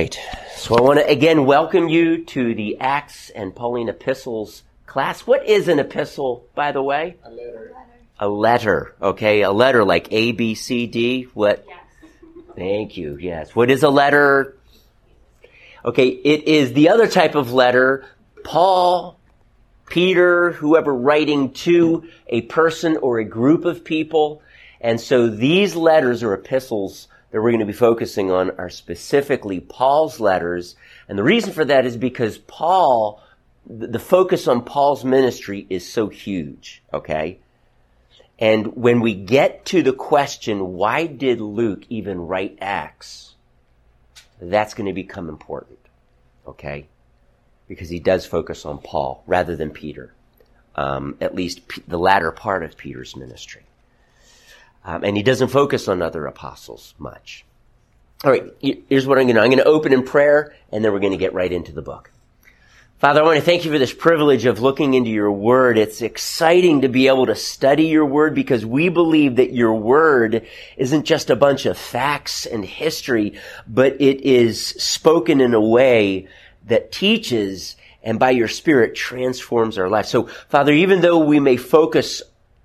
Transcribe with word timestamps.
right. 0.00 0.18
So 0.56 0.76
I 0.76 0.80
want 0.80 0.98
to 0.98 1.06
again 1.06 1.44
welcome 1.44 1.88
you 1.88 2.24
to 2.24 2.54
the 2.54 2.78
Acts 2.80 3.28
and 3.30 3.54
Pauline 3.54 3.90
epistles 3.90 4.62
class. 4.86 5.26
What 5.26 5.46
is 5.46 5.68
an 5.68 5.78
epistle, 5.78 6.46
by 6.54 6.72
the 6.72 6.82
way? 6.82 7.16
A 7.22 7.30
letter. 7.30 7.74
A 8.18 8.28
letter. 8.28 8.94
Okay, 9.02 9.42
a 9.42 9.52
letter 9.52 9.84
like 9.84 10.08
A, 10.10 10.32
B, 10.32 10.54
C, 10.54 10.86
D. 10.86 11.24
What? 11.34 11.66
Yes. 11.68 12.12
Thank 12.56 12.96
you. 12.96 13.18
Yes. 13.20 13.54
What 13.54 13.70
is 13.70 13.82
a 13.82 13.90
letter? 13.90 14.56
Okay, 15.84 16.08
it 16.08 16.44
is 16.44 16.72
the 16.72 16.88
other 16.88 17.06
type 17.06 17.34
of 17.34 17.52
letter. 17.52 18.06
Paul, 18.42 19.18
Peter, 19.86 20.52
whoever 20.52 20.94
writing 20.94 21.52
to 21.52 22.08
a 22.26 22.42
person 22.42 22.96
or 22.96 23.18
a 23.18 23.24
group 23.24 23.66
of 23.66 23.84
people. 23.84 24.42
And 24.80 24.98
so 24.98 25.28
these 25.28 25.76
letters 25.76 26.22
or 26.22 26.32
epistles 26.32 27.08
that 27.30 27.40
we're 27.40 27.50
going 27.50 27.60
to 27.60 27.66
be 27.66 27.72
focusing 27.72 28.30
on 28.30 28.50
are 28.58 28.70
specifically 28.70 29.60
Paul's 29.60 30.18
letters. 30.18 30.76
And 31.08 31.18
the 31.18 31.22
reason 31.22 31.52
for 31.52 31.64
that 31.64 31.86
is 31.86 31.96
because 31.96 32.38
Paul, 32.38 33.22
the 33.66 33.98
focus 33.98 34.48
on 34.48 34.64
Paul's 34.64 35.04
ministry 35.04 35.66
is 35.70 35.88
so 35.88 36.08
huge. 36.08 36.82
Okay. 36.92 37.38
And 38.38 38.74
when 38.74 39.00
we 39.00 39.14
get 39.14 39.66
to 39.66 39.82
the 39.82 39.92
question, 39.92 40.72
why 40.72 41.06
did 41.06 41.40
Luke 41.40 41.84
even 41.88 42.20
write 42.20 42.58
Acts? 42.60 43.34
That's 44.40 44.74
going 44.74 44.86
to 44.86 44.94
become 44.94 45.28
important. 45.28 45.78
Okay? 46.46 46.88
Because 47.68 47.90
he 47.90 48.00
does 48.00 48.26
focus 48.26 48.64
on 48.64 48.78
Paul 48.78 49.22
rather 49.26 49.54
than 49.54 49.70
Peter. 49.70 50.14
Um, 50.74 51.16
at 51.20 51.34
least 51.34 51.60
the 51.86 51.98
latter 51.98 52.32
part 52.32 52.64
of 52.64 52.76
Peter's 52.76 53.14
ministry. 53.14 53.62
Um, 54.84 55.04
and 55.04 55.16
he 55.16 55.22
doesn't 55.22 55.48
focus 55.48 55.88
on 55.88 56.00
other 56.02 56.26
apostles 56.26 56.94
much. 56.98 57.44
All 58.24 58.30
right, 58.30 58.52
here's 58.60 59.06
what 59.06 59.18
I'm 59.18 59.24
going 59.24 59.36
to. 59.36 59.42
I'm 59.42 59.48
going 59.48 59.58
to 59.58 59.64
open 59.64 59.92
in 59.92 60.02
prayer, 60.02 60.54
and 60.70 60.84
then 60.84 60.92
we're 60.92 61.00
going 61.00 61.12
to 61.12 61.18
get 61.18 61.32
right 61.32 61.50
into 61.50 61.72
the 61.72 61.82
book. 61.82 62.10
Father, 62.98 63.22
I 63.22 63.24
want 63.24 63.38
to 63.38 63.44
thank 63.44 63.64
you 63.64 63.72
for 63.72 63.78
this 63.78 63.94
privilege 63.94 64.44
of 64.44 64.60
looking 64.60 64.92
into 64.92 65.08
your 65.08 65.32
word. 65.32 65.78
It's 65.78 66.02
exciting 66.02 66.82
to 66.82 66.88
be 66.88 67.08
able 67.08 67.24
to 67.26 67.34
study 67.34 67.86
your 67.86 68.04
word 68.04 68.34
because 68.34 68.66
we 68.66 68.90
believe 68.90 69.36
that 69.36 69.54
your 69.54 69.72
word 69.72 70.46
isn't 70.76 71.06
just 71.06 71.30
a 71.30 71.36
bunch 71.36 71.64
of 71.64 71.78
facts 71.78 72.44
and 72.44 72.62
history, 72.62 73.40
but 73.66 73.98
it 74.02 74.20
is 74.20 74.66
spoken 74.66 75.40
in 75.40 75.54
a 75.54 75.60
way 75.60 76.28
that 76.66 76.92
teaches 76.92 77.76
and 78.02 78.18
by 78.18 78.30
your 78.30 78.48
spirit 78.48 78.94
transforms 78.94 79.78
our 79.78 79.88
life. 79.88 80.04
So, 80.04 80.26
Father, 80.48 80.72
even 80.72 81.00
though 81.00 81.18
we 81.20 81.40
may 81.40 81.56
focus 81.56 82.22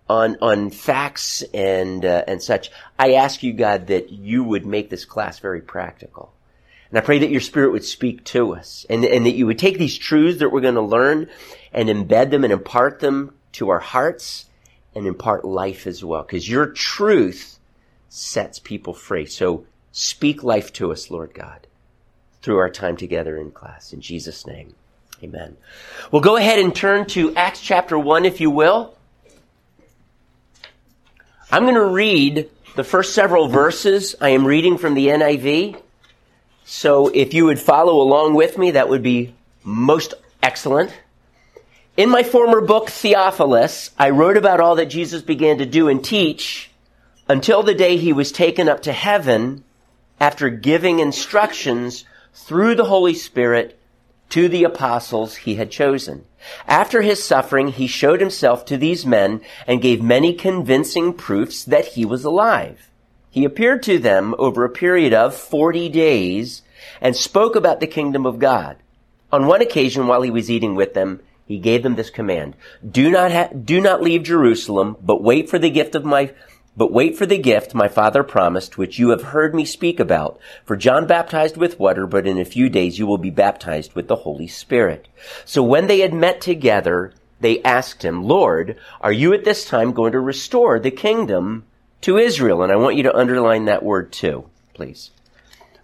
on 0.10 0.38
on 0.42 0.70
facts 0.70 1.44
and 1.54 2.06
uh, 2.06 2.24
and 2.28 2.42
such, 2.42 2.72
I 2.98 3.14
ask 3.14 3.44
you, 3.44 3.54
God, 3.54 3.88
that 3.88 4.12
you 4.12 4.44
would 4.44 4.66
make 4.66 4.90
this 4.90 5.06
class 5.06 5.40
very 5.40 5.62
practical. 5.62 6.32
And 6.90 7.00
I 7.00 7.02
pray 7.02 7.20
that 7.20 7.32
your 7.32 7.42
spirit 7.42 7.72
would 7.72 7.84
speak 7.84 8.24
to 8.26 8.54
us 8.56 8.86
and, 8.90 9.04
and 9.04 9.26
that 9.26 9.34
you 9.34 9.48
would 9.48 9.60
take 9.60 9.78
these 9.78 9.98
truths 9.98 10.40
that 10.40 10.52
we're 10.52 10.62
going 10.62 10.76
to 10.76 10.82
learn 10.82 11.28
and 11.74 11.90
embed 11.90 12.30
them 12.30 12.44
and 12.44 12.54
impart 12.54 13.00
them 13.00 13.34
to 13.54 13.70
our 13.70 13.80
hearts 13.80 14.46
and 14.94 15.08
impart 15.08 15.44
life 15.44 15.88
as 15.88 16.06
well. 16.06 16.22
Because 16.22 16.50
your 16.50 16.68
truth 16.68 17.60
sets 18.08 18.60
people 18.60 18.94
free. 18.94 19.26
So 19.26 19.66
speak 19.92 20.44
life 20.44 20.72
to 20.74 20.92
us, 20.92 21.10
Lord 21.10 21.34
God, 21.34 21.68
through 22.42 22.60
our 22.60 22.70
time 22.70 22.96
together 22.96 23.36
in 23.38 23.52
class. 23.52 23.92
In 23.92 24.00
Jesus' 24.00 24.46
name, 24.46 24.76
amen. 25.24 25.58
Well, 26.12 26.22
go 26.22 26.38
ahead 26.38 26.60
and 26.60 26.74
turn 26.74 27.08
to 27.08 27.36
Acts 27.36 27.62
chapter 27.62 27.98
1, 27.98 28.26
if 28.26 28.40
you 28.40 28.52
will. 28.52 28.96
I'm 31.56 31.64
going 31.64 31.76
to 31.76 31.86
read 31.86 32.50
the 32.76 32.84
first 32.84 33.16
several 33.16 33.48
verses. 33.48 34.14
I 34.20 34.32
am 34.32 34.46
reading 34.46 34.78
from 34.78 34.94
the 34.94 35.08
NIV. 35.08 35.82
So 36.66 37.08
if 37.08 37.34
you 37.34 37.46
would 37.46 37.62
follow 37.62 38.02
along 38.02 38.34
with 38.34 38.58
me, 38.58 38.72
that 38.72 38.90
would 38.90 39.02
be 39.02 39.34
most 39.64 40.16
excellent. 40.44 40.92
In 41.96 42.10
my 42.10 42.24
former 42.24 42.60
book, 42.60 42.90
Theophilus, 42.90 43.92
I 43.98 44.10
wrote 44.10 44.36
about 44.36 44.60
all 44.60 44.76
that 44.76 44.88
Jesus 44.88 45.22
began 45.22 45.60
to 45.60 45.66
do 45.66 45.88
and 45.88 46.04
teach 46.04 46.72
until 47.30 47.64
the 47.64 47.74
day 47.74 47.96
he 47.96 48.12
was 48.12 48.34
taken 48.34 48.68
up 48.68 48.82
to 48.82 48.92
heaven 48.92 49.64
after 50.20 50.50
giving 50.50 51.00
instructions 51.00 52.04
through 52.34 52.76
the 52.76 52.84
Holy 52.84 53.14
Spirit 53.14 53.80
to 54.30 54.48
the 54.48 54.64
apostles 54.64 55.36
he 55.36 55.56
had 55.56 55.72
chosen. 55.72 56.26
After 56.68 57.02
his 57.02 57.24
suffering, 57.24 57.70
he 57.70 57.88
showed 57.88 58.20
himself 58.20 58.66
to 58.66 58.78
these 58.78 59.06
men 59.06 59.42
and 59.68 59.82
gave 59.82 60.02
many 60.02 60.34
convincing 60.34 61.14
proofs 61.14 61.64
that 61.64 61.86
he 61.86 62.06
was 62.06 62.24
alive. 62.24 62.90
He 63.30 63.46
appeared 63.46 63.84
to 63.84 64.00
them 64.00 64.34
over 64.38 64.64
a 64.64 64.70
period 64.70 65.14
of 65.14 65.36
40 65.36 65.90
days 65.90 66.62
and 67.02 67.16
spoke 67.16 67.56
about 67.56 67.80
the 67.80 67.88
kingdom 67.88 68.26
of 68.26 68.40
God. 68.40 68.78
On 69.32 69.48
one 69.48 69.62
occasion, 69.62 70.08
while 70.08 70.22
he 70.22 70.32
was 70.32 70.50
eating 70.50 70.76
with 70.76 70.94
them, 70.94 71.22
he 71.46 71.60
gave 71.60 71.84
them 71.84 71.96
this 71.96 72.10
command. 72.10 72.56
Do 72.90 73.12
not, 73.12 73.32
ha- 73.32 73.50
do 73.50 73.82
not 73.82 74.02
leave 74.02 74.24
Jerusalem, 74.24 74.98
but 75.02 75.22
wait 75.22 75.50
for 75.50 75.60
the 75.60 75.70
gift 75.70 75.96
of 75.96 76.06
my, 76.06 76.34
but 76.78 76.92
wait 76.92 77.18
for 77.18 77.26
the 77.26 77.38
gift 77.38 77.74
my 77.74 77.88
father 77.88 78.24
promised, 78.24 78.78
which 78.78 79.00
you 79.00 79.10
have 79.10 79.24
heard 79.24 79.54
me 79.54 79.66
speak 79.66 80.00
about. 80.00 80.40
For 80.64 80.76
John 80.76 81.08
baptized 81.08 81.58
with 81.58 81.80
water, 81.80 82.08
but 82.08 82.28
in 82.28 82.38
a 82.38 82.46
few 82.46 82.70
days 82.70 83.00
you 83.00 83.08
will 83.08 83.18
be 83.18 83.30
baptized 83.30 83.94
with 83.94 84.08
the 84.08 84.18
Holy 84.18 84.48
Spirit. 84.48 85.08
So 85.46 85.64
when 85.64 85.88
they 85.88 86.00
had 86.00 86.14
met 86.14 86.42
together, 86.42 87.14
they 87.40 87.62
asked 87.64 88.04
him, 88.04 88.24
Lord, 88.24 88.78
are 89.02 89.14
you 89.14 89.34
at 89.34 89.46
this 89.46 89.66
time 89.66 89.92
going 89.92 90.12
to 90.14 90.20
restore 90.20 90.80
the 90.80 90.92
kingdom 90.92 91.66
to 92.06 92.20
Israel. 92.20 92.62
And 92.62 92.72
I 92.72 92.76
want 92.76 92.96
you 92.96 93.04
to 93.04 93.18
underline 93.18 93.66
that 93.66 93.82
word 93.82 94.12
too, 94.12 94.48
please. 94.76 95.10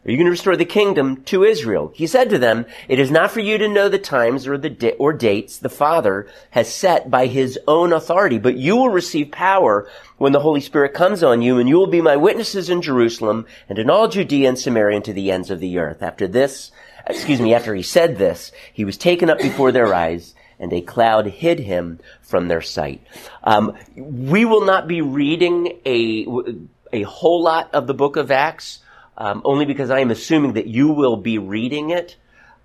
Are 0.03 0.09
you 0.09 0.17
going 0.17 0.25
to 0.25 0.31
restore 0.31 0.57
the 0.57 0.65
kingdom 0.65 1.21
to 1.25 1.43
Israel? 1.43 1.91
He 1.93 2.07
said 2.07 2.31
to 2.31 2.39
them, 2.39 2.65
It 2.87 2.97
is 2.97 3.11
not 3.11 3.29
for 3.29 3.39
you 3.39 3.59
to 3.59 3.67
know 3.67 3.87
the 3.87 3.99
times 3.99 4.47
or 4.47 4.57
the 4.57 4.95
or 4.97 5.13
dates 5.13 5.59
the 5.59 5.69
Father 5.69 6.27
has 6.49 6.73
set 6.73 7.11
by 7.11 7.27
his 7.27 7.59
own 7.67 7.93
authority, 7.93 8.39
but 8.39 8.57
you 8.57 8.75
will 8.75 8.89
receive 8.89 9.29
power 9.29 9.87
when 10.17 10.31
the 10.31 10.39
Holy 10.39 10.59
Spirit 10.59 10.95
comes 10.95 11.21
on 11.21 11.43
you, 11.43 11.59
and 11.59 11.69
you 11.69 11.77
will 11.77 11.85
be 11.85 12.01
my 12.01 12.15
witnesses 12.15 12.67
in 12.67 12.81
Jerusalem 12.81 13.45
and 13.69 13.77
in 13.77 13.91
all 13.91 14.07
Judea 14.07 14.49
and 14.49 14.57
Samaria 14.57 14.95
and 14.95 15.05
to 15.05 15.13
the 15.13 15.31
ends 15.31 15.51
of 15.51 15.59
the 15.59 15.77
earth. 15.77 16.01
After 16.01 16.27
this, 16.27 16.71
excuse 17.05 17.39
me, 17.39 17.53
after 17.53 17.75
he 17.75 17.83
said 17.83 18.17
this, 18.17 18.51
he 18.73 18.85
was 18.85 18.97
taken 18.97 19.29
up 19.29 19.37
before 19.37 19.71
their 19.71 19.93
eyes, 19.93 20.33
and 20.59 20.73
a 20.73 20.81
cloud 20.81 21.27
hid 21.27 21.59
him 21.59 21.99
from 22.23 22.47
their 22.47 22.61
sight. 22.61 23.03
Um, 23.43 23.77
we 23.95 24.45
will 24.45 24.65
not 24.65 24.87
be 24.87 25.01
reading 25.01 25.79
a 25.85 26.25
a 26.91 27.03
whole 27.03 27.43
lot 27.43 27.73
of 27.73 27.85
the 27.87 27.93
book 27.93 28.17
of 28.17 28.31
Acts, 28.31 28.79
um, 29.21 29.43
only 29.45 29.65
because 29.65 29.91
I 29.91 29.99
am 29.99 30.09
assuming 30.09 30.53
that 30.53 30.65
you 30.65 30.87
will 30.89 31.15
be 31.15 31.37
reading 31.37 31.91
it. 31.91 32.15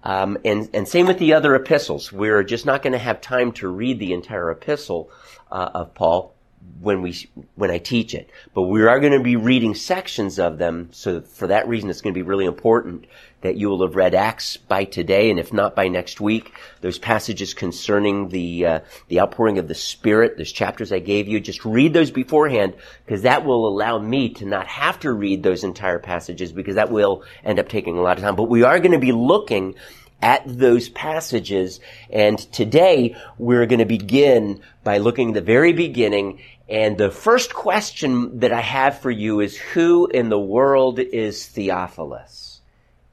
Um, 0.02 0.38
and, 0.42 0.70
and 0.72 0.88
same 0.88 1.06
with 1.06 1.18
the 1.18 1.34
other 1.34 1.54
epistles. 1.54 2.10
We're 2.10 2.42
just 2.42 2.64
not 2.64 2.82
going 2.82 2.94
to 2.94 2.98
have 2.98 3.20
time 3.20 3.52
to 3.52 3.68
read 3.68 3.98
the 3.98 4.14
entire 4.14 4.50
epistle 4.50 5.10
uh, 5.52 5.68
of 5.74 5.92
Paul 5.94 6.34
when 6.80 7.02
we 7.02 7.28
when 7.56 7.70
I 7.70 7.76
teach 7.76 8.14
it. 8.14 8.30
But 8.54 8.62
we 8.62 8.82
are 8.86 9.00
going 9.00 9.12
to 9.12 9.22
be 9.22 9.36
reading 9.36 9.74
sections 9.74 10.38
of 10.38 10.56
them. 10.56 10.88
So 10.92 11.20
for 11.20 11.48
that 11.48 11.68
reason, 11.68 11.90
it's 11.90 12.00
going 12.00 12.14
to 12.14 12.18
be 12.18 12.22
really 12.22 12.46
important 12.46 13.04
that 13.46 13.56
you 13.56 13.68
will 13.68 13.86
have 13.86 13.94
read 13.94 14.14
Acts 14.14 14.56
by 14.56 14.84
today, 14.84 15.30
and 15.30 15.38
if 15.38 15.52
not 15.52 15.76
by 15.76 15.86
next 15.86 16.20
week, 16.20 16.52
those 16.80 16.98
passages 16.98 17.54
concerning 17.54 18.28
the 18.28 18.66
uh, 18.66 18.80
the 19.08 19.20
outpouring 19.20 19.58
of 19.58 19.68
the 19.68 19.74
Spirit, 19.74 20.36
those 20.36 20.50
chapters 20.50 20.92
I 20.92 20.98
gave 20.98 21.28
you, 21.28 21.38
just 21.38 21.64
read 21.64 21.92
those 21.92 22.10
beforehand 22.10 22.74
because 23.04 23.22
that 23.22 23.44
will 23.44 23.68
allow 23.68 23.98
me 23.98 24.30
to 24.34 24.44
not 24.44 24.66
have 24.66 24.98
to 25.00 25.12
read 25.12 25.42
those 25.42 25.62
entire 25.62 26.00
passages 26.00 26.52
because 26.52 26.74
that 26.74 26.90
will 26.90 27.22
end 27.44 27.60
up 27.60 27.68
taking 27.68 27.96
a 27.96 28.02
lot 28.02 28.18
of 28.18 28.24
time. 28.24 28.34
But 28.34 28.50
we 28.50 28.64
are 28.64 28.80
going 28.80 28.92
to 28.92 28.98
be 28.98 29.12
looking 29.12 29.76
at 30.22 30.42
those 30.46 30.88
passages. 30.88 31.78
And 32.10 32.38
today 32.52 33.16
we're 33.38 33.66
going 33.66 33.78
to 33.80 33.84
begin 33.84 34.60
by 34.82 34.98
looking 34.98 35.28
at 35.28 35.34
the 35.34 35.40
very 35.40 35.72
beginning. 35.72 36.40
And 36.68 36.98
the 36.98 37.10
first 37.10 37.54
question 37.54 38.40
that 38.40 38.52
I 38.52 38.60
have 38.60 39.00
for 39.00 39.10
you 39.10 39.40
is 39.40 39.56
who 39.56 40.06
in 40.06 40.30
the 40.30 40.38
world 40.38 40.98
is 40.98 41.46
Theophilus? 41.46 42.45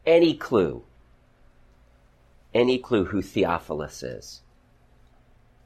Any 0.06 0.34
clue? 0.34 0.84
Any 2.54 2.78
clue 2.78 3.06
who 3.06 3.22
Theophilus 3.22 4.04
is? 4.04 4.42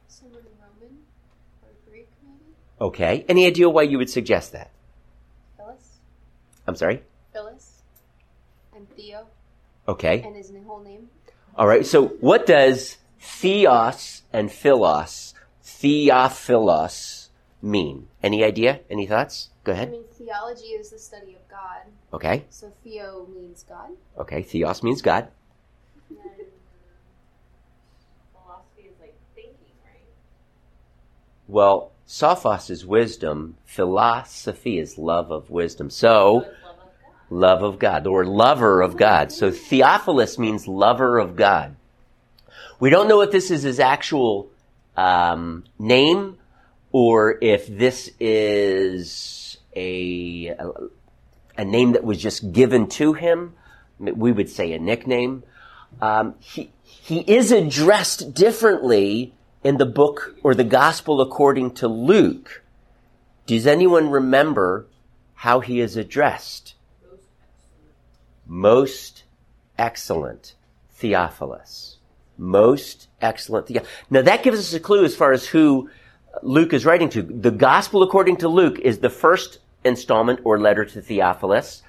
Someone 0.07 0.44
Roman 0.62 0.98
or 1.63 1.69
Greek, 1.89 2.07
maybe? 2.24 2.54
Okay. 2.80 3.25
Any 3.28 3.45
idea 3.45 3.69
why 3.69 3.84
you 3.84 3.98
would 3.98 4.10
suggest 4.10 4.54
that? 4.54 4.72
Phyllis? 5.57 5.98
I'm 6.68 6.75
sorry? 6.75 7.04
Phyllis? 7.34 7.81
And 8.75 8.89
Theo? 8.95 9.28
Okay. 9.88 10.22
And 10.22 10.36
his 10.36 10.51
whole 10.66 10.83
name? 10.83 11.10
All 11.56 11.68
right. 11.68 11.86
So 11.86 12.10
what 12.19 12.45
does 12.45 12.98
theos 13.19 14.22
and 14.31 14.51
philos, 14.51 15.33
theophilos 15.63 17.30
mean? 17.62 18.07
Any 18.28 18.44
idea? 18.44 18.82
Any 18.90 19.08
thoughts? 19.08 19.52
Go 19.64 19.72
ahead. 19.72 19.88
I 19.88 19.92
ahead. 19.92 20.02
mean, 20.02 20.04
theology 20.28 20.66
is 20.80 20.90
the 20.90 21.00
study 21.00 21.34
of 21.36 21.48
God. 21.50 21.84
Okay. 22.12 22.44
So 22.50 22.74
Theo 22.84 23.26
means 23.34 23.64
God. 23.64 23.92
Okay. 24.18 24.42
Theos 24.44 24.84
means 24.84 25.02
God. 25.02 25.30
And 26.10 26.18
philosophy 28.34 28.82
is 28.90 29.00
like 29.00 29.16
thinking, 29.34 29.56
right? 29.86 30.02
Well, 31.48 31.94
sophos 32.06 32.70
is 32.70 32.86
wisdom. 32.86 33.56
Philosophy 33.66 34.78
is 34.78 34.98
love 34.98 35.32
of 35.32 35.50
wisdom. 35.50 35.90
So 35.90 35.98
So, 36.00 36.34
love 36.34 36.44
of 36.44 37.00
God. 37.00 37.14
Love 37.30 37.64
of 37.64 37.80
God, 37.80 38.08
or 38.08 38.26
lover 38.26 38.82
of 38.82 38.98
God. 38.98 39.32
So 39.32 39.52
Theophilus 39.52 40.38
means 40.38 40.68
lover 40.68 41.18
of 41.18 41.38
God. 41.38 41.78
We 42.82 42.90
don't 42.90 43.08
know 43.08 43.22
if 43.22 43.32
this 43.32 43.52
is 43.52 43.64
his 43.64 43.80
actual 43.80 44.50
um, 44.98 45.64
name 45.80 46.37
or 47.00 47.38
if 47.42 47.68
this 47.68 48.10
is 48.20 49.60
a, 49.76 50.48
a, 50.48 50.72
a 51.56 51.64
name 51.64 51.92
that 51.92 52.04
was 52.04 52.18
just 52.18 52.52
given 52.52 52.90
to 52.90 53.14
him. 53.14 53.54
We 54.00 54.32
would 54.32 54.50
say 54.50 54.74
a 54.74 54.80
nickname. 54.80 55.44
Um, 56.02 56.34
he, 56.40 56.72
he 56.82 57.20
is 57.20 57.52
addressed 57.52 58.34
differently 58.34 59.36
in 59.64 59.78
the 59.78 59.86
book 59.86 60.38
or 60.42 60.56
the 60.56 60.64
gospel 60.64 61.22
according 61.22 61.76
to 61.76 61.88
Luke. 61.88 62.64
Does 63.46 63.68
anyone 63.68 64.10
remember 64.10 64.88
how 65.36 65.60
he 65.60 65.80
is 65.80 65.98
addressed? 65.98 66.74
Most 68.48 69.24
excellent 69.78 70.56
Theophilus. 70.94 71.98
Most 72.40 73.08
excellent 73.22 73.68
Theophilus. 73.68 73.94
Now 74.10 74.24
that 74.24 74.42
gives 74.42 74.58
us 74.58 74.74
a 74.74 74.80
clue 74.80 75.06
as 75.06 75.16
far 75.16 75.32
as 75.32 75.46
who 75.46 75.92
Luke 76.42 76.74
is 76.74 76.86
writing 76.86 77.10
to. 77.10 77.22
The 77.22 77.51
gospel 77.51 78.04
according 78.04 78.38
to 78.38 78.48
Luke 78.48 78.80
is 78.80 79.00
the 79.00 79.10
first 79.10 79.60
installment 79.84 80.42
or 80.44 80.60
letter 80.60 80.86
to 80.86 81.01
Theophilus. 81.01 81.81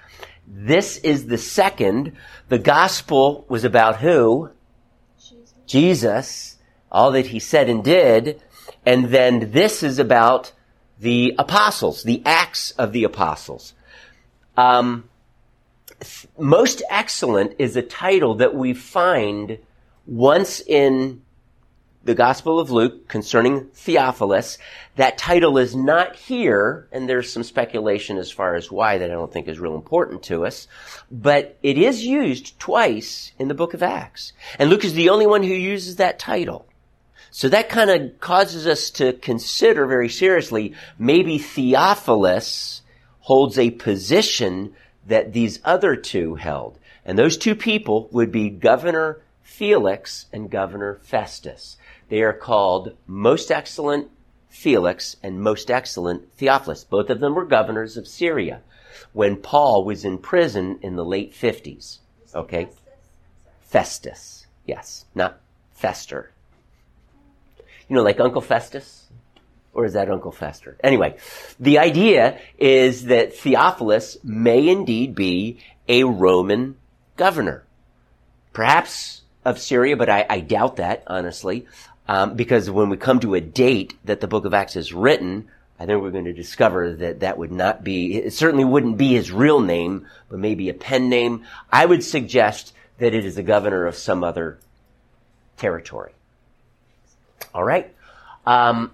This 0.46 0.98
is 0.98 1.26
the 1.26 1.38
second. 1.38 2.12
The 2.48 2.58
gospel 2.58 3.44
was 3.48 3.64
about 3.64 3.96
who? 3.96 4.50
Jesus. 5.18 5.52
Jesus, 5.66 6.56
all 6.90 7.12
that 7.12 7.26
he 7.26 7.38
said 7.38 7.68
and 7.68 7.84
did. 7.84 8.42
And 8.86 9.06
then 9.06 9.50
this 9.52 9.82
is 9.82 9.98
about 9.98 10.52
the 10.98 11.34
apostles, 11.38 12.02
the 12.02 12.22
acts 12.24 12.70
of 12.72 12.92
the 12.92 13.04
apostles. 13.04 13.74
Um, 14.56 15.04
most 16.38 16.82
excellent 16.90 17.54
is 17.58 17.76
a 17.76 17.82
title 17.82 18.36
that 18.36 18.54
we 18.54 18.72
find 18.72 19.58
once 20.06 20.60
in 20.60 21.22
the 22.04 22.14
Gospel 22.14 22.60
of 22.60 22.70
Luke 22.70 23.08
concerning 23.08 23.66
Theophilus. 23.74 24.58
That 24.96 25.18
title 25.18 25.58
is 25.58 25.74
not 25.74 26.16
here, 26.16 26.88
and 26.92 27.08
there's 27.08 27.32
some 27.32 27.42
speculation 27.42 28.18
as 28.18 28.30
far 28.30 28.54
as 28.54 28.70
why 28.70 28.98
that 28.98 29.10
I 29.10 29.14
don't 29.14 29.32
think 29.32 29.48
is 29.48 29.58
real 29.58 29.74
important 29.74 30.22
to 30.24 30.46
us, 30.46 30.68
but 31.10 31.58
it 31.62 31.76
is 31.76 32.04
used 32.04 32.58
twice 32.58 33.32
in 33.38 33.48
the 33.48 33.54
book 33.54 33.74
of 33.74 33.82
Acts. 33.82 34.32
And 34.58 34.70
Luke 34.70 34.84
is 34.84 34.94
the 34.94 35.10
only 35.10 35.26
one 35.26 35.42
who 35.42 35.54
uses 35.54 35.96
that 35.96 36.18
title. 36.18 36.66
So 37.30 37.48
that 37.48 37.68
kind 37.68 37.90
of 37.90 38.20
causes 38.20 38.66
us 38.66 38.90
to 38.92 39.12
consider 39.12 39.86
very 39.86 40.08
seriously, 40.08 40.74
maybe 40.98 41.38
Theophilus 41.38 42.82
holds 43.20 43.58
a 43.58 43.70
position 43.70 44.74
that 45.06 45.32
these 45.32 45.60
other 45.64 45.94
two 45.96 46.36
held. 46.36 46.78
And 47.04 47.18
those 47.18 47.36
two 47.36 47.54
people 47.54 48.08
would 48.12 48.32
be 48.32 48.50
Governor 48.50 49.20
Felix 49.42 50.26
and 50.32 50.50
Governor 50.50 51.00
Festus. 51.02 51.76
They 52.08 52.22
are 52.22 52.32
called 52.32 52.96
Most 53.06 53.50
Excellent 53.50 54.10
Felix 54.48 55.16
and 55.22 55.40
Most 55.40 55.70
Excellent 55.70 56.32
Theophilus. 56.34 56.84
Both 56.84 57.10
of 57.10 57.20
them 57.20 57.34
were 57.34 57.44
governors 57.44 57.96
of 57.96 58.08
Syria 58.08 58.62
when 59.12 59.36
Paul 59.36 59.84
was 59.84 60.04
in 60.04 60.18
prison 60.18 60.78
in 60.82 60.96
the 60.96 61.04
late 61.04 61.34
50s. 61.34 61.98
Okay? 62.34 62.68
Festus. 63.62 64.46
Yes. 64.66 65.04
Not 65.14 65.38
Fester. 65.72 66.32
You 67.88 67.96
know, 67.96 68.02
like 68.02 68.20
Uncle 68.20 68.40
Festus? 68.42 69.06
Or 69.74 69.84
is 69.84 69.92
that 69.92 70.10
Uncle 70.10 70.32
Fester? 70.32 70.76
Anyway, 70.82 71.16
the 71.60 71.78
idea 71.78 72.40
is 72.58 73.04
that 73.04 73.34
Theophilus 73.34 74.16
may 74.24 74.66
indeed 74.68 75.14
be 75.14 75.60
a 75.88 76.04
Roman 76.04 76.76
governor. 77.16 77.64
Perhaps 78.52 79.22
of 79.44 79.58
Syria, 79.58 79.96
but 79.96 80.08
I, 80.08 80.26
I 80.28 80.40
doubt 80.40 80.76
that, 80.76 81.04
honestly. 81.06 81.66
Um, 82.08 82.34
because 82.34 82.70
when 82.70 82.88
we 82.88 82.96
come 82.96 83.20
to 83.20 83.34
a 83.34 83.40
date 83.40 83.94
that 84.04 84.20
the 84.20 84.28
book 84.28 84.46
of 84.46 84.54
Acts 84.54 84.76
is 84.76 84.94
written, 84.94 85.50
I 85.78 85.86
think 85.86 86.02
we're 86.02 86.10
going 86.10 86.24
to 86.24 86.32
discover 86.32 86.94
that 86.94 87.20
that 87.20 87.38
would 87.38 87.52
not 87.52 87.84
be, 87.84 88.16
it 88.16 88.32
certainly 88.32 88.64
wouldn't 88.64 88.96
be 88.96 89.12
his 89.12 89.30
real 89.30 89.60
name, 89.60 90.06
but 90.28 90.38
maybe 90.38 90.68
a 90.68 90.74
pen 90.74 91.08
name. 91.08 91.44
I 91.70 91.84
would 91.84 92.02
suggest 92.02 92.72
that 92.98 93.14
it 93.14 93.24
is 93.24 93.36
the 93.36 93.42
governor 93.42 93.86
of 93.86 93.94
some 93.94 94.24
other 94.24 94.58
territory. 95.56 96.12
All 97.54 97.62
right. 97.62 97.94
Um, 98.46 98.90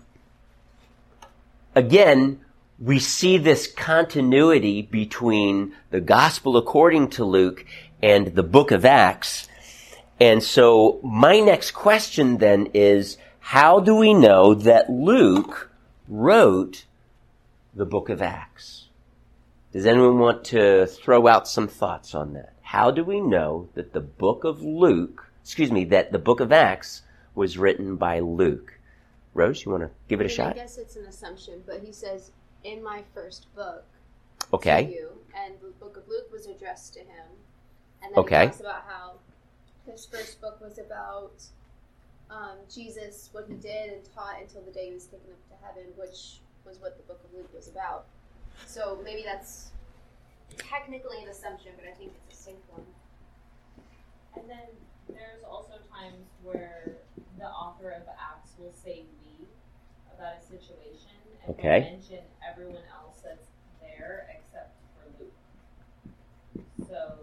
again, 1.75 2.41
we 2.79 2.99
see 2.99 3.39
this 3.39 3.67
continuity 3.67 4.83
between 4.83 5.75
the 5.91 6.01
gospel 6.01 6.57
according 6.57 7.11
to 7.11 7.25
Luke 7.25 7.65
and 8.03 8.35
the 8.35 8.43
book 8.43 8.73
of 8.73 8.85
Acts. 8.85 9.49
And 10.25 10.43
so 10.43 11.01
my 11.03 11.39
next 11.39 11.73
question 11.73 12.39
then 12.39 12.71
is, 12.73 13.19
how 13.41 13.79
do 13.79 13.95
we 13.95 14.15
know 14.15 14.55
that 14.55 14.89
Luke 14.89 15.71
wrote 16.09 16.87
the 17.75 17.85
book 17.85 18.09
of 18.09 18.23
Acts? 18.23 18.89
Does 19.71 19.85
anyone 19.85 20.19
want 20.19 20.43
to 20.45 20.87
throw 20.87 21.27
out 21.27 21.47
some 21.47 21.69
thoughts 21.69 22.15
on 22.15 22.33
that? 22.33 22.55
How 22.63 22.91
do 22.91 23.05
we 23.05 23.21
know 23.21 23.69
that 23.75 23.93
the 23.93 24.01
book 24.01 24.45
of 24.45 24.63
Luke, 24.63 25.29
excuse 25.43 25.71
me, 25.71 25.85
that 25.85 26.11
the 26.11 26.19
book 26.19 26.41
of 26.41 26.53
Acts 26.53 27.03
was 27.35 27.59
written 27.59 27.97
by 27.97 28.21
Luke? 28.21 28.79
Rose, 29.35 29.63
you 29.63 29.73
want 29.73 29.83
to 29.83 29.91
give 30.09 30.23
it 30.23 30.31
a 30.31 30.33
I 30.33 30.37
shot? 30.37 30.53
I 30.53 30.55
guess 30.55 30.79
it's 30.79 30.97
an 30.97 31.05
assumption, 31.05 31.63
but 31.67 31.83
he 31.85 31.93
says, 31.93 32.31
in 32.63 32.83
my 32.83 33.03
first 33.13 33.55
book 33.55 33.85
Okay. 34.55 34.87
to 34.87 34.91
you, 34.91 35.11
and 35.37 35.53
the 35.61 35.69
book 35.79 35.99
of 35.99 36.09
Luke 36.09 36.33
was 36.33 36.47
addressed 36.47 36.95
to 36.95 37.01
him. 37.01 37.27
And 38.03 38.15
then 38.15 38.21
Okay. 38.21 38.41
he 38.41 38.47
talks 38.47 38.61
about 38.61 38.85
how 38.89 39.19
his 39.91 40.07
first 40.07 40.41
book 40.41 40.61
was 40.61 40.79
about 40.79 41.43
um, 42.31 42.59
Jesus, 42.73 43.29
what 43.33 43.47
he 43.49 43.55
did 43.55 43.93
and 43.93 44.03
taught 44.15 44.41
until 44.41 44.63
the 44.63 44.71
day 44.71 44.87
he 44.89 44.95
was 44.95 45.05
taken 45.05 45.31
up 45.31 45.49
to 45.49 45.67
heaven, 45.67 45.91
which 45.97 46.41
was 46.65 46.81
what 46.81 46.97
the 46.97 47.03
book 47.05 47.21
of 47.25 47.35
Luke 47.37 47.51
was 47.55 47.69
about. 47.69 48.07
So 48.67 48.99
maybe 49.05 49.23
that's 49.25 49.71
technically 50.57 51.23
an 51.23 51.29
assumption, 51.29 51.73
but 51.77 51.87
I 51.89 51.93
think 51.93 52.13
it's 52.29 52.39
a 52.39 52.43
safe 52.43 52.65
one. 52.71 52.85
And 54.37 54.49
then 54.49 54.67
there's 55.09 55.45
also 55.49 55.75
times 55.93 56.27
where 56.43 56.97
the 57.39 57.47
author 57.47 57.91
of 57.91 58.03
Acts 58.09 58.53
will 58.59 58.73
say 58.73 59.05
we 59.23 59.47
about 60.17 60.35
a 60.41 60.45
situation 60.47 61.11
and 61.47 61.55
Okay. 61.59 61.91
mention 61.93 62.21
everyone 62.49 62.83
else 62.97 63.21
that's 63.23 63.49
there 63.83 64.27
except 64.31 64.73
for 64.95 65.05
Luke. 65.21 66.87
So 66.89 67.19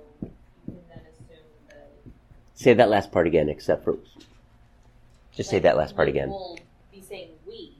Say 2.62 2.75
that 2.75 2.89
last 2.89 3.12
part 3.12 3.25
again, 3.25 3.50
except 3.50 3.84
for. 3.84 3.98
Just 5.34 5.50
say 5.50 5.58
that 5.60 5.77
last 5.77 5.96
part 5.96 6.08
again. 6.08 6.30
Will 6.30 6.60
be 6.91 7.01
saying 7.01 7.30
we, 7.48 7.74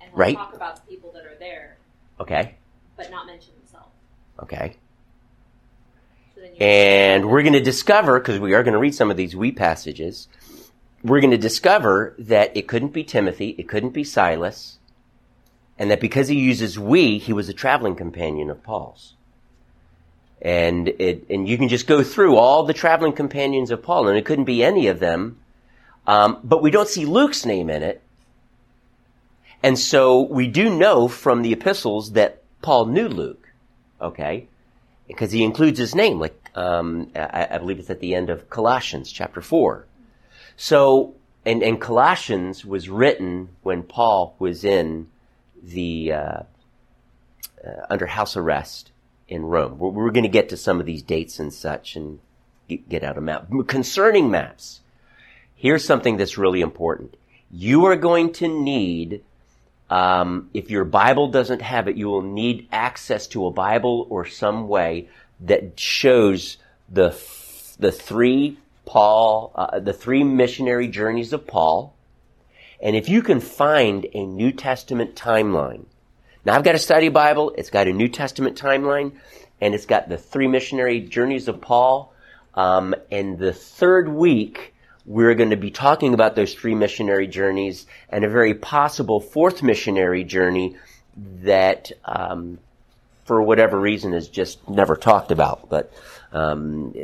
and 0.00 0.10
he'll 0.10 0.16
Right. 0.18 0.36
talk 0.36 0.54
about 0.54 0.76
the 0.76 0.82
people 0.82 1.10
that 1.12 1.24
are 1.26 1.34
there, 1.40 1.76
Okay. 2.20 2.54
but 2.96 3.10
not 3.10 3.26
mention 3.26 3.54
himself. 3.58 3.88
Okay. 4.44 4.76
So 6.36 6.40
then 6.40 6.50
you 6.52 6.56
And 6.60 7.28
we're 7.28 7.42
going 7.42 7.54
to 7.54 7.60
discover, 7.60 8.20
because 8.20 8.38
we 8.38 8.54
are 8.54 8.62
going 8.62 8.74
to 8.74 8.78
read 8.78 8.94
some 8.94 9.10
of 9.10 9.16
these 9.16 9.34
we 9.34 9.50
passages, 9.50 10.28
we're 11.02 11.20
going 11.20 11.32
to 11.32 11.36
discover 11.38 12.14
that 12.16 12.56
it 12.56 12.68
couldn't 12.68 12.92
be 12.92 13.02
Timothy, 13.02 13.56
it 13.58 13.68
couldn't 13.68 13.90
be 13.90 14.04
Silas, 14.04 14.78
and 15.80 15.90
that 15.90 15.98
because 15.98 16.28
he 16.28 16.38
uses 16.38 16.78
we, 16.78 17.18
he 17.18 17.32
was 17.32 17.48
a 17.48 17.52
traveling 17.52 17.96
companion 17.96 18.50
of 18.50 18.62
Paul's. 18.62 19.15
And 20.42 20.88
it, 20.88 21.26
and 21.30 21.48
you 21.48 21.56
can 21.56 21.68
just 21.68 21.86
go 21.86 22.02
through 22.02 22.36
all 22.36 22.64
the 22.64 22.74
traveling 22.74 23.12
companions 23.12 23.70
of 23.70 23.82
Paul, 23.82 24.08
and 24.08 24.18
it 24.18 24.24
couldn't 24.24 24.44
be 24.44 24.62
any 24.62 24.88
of 24.88 25.00
them. 25.00 25.38
Um, 26.06 26.38
but 26.44 26.62
we 26.62 26.70
don't 26.70 26.88
see 26.88 27.04
Luke's 27.04 27.44
name 27.44 27.70
in 27.70 27.82
it. 27.82 28.02
And 29.62 29.78
so 29.78 30.20
we 30.20 30.46
do 30.46 30.70
know 30.70 31.08
from 31.08 31.42
the 31.42 31.52
epistles 31.52 32.12
that 32.12 32.42
Paul 32.62 32.86
knew 32.86 33.08
Luke. 33.08 33.48
Okay? 34.00 34.48
because 35.06 35.32
he 35.32 35.44
includes 35.44 35.78
his 35.78 35.94
name, 35.94 36.18
like 36.18 36.50
um, 36.54 37.10
I, 37.14 37.48
I 37.52 37.58
believe 37.58 37.78
it's 37.78 37.90
at 37.90 38.00
the 38.00 38.14
end 38.14 38.30
of 38.30 38.50
Colossians 38.50 39.12
chapter 39.12 39.40
four. 39.40 39.86
So, 40.56 41.14
and, 41.44 41.62
and 41.62 41.80
Colossians 41.80 42.64
was 42.64 42.88
written 42.88 43.50
when 43.62 43.82
Paul 43.82 44.34
was 44.38 44.64
in 44.64 45.08
the 45.62 46.12
uh, 46.12 46.18
uh, 46.18 46.42
under 47.88 48.06
house 48.06 48.36
arrest 48.36 48.90
in 49.28 49.42
Rome. 49.42 49.78
We're, 49.78 49.90
we're 49.90 50.10
going 50.10 50.24
to 50.24 50.28
get 50.28 50.48
to 50.50 50.56
some 50.56 50.80
of 50.80 50.86
these 50.86 51.02
dates 51.02 51.38
and 51.38 51.52
such, 51.52 51.96
and 51.96 52.20
get, 52.68 52.88
get 52.88 53.04
out 53.04 53.18
a 53.18 53.20
map 53.20 53.48
concerning 53.66 54.30
maps. 54.30 54.80
Here's 55.54 55.84
something 55.84 56.16
that's 56.16 56.38
really 56.38 56.60
important. 56.60 57.16
You 57.50 57.86
are 57.86 57.96
going 57.96 58.32
to 58.34 58.48
need 58.48 59.22
um, 59.88 60.50
if 60.52 60.70
your 60.70 60.84
Bible 60.84 61.28
doesn't 61.28 61.62
have 61.62 61.86
it, 61.88 61.96
you 61.96 62.08
will 62.08 62.22
need 62.22 62.68
access 62.72 63.26
to 63.28 63.46
a 63.46 63.52
Bible 63.52 64.06
or 64.10 64.26
some 64.26 64.68
way 64.68 65.08
that 65.40 65.78
shows 65.78 66.56
the 66.88 67.10
the 67.78 67.92
three 67.92 68.58
Paul, 68.84 69.52
uh, 69.54 69.80
the 69.80 69.92
three 69.92 70.24
missionary 70.24 70.88
journeys 70.88 71.32
of 71.32 71.46
Paul. 71.46 71.94
And 72.80 72.96
if 72.96 73.08
you 73.08 73.22
can 73.22 73.40
find 73.40 74.06
a 74.12 74.24
New 74.24 74.52
Testament 74.52 75.14
timeline, 75.14 75.86
now 76.46 76.54
I've 76.54 76.64
got 76.64 76.76
a 76.76 76.78
study 76.78 77.08
Bible. 77.08 77.52
It's 77.58 77.70
got 77.70 77.88
a 77.88 77.92
New 77.92 78.08
Testament 78.08 78.56
timeline. 78.56 79.12
and 79.60 79.74
it's 79.74 79.86
got 79.86 80.08
the 80.08 80.18
three 80.18 80.48
missionary 80.48 81.00
journeys 81.00 81.48
of 81.48 81.60
Paul. 81.60 82.12
Um, 82.54 82.94
and 83.10 83.38
the 83.38 83.52
third 83.52 84.08
week, 84.08 84.74
we're 85.04 85.34
going 85.34 85.50
to 85.50 85.56
be 85.56 85.70
talking 85.70 86.14
about 86.14 86.34
those 86.34 86.54
three 86.54 86.74
missionary 86.74 87.26
journeys 87.26 87.86
and 88.08 88.24
a 88.24 88.28
very 88.28 88.54
possible 88.54 89.20
fourth 89.20 89.62
missionary 89.62 90.24
journey 90.24 90.76
that, 91.42 91.92
um, 92.04 92.58
for 93.24 93.42
whatever 93.42 93.78
reason, 93.78 94.14
is 94.14 94.28
just 94.28 94.68
never 94.68 94.96
talked 94.96 95.30
about. 95.30 95.68
But 95.68 95.92
um, 96.32 96.94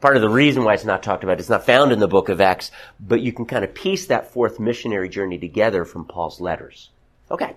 part 0.00 0.16
of 0.16 0.22
the 0.22 0.28
reason 0.28 0.64
why 0.64 0.74
it's 0.74 0.84
not 0.84 1.02
talked 1.02 1.24
about, 1.24 1.40
it's 1.40 1.48
not 1.48 1.66
found 1.66 1.92
in 1.92 1.98
the 1.98 2.08
book 2.08 2.28
of 2.28 2.40
Acts, 2.40 2.70
but 3.00 3.20
you 3.20 3.32
can 3.32 3.46
kind 3.46 3.64
of 3.64 3.74
piece 3.74 4.06
that 4.06 4.32
fourth 4.32 4.60
missionary 4.60 5.08
journey 5.08 5.38
together 5.38 5.84
from 5.84 6.04
Paul's 6.04 6.40
letters. 6.40 6.90
Okay. 7.30 7.56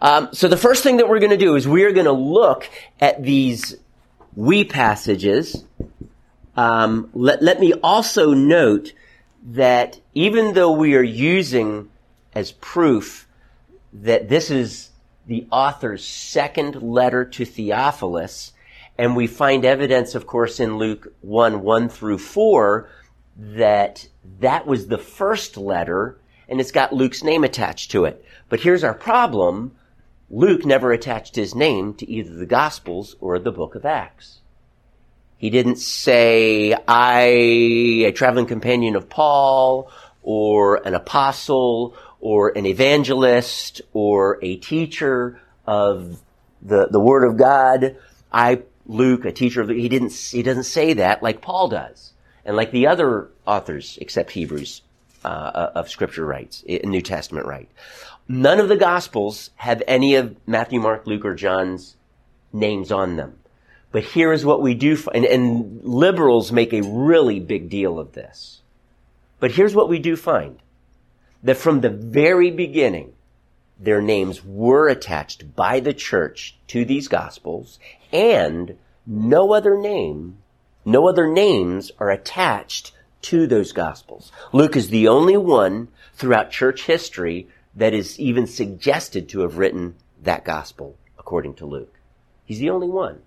Um, 0.00 0.28
so 0.32 0.48
the 0.48 0.56
first 0.56 0.82
thing 0.82 0.98
that 0.98 1.08
we're 1.08 1.18
going 1.18 1.30
to 1.30 1.36
do 1.36 1.56
is 1.56 1.66
we 1.66 1.84
are 1.84 1.92
going 1.92 2.06
to 2.06 2.12
look 2.12 2.68
at 3.00 3.22
these 3.22 3.76
we 4.36 4.62
passages. 4.64 5.64
Um, 6.56 7.10
let, 7.12 7.42
let 7.42 7.58
me 7.58 7.72
also 7.82 8.32
note 8.34 8.92
that 9.50 10.00
even 10.14 10.54
though 10.54 10.72
we 10.72 10.94
are 10.94 11.02
using 11.02 11.88
as 12.34 12.52
proof 12.52 13.26
that 13.92 14.28
this 14.28 14.50
is 14.50 14.90
the 15.26 15.46
author's 15.50 16.04
second 16.04 16.82
letter 16.82 17.24
to 17.24 17.44
Theophilus, 17.44 18.52
and 18.96 19.14
we 19.14 19.26
find 19.26 19.64
evidence, 19.64 20.14
of 20.14 20.26
course, 20.26 20.60
in 20.60 20.78
Luke 20.78 21.12
1, 21.20 21.62
1 21.62 21.88
through 21.88 22.18
4, 22.18 22.88
that 23.36 24.08
that 24.40 24.66
was 24.66 24.86
the 24.86 24.98
first 24.98 25.56
letter, 25.56 26.18
and 26.48 26.60
it's 26.60 26.72
got 26.72 26.92
Luke's 26.92 27.22
name 27.22 27.44
attached 27.44 27.90
to 27.92 28.04
it. 28.04 28.24
But 28.48 28.60
here's 28.60 28.84
our 28.84 28.94
problem. 28.94 29.76
Luke 30.30 30.66
never 30.66 30.92
attached 30.92 31.36
his 31.36 31.54
name 31.54 31.94
to 31.94 32.08
either 32.08 32.34
the 32.34 32.46
Gospels 32.46 33.16
or 33.20 33.38
the 33.38 33.52
book 33.52 33.74
of 33.74 33.86
Acts. 33.86 34.40
He 35.38 35.50
didn't 35.50 35.76
say, 35.76 36.74
I, 36.86 37.22
a 38.06 38.12
traveling 38.12 38.46
companion 38.46 38.96
of 38.96 39.08
Paul, 39.08 39.90
or 40.22 40.86
an 40.86 40.94
apostle, 40.94 41.96
or 42.20 42.50
an 42.58 42.66
evangelist, 42.66 43.80
or 43.92 44.38
a 44.42 44.56
teacher 44.56 45.40
of 45.66 46.20
the, 46.60 46.88
the 46.88 47.00
Word 47.00 47.24
of 47.24 47.38
God. 47.38 47.96
I, 48.30 48.62
Luke, 48.84 49.24
a 49.24 49.32
teacher 49.32 49.62
of 49.62 49.68
the, 49.68 49.74
he 49.74 49.88
didn't, 49.88 50.12
he 50.12 50.42
doesn't 50.42 50.64
say 50.64 50.94
that 50.94 51.22
like 51.22 51.40
Paul 51.40 51.68
does. 51.68 52.12
And 52.44 52.56
like 52.56 52.72
the 52.72 52.88
other 52.88 53.28
authors, 53.46 53.96
except 54.00 54.32
Hebrews, 54.32 54.82
uh, 55.24 55.70
of 55.74 55.88
Scripture 55.88 56.24
writes, 56.24 56.64
New 56.66 57.02
Testament 57.02 57.46
write. 57.46 57.68
None 58.28 58.60
of 58.60 58.68
the 58.68 58.76
Gospels 58.76 59.50
have 59.56 59.82
any 59.88 60.14
of 60.16 60.36
Matthew, 60.46 60.80
Mark, 60.80 61.06
Luke, 61.06 61.24
or 61.24 61.34
John's 61.34 61.96
names 62.52 62.92
on 62.92 63.16
them. 63.16 63.38
But 63.90 64.04
here 64.04 64.34
is 64.34 64.44
what 64.44 64.60
we 64.60 64.74
do, 64.74 64.96
find, 64.96 65.24
and, 65.24 65.82
liberals 65.82 66.52
make 66.52 66.74
a 66.74 66.82
really 66.82 67.40
big 67.40 67.70
deal 67.70 67.98
of 67.98 68.12
this. 68.12 68.60
But 69.40 69.52
here's 69.52 69.74
what 69.74 69.88
we 69.88 69.98
do 69.98 70.14
find. 70.14 70.58
That 71.42 71.56
from 71.56 71.80
the 71.80 71.88
very 71.88 72.50
beginning, 72.50 73.14
their 73.80 74.02
names 74.02 74.44
were 74.44 74.88
attached 74.88 75.56
by 75.56 75.80
the 75.80 75.94
church 75.94 76.58
to 76.66 76.84
these 76.84 77.08
Gospels, 77.08 77.78
and 78.12 78.76
no 79.06 79.54
other 79.54 79.78
name, 79.78 80.36
no 80.84 81.08
other 81.08 81.26
names 81.26 81.90
are 81.98 82.10
attached 82.10 82.92
to 83.22 83.46
those 83.46 83.72
Gospels. 83.72 84.32
Luke 84.52 84.76
is 84.76 84.90
the 84.90 85.08
only 85.08 85.36
one 85.36 85.88
throughout 86.14 86.50
church 86.50 86.84
history 86.84 87.48
that 87.78 87.94
is 87.94 88.18
even 88.18 88.46
suggested 88.46 89.28
to 89.28 89.40
have 89.40 89.56
written 89.56 89.94
that 90.22 90.44
gospel 90.44 90.96
according 91.18 91.54
to 91.54 91.66
Luke. 91.66 91.94
He's 92.44 92.58
the 92.58 92.70
only 92.70 92.88
one. 92.88 93.22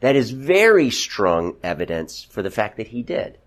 That 0.00 0.16
is 0.16 0.32
very 0.32 0.90
strong 0.90 1.56
evidence 1.62 2.24
for 2.24 2.42
the 2.42 2.50
fact 2.50 2.76
that 2.76 2.88
he 2.88 3.02
did. 3.02 3.38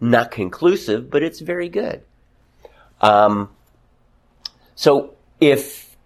Not 0.00 0.30
conclusive, 0.30 1.10
but 1.10 1.22
it's 1.22 1.40
very 1.40 1.68
good. 1.68 2.02
Um, 3.00 3.50
so 4.74 5.14
if 5.40 5.96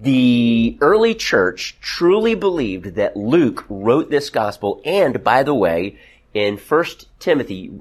the 0.00 0.76
early 0.80 1.14
church 1.14 1.78
truly 1.80 2.34
believed 2.34 2.94
that 2.96 3.16
Luke 3.16 3.64
wrote 3.68 4.10
this 4.10 4.28
gospel, 4.30 4.82
and 4.84 5.24
by 5.24 5.42
the 5.42 5.54
way, 5.54 5.98
in 6.34 6.56
First 6.56 7.08
Timothy, 7.18 7.80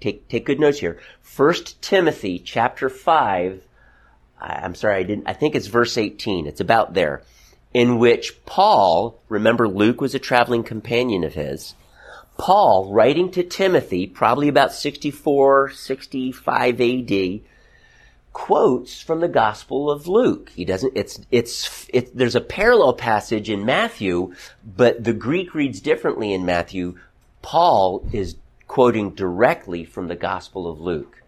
take 0.00 0.28
take 0.28 0.46
good 0.46 0.60
notes 0.60 0.78
here. 0.78 1.00
First 1.20 1.82
Timothy 1.82 2.38
chapter 2.38 2.88
five 2.88 3.62
I'm 4.44 4.74
sorry, 4.74 4.96
I 4.96 5.02
didn't, 5.02 5.28
I 5.28 5.32
think 5.32 5.54
it's 5.54 5.66
verse 5.66 5.96
18. 5.96 6.46
It's 6.46 6.60
about 6.60 6.94
there. 6.94 7.22
In 7.72 7.98
which 7.98 8.44
Paul, 8.46 9.20
remember 9.28 9.66
Luke 9.66 10.00
was 10.00 10.14
a 10.14 10.18
traveling 10.20 10.62
companion 10.62 11.24
of 11.24 11.34
his. 11.34 11.74
Paul, 12.36 12.92
writing 12.92 13.30
to 13.32 13.42
Timothy, 13.42 14.06
probably 14.06 14.48
about 14.48 14.72
64, 14.72 15.70
65 15.70 16.80
AD, 16.80 17.40
quotes 18.32 19.00
from 19.00 19.20
the 19.20 19.28
Gospel 19.28 19.90
of 19.90 20.08
Luke. 20.08 20.50
He 20.54 20.64
doesn't, 20.64 20.92
it's, 20.96 21.20
it's, 21.30 21.88
it, 21.92 22.16
there's 22.16 22.34
a 22.34 22.40
parallel 22.40 22.92
passage 22.94 23.48
in 23.48 23.64
Matthew, 23.64 24.34
but 24.64 25.02
the 25.02 25.12
Greek 25.12 25.54
reads 25.54 25.80
differently 25.80 26.32
in 26.32 26.44
Matthew. 26.44 26.98
Paul 27.42 28.04
is 28.12 28.36
quoting 28.66 29.10
directly 29.14 29.84
from 29.84 30.08
the 30.08 30.16
Gospel 30.16 30.66
of 30.66 30.80
Luke. 30.80 31.22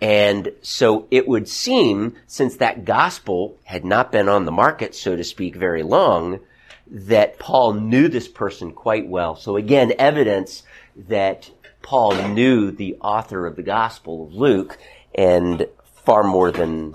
And 0.00 0.52
so 0.60 1.06
it 1.10 1.26
would 1.26 1.48
seem, 1.48 2.16
since 2.26 2.56
that 2.56 2.84
gospel 2.84 3.58
had 3.64 3.84
not 3.84 4.12
been 4.12 4.28
on 4.28 4.44
the 4.44 4.52
market, 4.52 4.94
so 4.94 5.16
to 5.16 5.24
speak, 5.24 5.56
very 5.56 5.82
long, 5.82 6.40
that 6.86 7.38
Paul 7.38 7.72
knew 7.74 8.08
this 8.08 8.28
person 8.28 8.72
quite 8.72 9.08
well. 9.08 9.36
So 9.36 9.56
again, 9.56 9.94
evidence 9.98 10.62
that 11.08 11.50
Paul 11.82 12.28
knew 12.28 12.70
the 12.70 12.96
author 13.00 13.46
of 13.46 13.56
the 13.56 13.62
gospel 13.62 14.26
of 14.26 14.34
Luke 14.34 14.78
and 15.14 15.66
far 16.04 16.22
more 16.22 16.52
than, 16.52 16.94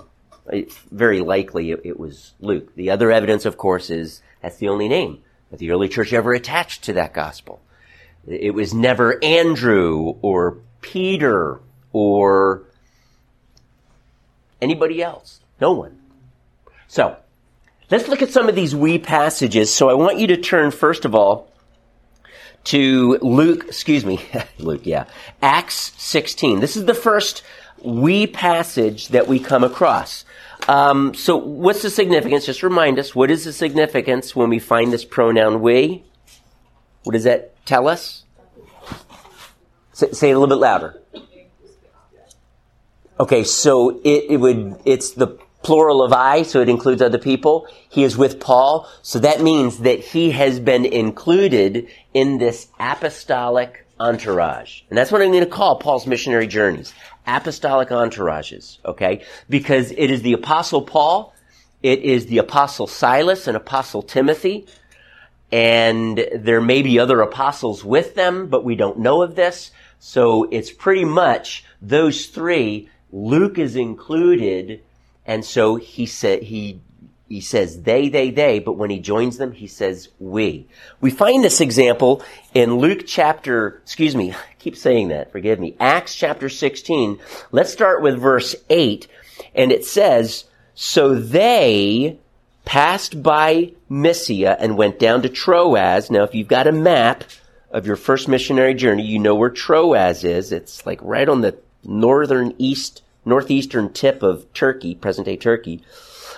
very 0.90 1.20
likely 1.20 1.72
it, 1.72 1.98
was 1.98 2.34
Luke. 2.40 2.74
The 2.76 2.90
other 2.90 3.10
evidence, 3.10 3.44
of 3.44 3.56
course, 3.56 3.90
is 3.90 4.22
that's 4.40 4.58
the 4.58 4.68
only 4.68 4.88
name 4.88 5.22
that 5.50 5.58
the 5.58 5.70
early 5.72 5.88
church 5.88 6.12
ever 6.12 6.32
attached 6.32 6.84
to 6.84 6.92
that 6.94 7.12
gospel. 7.12 7.60
It 8.26 8.54
was 8.54 8.72
never 8.72 9.22
Andrew 9.24 10.14
or 10.22 10.58
Peter 10.80 11.60
or 11.92 12.62
Anybody 14.62 15.02
else? 15.02 15.40
No 15.60 15.72
one. 15.72 16.00
So, 16.86 17.16
let's 17.90 18.06
look 18.06 18.22
at 18.22 18.30
some 18.30 18.48
of 18.48 18.54
these 18.54 18.76
we 18.76 18.96
passages. 18.96 19.74
So 19.74 19.90
I 19.90 19.94
want 19.94 20.18
you 20.18 20.28
to 20.28 20.36
turn, 20.36 20.70
first 20.70 21.04
of 21.04 21.16
all, 21.16 21.52
to 22.64 23.18
Luke, 23.20 23.64
excuse 23.64 24.06
me, 24.06 24.20
Luke, 24.58 24.82
yeah, 24.84 25.06
Acts 25.42 25.92
16. 25.98 26.60
This 26.60 26.76
is 26.76 26.84
the 26.84 26.94
first 26.94 27.42
we 27.82 28.28
passage 28.28 29.08
that 29.08 29.26
we 29.26 29.40
come 29.40 29.64
across. 29.64 30.24
Um, 30.68 31.12
so 31.12 31.36
what's 31.36 31.82
the 31.82 31.90
significance? 31.90 32.46
Just 32.46 32.62
remind 32.62 33.00
us, 33.00 33.16
what 33.16 33.32
is 33.32 33.44
the 33.44 33.52
significance 33.52 34.36
when 34.36 34.48
we 34.48 34.60
find 34.60 34.92
this 34.92 35.04
pronoun 35.04 35.60
we? 35.60 36.04
What 37.02 37.14
does 37.14 37.24
that 37.24 37.66
tell 37.66 37.88
us? 37.88 38.22
Say, 39.92 40.12
say 40.12 40.30
it 40.30 40.34
a 40.34 40.38
little 40.38 40.54
bit 40.54 40.62
louder. 40.62 41.02
Okay, 43.20 43.44
so 43.44 44.00
it, 44.04 44.30
it 44.30 44.36
would, 44.38 44.80
it's 44.84 45.12
the 45.12 45.38
plural 45.62 46.02
of 46.02 46.12
I, 46.12 46.42
so 46.42 46.60
it 46.60 46.68
includes 46.68 47.02
other 47.02 47.18
people. 47.18 47.66
He 47.88 48.04
is 48.04 48.16
with 48.16 48.40
Paul, 48.40 48.88
so 49.02 49.18
that 49.20 49.40
means 49.40 49.78
that 49.78 50.00
he 50.00 50.30
has 50.30 50.58
been 50.58 50.84
included 50.84 51.88
in 52.14 52.38
this 52.38 52.68
apostolic 52.80 53.86
entourage. 54.00 54.82
And 54.88 54.98
that's 54.98 55.12
what 55.12 55.22
I'm 55.22 55.30
going 55.30 55.44
to 55.44 55.50
call 55.50 55.78
Paul's 55.78 56.06
missionary 56.06 56.46
journeys. 56.46 56.92
Apostolic 57.26 57.90
entourages, 57.90 58.78
okay? 58.84 59.24
Because 59.48 59.92
it 59.92 60.10
is 60.10 60.22
the 60.22 60.32
apostle 60.32 60.82
Paul, 60.82 61.34
it 61.82 62.00
is 62.00 62.26
the 62.26 62.38
apostle 62.38 62.86
Silas 62.86 63.46
and 63.46 63.56
apostle 63.56 64.02
Timothy, 64.02 64.66
and 65.52 66.26
there 66.34 66.60
may 66.60 66.82
be 66.82 66.98
other 66.98 67.20
apostles 67.20 67.84
with 67.84 68.14
them, 68.14 68.48
but 68.48 68.64
we 68.64 68.74
don't 68.74 68.98
know 68.98 69.22
of 69.22 69.36
this. 69.36 69.70
So 70.00 70.48
it's 70.50 70.72
pretty 70.72 71.04
much 71.04 71.64
those 71.80 72.26
three 72.26 72.88
Luke 73.12 73.58
is 73.58 73.76
included, 73.76 74.82
and 75.26 75.44
so 75.44 75.76
he 75.76 76.06
said 76.06 76.42
he 76.42 76.80
he 77.32 77.40
says 77.40 77.84
they, 77.84 78.10
they, 78.10 78.30
they, 78.30 78.58
but 78.58 78.74
when 78.74 78.90
he 78.90 78.98
joins 78.98 79.38
them, 79.38 79.52
he 79.52 79.66
says 79.66 80.10
we. 80.18 80.66
We 81.00 81.10
find 81.10 81.42
this 81.42 81.62
example 81.62 82.22
in 82.52 82.76
Luke 82.76 83.04
chapter, 83.06 83.80
excuse 83.82 84.14
me, 84.14 84.32
I 84.32 84.36
keep 84.58 84.76
saying 84.76 85.08
that, 85.08 85.32
forgive 85.32 85.58
me, 85.58 85.74
Acts 85.80 86.14
chapter 86.14 86.50
16. 86.50 87.18
Let's 87.50 87.72
start 87.72 88.02
with 88.02 88.20
verse 88.20 88.54
8, 88.68 89.08
and 89.54 89.72
it 89.72 89.86
says, 89.86 90.44
So 90.74 91.14
they 91.14 92.18
passed 92.66 93.22
by 93.22 93.72
Mysia 93.88 94.56
and 94.60 94.76
went 94.76 94.98
down 94.98 95.22
to 95.22 95.30
Troas. 95.30 96.10
Now, 96.10 96.24
if 96.24 96.34
you've 96.34 96.48
got 96.48 96.66
a 96.66 96.72
map 96.72 97.24
of 97.70 97.86
your 97.86 97.96
first 97.96 98.28
missionary 98.28 98.74
journey, 98.74 99.04
you 99.04 99.18
know 99.18 99.34
where 99.34 99.48
Troas 99.48 100.22
is. 100.22 100.52
It's 100.52 100.84
like 100.84 101.00
right 101.00 101.30
on 101.30 101.40
the 101.40 101.56
northern 101.84 102.54
east, 102.58 103.02
northeastern 103.24 103.92
tip 103.92 104.22
of 104.22 104.52
Turkey, 104.52 104.94
present 104.94 105.26
day 105.26 105.36
Turkey. 105.36 105.82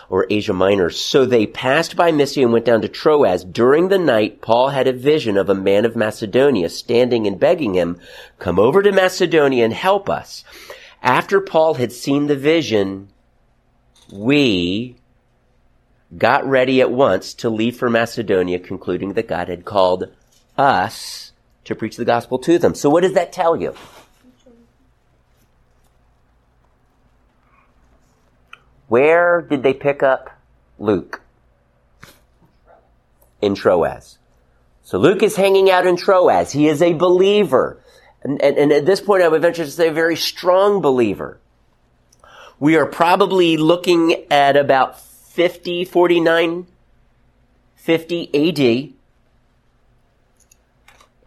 or 0.09 0.27
Asia 0.31 0.53
Minor. 0.53 0.91
So 0.91 1.25
they 1.25 1.47
passed 1.47 1.97
by 1.97 2.13
Mysia 2.13 2.43
and 2.43 2.53
went 2.53 2.65
down 2.65 2.83
to 2.83 2.89
Troas. 2.89 3.45
During 3.45 3.89
the 3.89 3.99
night, 3.99 4.41
Paul 4.41 4.69
had 4.71 4.87
a 4.87 4.93
vision 4.93 5.37
of 5.37 5.49
a 5.49 5.55
man 5.55 5.85
of 5.85 5.97
Macedonia 5.97 6.69
standing 6.69 7.27
and 7.27 7.41
begging 7.41 7.75
him, 7.75 7.99
come 8.39 8.59
over 8.59 8.83
to 8.83 8.93
Macedonia 8.93 9.65
and 9.65 9.75
help 9.75 10.09
us. 10.09 10.45
After 11.03 11.41
Paul 11.41 11.75
had 11.75 11.93
seen 11.93 12.27
the 12.27 12.37
vision, 12.37 13.09
we 14.13 14.97
got 16.17 16.47
ready 16.47 16.81
at 16.81 16.91
once 16.91 17.35
to 17.35 17.51
leave 17.51 17.77
for 17.77 17.91
Macedonia, 17.91 18.59
concluding 18.59 19.15
that 19.15 19.29
God 19.29 19.49
had 19.49 19.65
called 19.65 20.05
us 20.57 21.33
to 21.65 21.75
preach 21.75 21.97
the 21.97 22.05
gospel 22.05 22.39
to 22.41 22.59
them. 22.59 22.75
So 22.75 22.89
what 22.89 23.03
does 23.03 23.15
that 23.15 23.33
tell 23.33 23.57
you? 23.57 23.75
Where 28.89 29.43
did 29.43 29.63
they 29.63 29.75
pick 29.75 30.03
up 30.03 30.31
Luke? 30.79 31.21
In 33.41 33.55
Troas. 33.55 34.19
So 34.83 34.99
Luke 34.99 35.23
is 35.23 35.37
hanging 35.37 35.71
out 35.71 35.87
in 35.87 35.97
Troas. 35.97 36.53
He 36.53 36.69
is 36.69 36.83
a 36.83 36.93
believer. 36.93 37.81
And, 38.23 38.41
and, 38.43 38.57
and 38.57 38.73
at 38.73 38.87
this 38.87 39.01
point, 39.01 39.23
I 39.23 39.29
would 39.29 39.43
venture 39.43 39.65
to 39.65 39.71
say 39.71 39.89
a 39.89 39.93
very 39.93 40.17
strong 40.17 40.81
believer. 40.81 41.39
We 42.61 42.77
are 42.77 42.87
probably 42.87 43.57
looking 43.57 44.25
at 44.31 44.57
about 44.57 45.01
50, 45.01 45.85
49, 45.85 46.67
50 47.77 48.49
AD. 48.49 48.93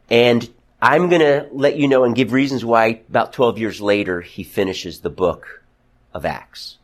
And 0.10 0.50
I'm 0.82 1.10
going 1.10 1.22
to 1.22 1.48
let 1.52 1.78
you 1.78 1.88
know 1.88 2.04
and 2.04 2.16
give 2.16 2.32
reasons 2.32 2.64
why 2.64 3.02
about 3.10 3.34
12 3.34 3.58
years 3.58 3.82
later 3.82 4.22
he 4.22 4.44
finishes 4.44 5.02
the 5.02 5.10
book 5.10 5.64
of 6.14 6.26
Acts. 6.26 6.77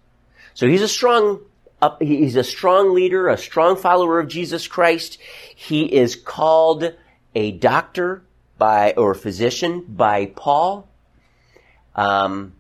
So 0.54 0.68
he's 0.68 0.82
a 0.82 0.88
strong, 0.88 1.42
he's 2.00 2.36
a 2.36 2.44
strong 2.44 2.94
leader, 2.94 3.28
a 3.28 3.38
strong 3.38 3.76
follower 3.76 4.20
of 4.20 4.28
Jesus 4.28 4.68
Christ. 4.68 5.18
He 5.56 5.86
is 5.86 6.16
called 6.16 6.94
a 7.36 7.52
doctor 7.52 8.24
by, 8.58 8.94
or 8.94 9.14
physician 9.14 9.86
by 9.88 10.28
Paul. 10.28 10.88
Um, 11.96 12.54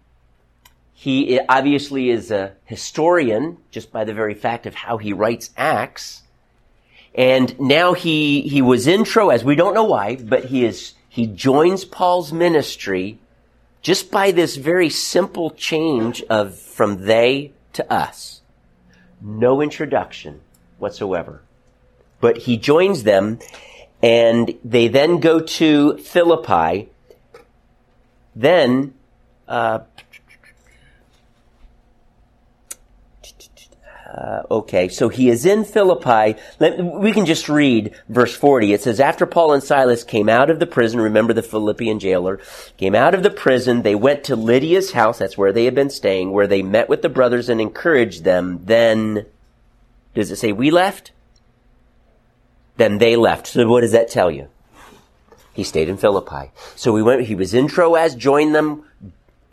he 0.93 1.39
obviously 1.49 2.09
is 2.09 2.31
a 2.31 2.53
historian 2.65 3.57
just 3.71 3.91
by 3.91 4.05
the 4.05 4.13
very 4.13 4.33
fact 4.33 4.65
of 4.65 4.73
how 4.73 4.97
he 4.97 5.13
writes 5.13 5.51
Acts. 5.57 6.23
And 7.13 7.59
now 7.59 7.93
he, 7.93 8.41
he 8.41 8.61
was 8.61 8.87
in 8.87 9.03
Troas. 9.03 9.43
We 9.43 9.55
don't 9.55 9.73
know 9.75 9.83
why, 9.83 10.15
but 10.15 10.45
he 10.45 10.65
is, 10.65 10.93
he 11.09 11.27
joins 11.27 11.85
Paul's 11.85 12.33
ministry 12.33 13.19
just 13.81 14.09
by 14.09 14.31
this 14.31 14.55
very 14.55 14.89
simple 14.89 15.51
change 15.51 16.23
of 16.23 16.57
from 16.57 17.05
they 17.05 17.51
to 17.73 17.91
us. 17.91 18.41
No 19.21 19.61
introduction 19.61 20.41
whatsoever. 20.77 21.41
But 22.19 22.39
he 22.39 22.57
joins 22.57 23.03
them 23.03 23.39
and 24.01 24.57
they 24.63 24.87
then 24.89 25.19
go 25.19 25.39
to 25.39 25.97
Philippi. 25.97 26.89
Then, 28.35 28.93
uh, 29.47 29.79
Uh, 34.13 34.43
okay, 34.51 34.89
so 34.89 35.09
he 35.09 35.27
is 35.27 35.43
in 35.43 35.63
Philippi. 35.63 36.39
Let, 36.59 36.77
we 36.79 37.11
can 37.11 37.25
just 37.25 37.49
read 37.49 37.95
verse 38.07 38.35
40. 38.35 38.71
It 38.71 38.83
says, 38.83 38.99
After 38.99 39.25
Paul 39.25 39.53
and 39.53 39.63
Silas 39.63 40.03
came 40.03 40.29
out 40.29 40.51
of 40.51 40.59
the 40.59 40.67
prison, 40.67 41.01
remember 41.01 41.33
the 41.33 41.41
Philippian 41.41 41.97
jailer, 41.97 42.39
came 42.77 42.93
out 42.93 43.15
of 43.15 43.23
the 43.23 43.31
prison, 43.31 43.81
they 43.81 43.95
went 43.95 44.23
to 44.25 44.35
Lydia's 44.35 44.91
house, 44.91 45.17
that's 45.17 45.35
where 45.35 45.51
they 45.51 45.65
had 45.65 45.73
been 45.73 45.89
staying, 45.89 46.31
where 46.31 46.45
they 46.45 46.61
met 46.61 46.89
with 46.89 47.01
the 47.01 47.09
brothers 47.09 47.49
and 47.49 47.59
encouraged 47.59 48.23
them. 48.23 48.59
Then, 48.65 49.25
does 50.13 50.29
it 50.29 50.35
say 50.35 50.51
we 50.51 50.69
left? 50.69 51.11
Then 52.77 52.99
they 52.99 53.15
left. 53.15 53.47
So 53.47 53.67
what 53.67 53.81
does 53.81 53.93
that 53.93 54.11
tell 54.11 54.29
you? 54.29 54.47
He 55.55 55.63
stayed 55.63 55.89
in 55.89 55.97
Philippi. 55.97 56.51
So 56.75 56.93
we 56.93 57.01
went, 57.01 57.23
he 57.23 57.35
was 57.35 57.55
in 57.55 57.67
Troas, 57.67 58.13
joined 58.13 58.53
them, 58.53 58.85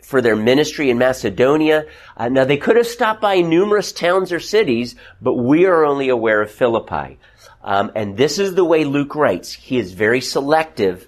for 0.01 0.21
their 0.21 0.35
ministry 0.35 0.89
in 0.89 0.97
Macedonia. 0.97 1.85
Uh, 2.17 2.29
now 2.29 2.43
they 2.43 2.57
could 2.57 2.75
have 2.75 2.87
stopped 2.87 3.21
by 3.21 3.41
numerous 3.41 3.91
towns 3.91 4.31
or 4.31 4.39
cities, 4.39 4.95
but 5.21 5.35
we 5.35 5.65
are 5.65 5.85
only 5.85 6.09
aware 6.09 6.41
of 6.41 6.51
Philippi. 6.51 7.17
Um, 7.63 7.91
and 7.95 8.17
this 8.17 8.39
is 8.39 8.55
the 8.55 8.65
way 8.65 8.83
Luke 8.83 9.15
writes. 9.15 9.53
He 9.53 9.77
is 9.77 9.93
very 9.93 10.21
selective 10.21 11.07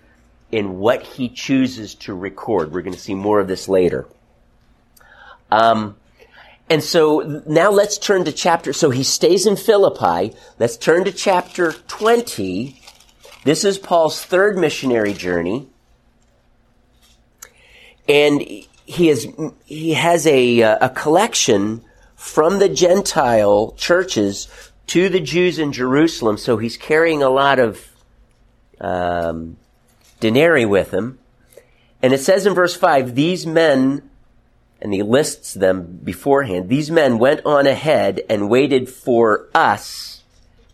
in 0.51 0.77
what 0.77 1.01
he 1.01 1.29
chooses 1.29 1.95
to 1.95 2.13
record. 2.13 2.71
We're 2.71 2.83
going 2.83 2.93
to 2.93 2.99
see 2.99 3.15
more 3.15 3.39
of 3.39 3.47
this 3.47 3.67
later. 3.67 4.07
Um, 5.51 5.97
and 6.69 6.83
so 6.83 7.43
now 7.47 7.71
let's 7.71 7.97
turn 7.97 8.25
to 8.25 8.31
chapter. 8.31 8.71
So 8.73 8.89
he 8.89 9.03
stays 9.03 9.45
in 9.45 9.55
Philippi. 9.55 10.35
Let's 10.59 10.77
turn 10.77 11.05
to 11.05 11.11
chapter 11.11 11.73
20. 11.73 12.79
This 13.43 13.65
is 13.65 13.77
Paul's 13.77 14.23
third 14.23 14.57
missionary 14.57 15.13
journey. 15.13 15.67
And 18.07 18.43
he 18.85 19.09
is 19.09 19.27
he 19.65 19.93
has 19.93 20.25
a 20.27 20.61
a 20.61 20.89
collection 20.89 21.83
from 22.15 22.59
the 22.59 22.69
Gentile 22.69 23.73
churches 23.77 24.47
to 24.87 25.09
the 25.09 25.19
Jews 25.19 25.59
in 25.59 25.71
Jerusalem. 25.71 26.37
So 26.37 26.57
he's 26.57 26.77
carrying 26.77 27.23
a 27.23 27.29
lot 27.29 27.59
of 27.59 27.89
um, 28.81 29.57
denarii 30.19 30.65
with 30.65 30.91
him, 30.91 31.19
and 32.01 32.13
it 32.13 32.19
says 32.19 32.45
in 32.45 32.53
verse 32.53 32.75
five, 32.75 33.15
these 33.15 33.45
men. 33.45 34.09
And 34.81 34.93
he 34.93 35.01
lists 35.01 35.53
them 35.53 36.01
beforehand. 36.03 36.67
These 36.67 36.91
men 36.91 37.17
went 37.17 37.45
on 37.45 37.67
ahead 37.67 38.19
and 38.29 38.49
waited 38.49 38.89
for 38.89 39.47
us 39.55 40.23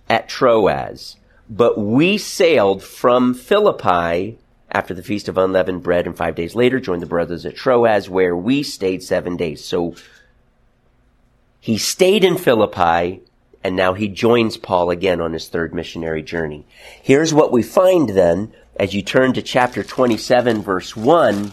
at 0.09 0.27
Troas. 0.27 1.15
But 1.47 1.77
we 1.77 2.17
sailed 2.17 2.81
from 2.81 3.35
Philippi 3.35 4.39
after 4.71 4.93
the 4.93 5.03
Feast 5.03 5.27
of 5.27 5.37
Unleavened 5.37 5.83
Bread, 5.83 6.05
and 6.05 6.15
five 6.15 6.35
days 6.35 6.55
later 6.55 6.79
joined 6.79 7.01
the 7.01 7.07
brothers 7.07 7.45
at 7.45 7.55
Troas, 7.55 8.09
where 8.09 8.35
we 8.35 8.63
stayed 8.63 9.01
seven 9.01 9.35
days. 9.35 9.63
So 9.63 9.95
he 11.59 11.77
stayed 11.77 12.23
in 12.23 12.37
Philippi, 12.37 13.21
and 13.63 13.75
now 13.75 13.93
he 13.93 14.07
joins 14.07 14.57
Paul 14.57 14.91
again 14.91 15.21
on 15.21 15.33
his 15.33 15.47
third 15.47 15.73
missionary 15.73 16.21
journey. 16.21 16.65
Here's 17.01 17.33
what 17.33 17.51
we 17.51 17.63
find 17.63 18.09
then, 18.09 18.53
as 18.75 18.93
you 18.93 19.01
turn 19.01 19.33
to 19.33 19.41
chapter 19.41 19.83
27, 19.83 20.61
verse 20.61 20.95
1. 20.95 21.51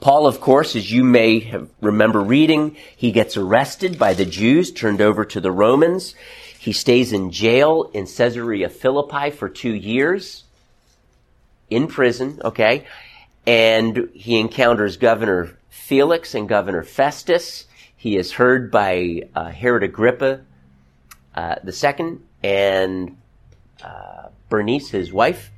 Paul, 0.00 0.26
of 0.26 0.40
course, 0.40 0.74
as 0.76 0.90
you 0.90 1.04
may 1.04 1.66
remember 1.80 2.20
reading, 2.20 2.76
he 2.96 3.12
gets 3.12 3.36
arrested 3.36 3.98
by 3.98 4.14
the 4.14 4.24
Jews, 4.24 4.72
turned 4.72 5.00
over 5.00 5.24
to 5.26 5.40
the 5.40 5.52
Romans. 5.52 6.14
He 6.58 6.72
stays 6.72 7.12
in 7.12 7.30
jail 7.30 7.90
in 7.94 8.06
Caesarea 8.06 8.70
Philippi 8.70 9.30
for 9.30 9.48
two 9.48 9.74
years 9.74 10.44
in 11.70 11.86
prison, 11.86 12.40
okay? 12.44 12.86
And 13.46 14.10
he 14.12 14.38
encounters 14.38 14.96
Governor 14.96 15.56
Felix 15.70 16.34
and 16.34 16.48
Governor 16.48 16.82
Festus. 16.82 17.66
He 17.96 18.16
is 18.16 18.32
heard 18.32 18.70
by 18.70 19.22
uh, 19.34 19.50
Herod 19.50 19.82
Agrippa 19.82 20.40
uh, 21.34 21.56
second 21.70 22.22
and 22.42 23.16
uh, 23.82 24.28
Bernice, 24.48 24.90
his 24.90 25.12
wife. 25.12 25.50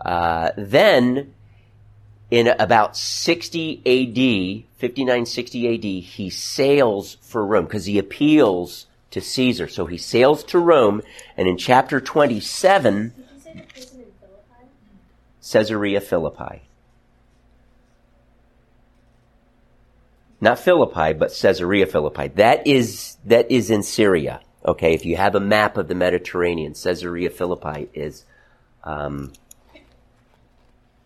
Uh, 0.00 0.50
then, 0.56 1.34
in 2.30 2.48
about 2.48 2.96
60 2.96 3.78
AD, 3.78 4.64
5960 4.78 5.74
AD, 5.74 6.04
he 6.04 6.30
sails 6.30 7.16
for 7.20 7.46
Rome 7.46 7.66
because 7.66 7.84
he 7.84 7.98
appeals 7.98 8.86
to 9.10 9.20
Caesar. 9.20 9.68
So 9.68 9.86
he 9.86 9.98
sails 9.98 10.42
to 10.44 10.58
Rome, 10.58 11.02
and 11.36 11.46
in 11.46 11.56
chapter 11.56 12.00
27, 12.00 13.12
Caesarea 15.50 16.00
Philippi. 16.00 16.62
Not 20.40 20.58
Philippi, 20.58 21.12
but 21.12 21.32
Caesarea 21.40 21.86
Philippi. 21.86 22.28
That 22.28 22.66
is, 22.66 23.16
that 23.26 23.50
is 23.50 23.70
in 23.70 23.82
Syria. 23.82 24.40
Okay, 24.64 24.94
if 24.94 25.04
you 25.04 25.16
have 25.16 25.34
a 25.34 25.40
map 25.40 25.76
of 25.76 25.88
the 25.88 25.94
Mediterranean, 25.94 26.74
Caesarea 26.74 27.30
Philippi 27.30 27.88
is, 27.94 28.24
um, 28.84 29.32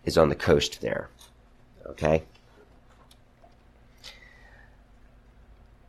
is 0.05 0.17
on 0.17 0.29
the 0.29 0.35
coast 0.35 0.81
there. 0.81 1.09
Okay? 1.87 2.23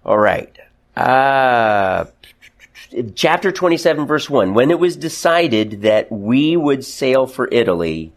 All 0.05 0.17
right. 0.17 0.57
Uh, 0.95 2.05
chapter 3.15 3.51
27, 3.51 4.07
verse 4.07 4.29
1. 4.29 4.53
When 4.53 4.71
it 4.71 4.79
was 4.79 4.95
decided 4.95 5.81
that 5.81 6.11
we 6.11 6.55
would 6.55 6.85
sail 6.85 7.27
for 7.27 7.49
Italy, 7.51 8.13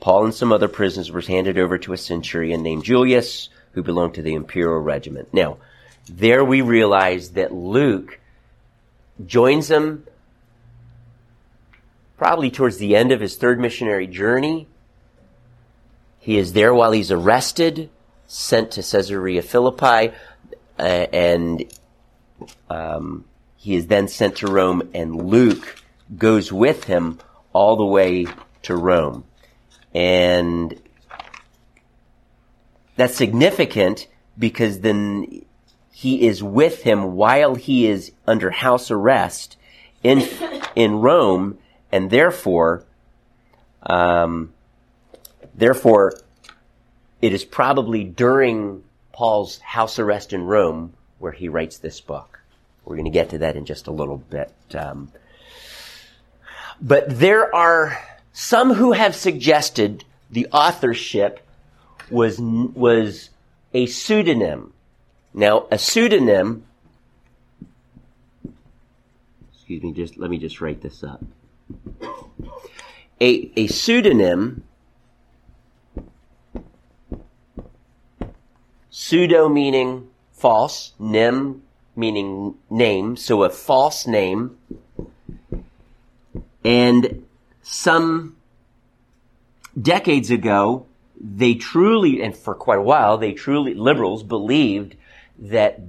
Paul 0.00 0.24
and 0.24 0.34
some 0.34 0.52
other 0.52 0.68
prisoners 0.68 1.10
were 1.10 1.20
handed 1.20 1.58
over 1.58 1.78
to 1.78 1.92
a 1.92 1.96
centurion 1.96 2.62
named 2.62 2.84
Julius, 2.84 3.48
who 3.72 3.82
belonged 3.82 4.14
to 4.14 4.22
the 4.22 4.34
imperial 4.34 4.78
regiment. 4.80 5.28
Now, 5.32 5.58
there 6.08 6.44
we 6.44 6.62
realize 6.62 7.30
that 7.30 7.52
Luke 7.52 8.18
joins 9.24 9.68
them 9.68 10.04
probably 12.16 12.50
towards 12.50 12.78
the 12.78 12.96
end 12.96 13.12
of 13.12 13.20
his 13.20 13.36
third 13.36 13.60
missionary 13.60 14.06
journey. 14.06 14.66
He 16.18 16.36
is 16.36 16.52
there 16.52 16.74
while 16.74 16.92
he's 16.92 17.12
arrested, 17.12 17.90
sent 18.26 18.72
to 18.72 18.82
Caesarea 18.82 19.42
Philippi, 19.42 20.12
uh, 20.78 20.82
and 20.82 21.64
um, 22.68 23.24
he 23.56 23.74
is 23.74 23.86
then 23.86 24.08
sent 24.08 24.36
to 24.36 24.46
Rome, 24.46 24.90
and 24.94 25.30
Luke 25.30 25.82
goes 26.16 26.52
with 26.52 26.84
him 26.84 27.18
all 27.52 27.76
the 27.76 27.84
way 27.84 28.26
to 28.62 28.76
Rome. 28.76 29.24
And 29.94 30.80
that's 32.96 33.14
significant 33.14 34.06
because 34.38 34.80
then 34.80 35.44
he 35.92 36.26
is 36.26 36.42
with 36.42 36.82
him 36.82 37.16
while 37.16 37.54
he 37.54 37.86
is 37.86 38.12
under 38.26 38.50
house 38.50 38.90
arrest 38.90 39.56
in 40.02 40.22
in 40.76 41.00
Rome, 41.00 41.58
and 41.90 42.10
therefore, 42.10 42.84
um, 43.82 44.52
therefore, 45.54 46.14
it 47.20 47.32
is 47.32 47.44
probably 47.44 48.04
during 48.04 48.84
Paul's 49.12 49.58
house 49.58 49.98
arrest 49.98 50.32
in 50.32 50.44
Rome 50.44 50.94
where 51.18 51.32
he 51.32 51.48
writes 51.48 51.78
this 51.78 52.00
book. 52.00 52.40
We're 52.84 52.96
going 52.96 53.06
to 53.06 53.10
get 53.10 53.30
to 53.30 53.38
that 53.38 53.56
in 53.56 53.64
just 53.64 53.86
a 53.86 53.90
little 53.90 54.18
bit. 54.18 54.52
Um, 54.74 55.10
but 56.80 57.18
there 57.18 57.54
are 57.54 57.98
some 58.38 58.74
who 58.74 58.92
have 58.92 59.16
suggested 59.16 60.04
the 60.30 60.46
authorship 60.52 61.44
was 62.08 62.38
was 62.38 63.30
a 63.74 63.86
pseudonym. 63.86 64.72
Now, 65.34 65.66
a 65.72 65.76
pseudonym. 65.76 66.64
Excuse 69.52 69.82
me. 69.82 69.92
Just 69.92 70.18
let 70.18 70.30
me 70.30 70.38
just 70.38 70.60
write 70.60 70.82
this 70.82 71.02
up. 71.02 71.20
A 73.20 73.50
a 73.56 73.66
pseudonym. 73.66 74.62
Pseudo 78.88 79.48
meaning 79.48 80.10
false, 80.30 80.92
nym 81.00 81.62
meaning 81.96 82.54
name, 82.70 83.16
so 83.16 83.42
a 83.42 83.50
false 83.50 84.06
name. 84.06 84.56
And 86.64 87.24
some 87.70 88.36
decades 89.80 90.30
ago, 90.30 90.86
they 91.20 91.54
truly, 91.54 92.22
and 92.22 92.34
for 92.34 92.54
quite 92.54 92.78
a 92.78 92.82
while, 92.82 93.18
they 93.18 93.32
truly, 93.32 93.74
liberals 93.74 94.22
believed 94.22 94.96
that 95.38 95.80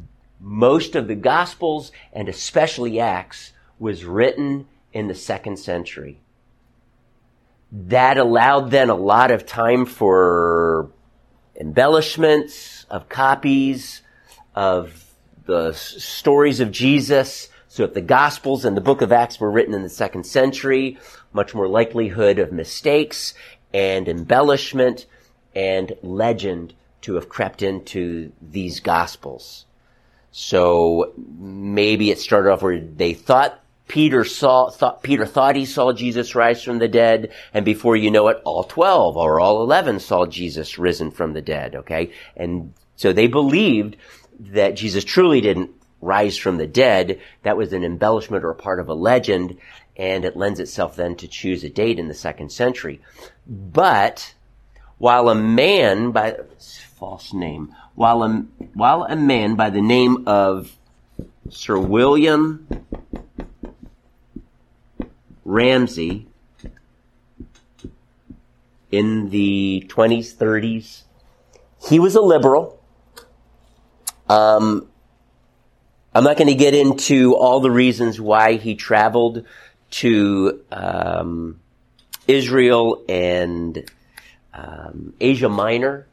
most 0.42 0.96
of 0.96 1.08
the 1.08 1.16
Gospels 1.16 1.92
and 2.12 2.28
especially 2.28 3.00
Acts 3.00 3.54
was 3.80 4.04
written 4.04 4.68
in 4.92 5.08
the 5.08 5.16
second 5.16 5.58
century. 5.58 6.20
That 7.72 8.18
allowed 8.18 8.72
then 8.72 8.90
a 8.90 8.96
lot 8.96 9.32
of 9.32 9.46
time 9.46 9.86
for 9.86 10.90
embellishments 11.60 12.86
of 12.90 13.08
copies 13.08 14.02
of 14.54 15.06
the 15.46 15.72
stories 15.74 16.60
of 16.60 16.72
Jesus. 16.72 17.50
So 17.68 17.84
if 17.84 17.94
the 17.94 18.02
Gospels 18.02 18.66
and 18.66 18.76
the 18.76 18.82
book 18.82 19.02
of 19.02 19.12
Acts 19.12 19.40
were 19.40 19.52
written 19.52 19.74
in 19.74 19.84
the 19.84 19.90
second 19.90 20.26
century, 20.26 20.98
much 21.34 21.54
more 21.54 21.68
likelihood 21.68 22.40
of 22.40 22.52
mistakes 22.52 23.34
and 23.74 24.08
embellishment 24.08 25.06
and 25.56 25.94
legend 26.02 26.74
to 27.02 27.16
have 27.16 27.30
crept 27.30 27.62
into 27.62 28.32
these 28.42 28.80
Gospels. 28.80 29.66
So 30.32 31.14
maybe 31.18 32.12
it 32.12 32.20
started 32.20 32.52
off 32.52 32.62
where 32.62 32.80
they 32.80 33.14
thought 33.14 33.60
Peter 33.88 34.24
saw, 34.24 34.70
thought, 34.70 35.02
Peter 35.02 35.26
thought 35.26 35.56
he 35.56 35.66
saw 35.66 35.92
Jesus 35.92 36.36
rise 36.36 36.64
from 36.64 36.78
the 36.78 36.88
dead, 36.88 37.32
and 37.54 37.66
before 37.66 37.96
you 37.96 38.12
know 38.12 38.28
it, 38.28 38.40
all 38.46 38.64
12 38.64 39.18
or 39.18 39.40
all 39.40 39.64
11 39.64 40.00
saw 40.00 40.28
Jesus 40.28 40.78
risen 40.78 41.10
from 41.10 41.34
the 41.34 41.42
dead, 41.42 41.76
okay? 41.76 42.12
And 42.38 42.74
so 42.96 43.12
they 43.12 43.26
believed 43.28 43.96
that 44.40 44.76
Jesus 44.76 45.04
truly 45.04 45.42
didn't 45.42 45.72
rise 46.02 46.38
from 46.38 46.58
the 46.58 46.68
dead. 46.68 47.20
That 47.42 47.58
was 47.58 47.74
an 47.74 47.84
embellishment 47.84 48.46
or 48.46 48.54
part 48.54 48.80
of 48.80 48.90
a 48.90 48.94
legend, 48.94 49.58
and 50.00 50.24
it 50.24 50.38
lends 50.38 50.62
itself 50.62 50.96
then 50.96 51.14
to 51.18 51.28
choose 51.28 51.62
a 51.66 51.70
date 51.70 52.00
in 52.00 52.08
the 52.08 52.14
second 52.14 52.52
century. 52.52 53.02
But 53.46 54.34
while 54.98 55.28
a 55.28 55.36
man 55.36 56.12
by 56.12 56.38
false 56.96 57.34
name, 57.34 57.76
while 57.96 58.24
a 58.24 58.46
while 58.74 59.04
a 59.04 59.18
man 59.18 59.56
by 59.56 59.70
the 59.70 59.82
name 59.82 60.24
of 60.26 60.78
Sir 61.50 61.78
William 61.78 62.66
Ramsay 65.44 66.28
in 68.90 69.30
the 69.30 69.86
20s, 69.90 70.34
30s, 70.34 71.04
he 71.90 72.00
was 72.00 72.16
a 72.16 72.22
liberal. 72.22 72.82
Um, 74.30 74.88
I'm 76.14 76.24
not 76.24 76.38
going 76.38 76.48
to 76.48 76.56
get 76.56 76.74
into 76.74 77.36
all 77.36 77.60
the 77.60 77.70
reasons 77.70 78.20
why 78.20 78.54
he 78.54 78.76
traveled 78.76 79.46
to 79.92 80.64
um, 80.72 81.60
Israel 82.28 83.04
and 83.10 83.90
um, 84.54 85.14
Asia 85.20 85.50
Minor, 85.50 86.08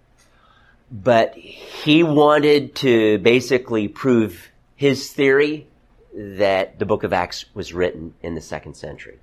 but 0.91 1.35
he 1.35 2.03
wanted 2.03 2.75
to 2.77 3.19
basically 3.19 3.89
prove 3.89 4.49
his 4.77 5.11
theory 5.13 5.67
that 6.15 6.79
the 6.79 6.87
book 6.87 7.03
of 7.05 7.13
Acts 7.13 7.45
was 7.55 7.73
written 7.73 8.15
in 8.23 8.35
the 8.35 8.41
second 8.41 8.75
century. 8.75 9.19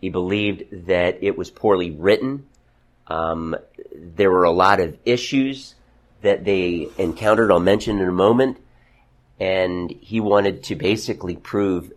He 0.00 0.08
believed 0.08 0.86
that 0.86 1.18
it 1.22 1.36
was 1.36 1.50
poorly 1.50 1.90
written. 1.90 2.46
Um, 3.06 3.56
there 3.94 4.30
were 4.30 4.44
a 4.44 4.50
lot 4.50 4.80
of 4.80 4.96
issues 5.04 5.74
that 6.22 6.44
they 6.44 6.88
encountered. 6.96 7.50
I'll 7.50 7.60
mention 7.60 7.98
in 7.98 8.08
a 8.08 8.12
moment. 8.12 8.58
And 9.38 9.90
he 9.90 10.20
wanted 10.20 10.64
to 10.64 10.76
basically 10.76 11.36
prove 11.36 11.92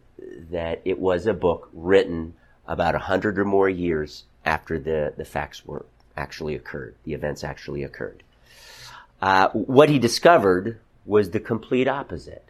that 0.54 0.82
it 0.86 0.98
was 0.98 1.28
a 1.28 1.34
book 1.34 1.70
written 1.74 2.34
about 2.66 2.96
a 2.96 3.00
hundred 3.00 3.38
or 3.38 3.46
more 3.46 3.70
years 3.70 4.24
after 4.46 4.80
the, 4.80 5.14
the 5.18 5.26
facts 5.26 5.66
were 5.66 5.86
actually 6.16 6.56
occurred, 6.56 6.96
the 7.04 7.14
events 7.14 7.44
actually 7.44 7.84
occurred. 7.84 8.24
Uh, 9.22 9.50
what 9.50 9.90
he 9.90 10.00
discovered 10.00 10.80
was 11.06 11.30
the 11.30 11.40
complete 11.40 11.88
opposite. 11.88 12.46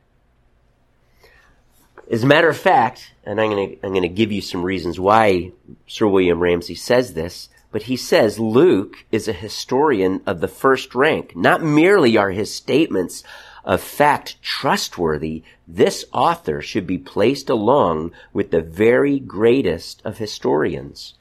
As 2.11 2.23
a 2.23 2.27
matter 2.27 2.49
of 2.49 2.57
fact, 2.57 3.13
and 3.25 3.39
I'm 3.39 3.49
going 3.49 3.69
to 3.69 3.85
I'm 3.85 3.93
going 3.93 4.01
to 4.03 4.09
give 4.09 4.31
you 4.31 4.41
some 4.41 4.63
reasons 4.63 4.99
why 4.99 5.53
Sir 5.87 6.05
William 6.07 6.39
Ramsay 6.39 6.75
says 6.75 7.13
this, 7.13 7.47
but 7.71 7.83
he 7.83 7.95
says 7.95 8.39
Luke 8.39 9.05
is 9.11 9.27
a 9.27 9.33
historian 9.33 10.21
of 10.25 10.41
the 10.41 10.47
first 10.47 10.93
rank. 10.93 11.35
Not 11.35 11.63
merely 11.63 12.17
are 12.17 12.31
his 12.31 12.53
statements 12.53 13.23
of 13.65 13.81
fact 13.81 14.41
trustworthy, 14.41 15.43
this 15.67 16.05
author 16.11 16.61
should 16.61 16.85
be 16.85 16.97
placed 16.97 17.49
along 17.49 18.11
with 18.33 18.51
the 18.51 18.61
very 18.61 19.19
greatest 19.19 20.01
of 20.03 20.17
historians. 20.17 21.13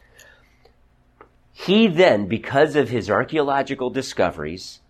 He 1.52 1.86
then, 1.86 2.26
because 2.26 2.74
of 2.74 2.88
his 2.88 3.10
archaeological 3.10 3.90
discoveries, 3.90 4.80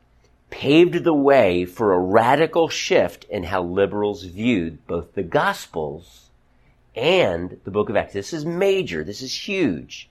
paved 0.51 1.05
the 1.05 1.15
way 1.15 1.65
for 1.65 1.93
a 1.93 1.99
radical 1.99 2.69
shift 2.69 3.25
in 3.25 3.45
how 3.45 3.62
liberals 3.62 4.25
viewed 4.25 4.87
both 4.87 5.15
the 5.15 5.23
Gospels 5.23 6.31
and 6.95 7.59
the 7.65 7.71
book 7.71 7.88
of 7.88 7.97
Acts. 7.97 8.12
This 8.12 8.33
is 8.33 8.45
major. 8.45 9.03
This 9.03 9.23
is 9.23 9.49
huge. 9.49 10.09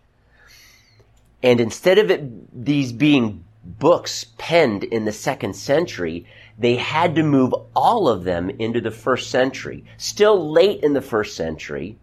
And 1.44 1.60
instead 1.60 1.98
of 1.98 2.12
it, 2.12 2.66
these 2.66 2.92
being 2.92 3.44
books 3.64 4.26
penned 4.38 4.84
in 4.84 5.06
the 5.06 5.12
second 5.12 5.56
century, 5.56 6.26
they 6.58 6.76
had 6.76 7.16
to 7.16 7.24
move 7.24 7.54
all 7.76 8.08
of 8.08 8.24
them 8.24 8.50
into 8.50 8.82
the 8.82 8.92
first 8.92 9.30
century. 9.30 9.84
Still 9.98 10.52
late 10.52 10.84
in 10.84 10.94
the 10.94 11.02
first 11.02 11.36
century, 11.36 11.98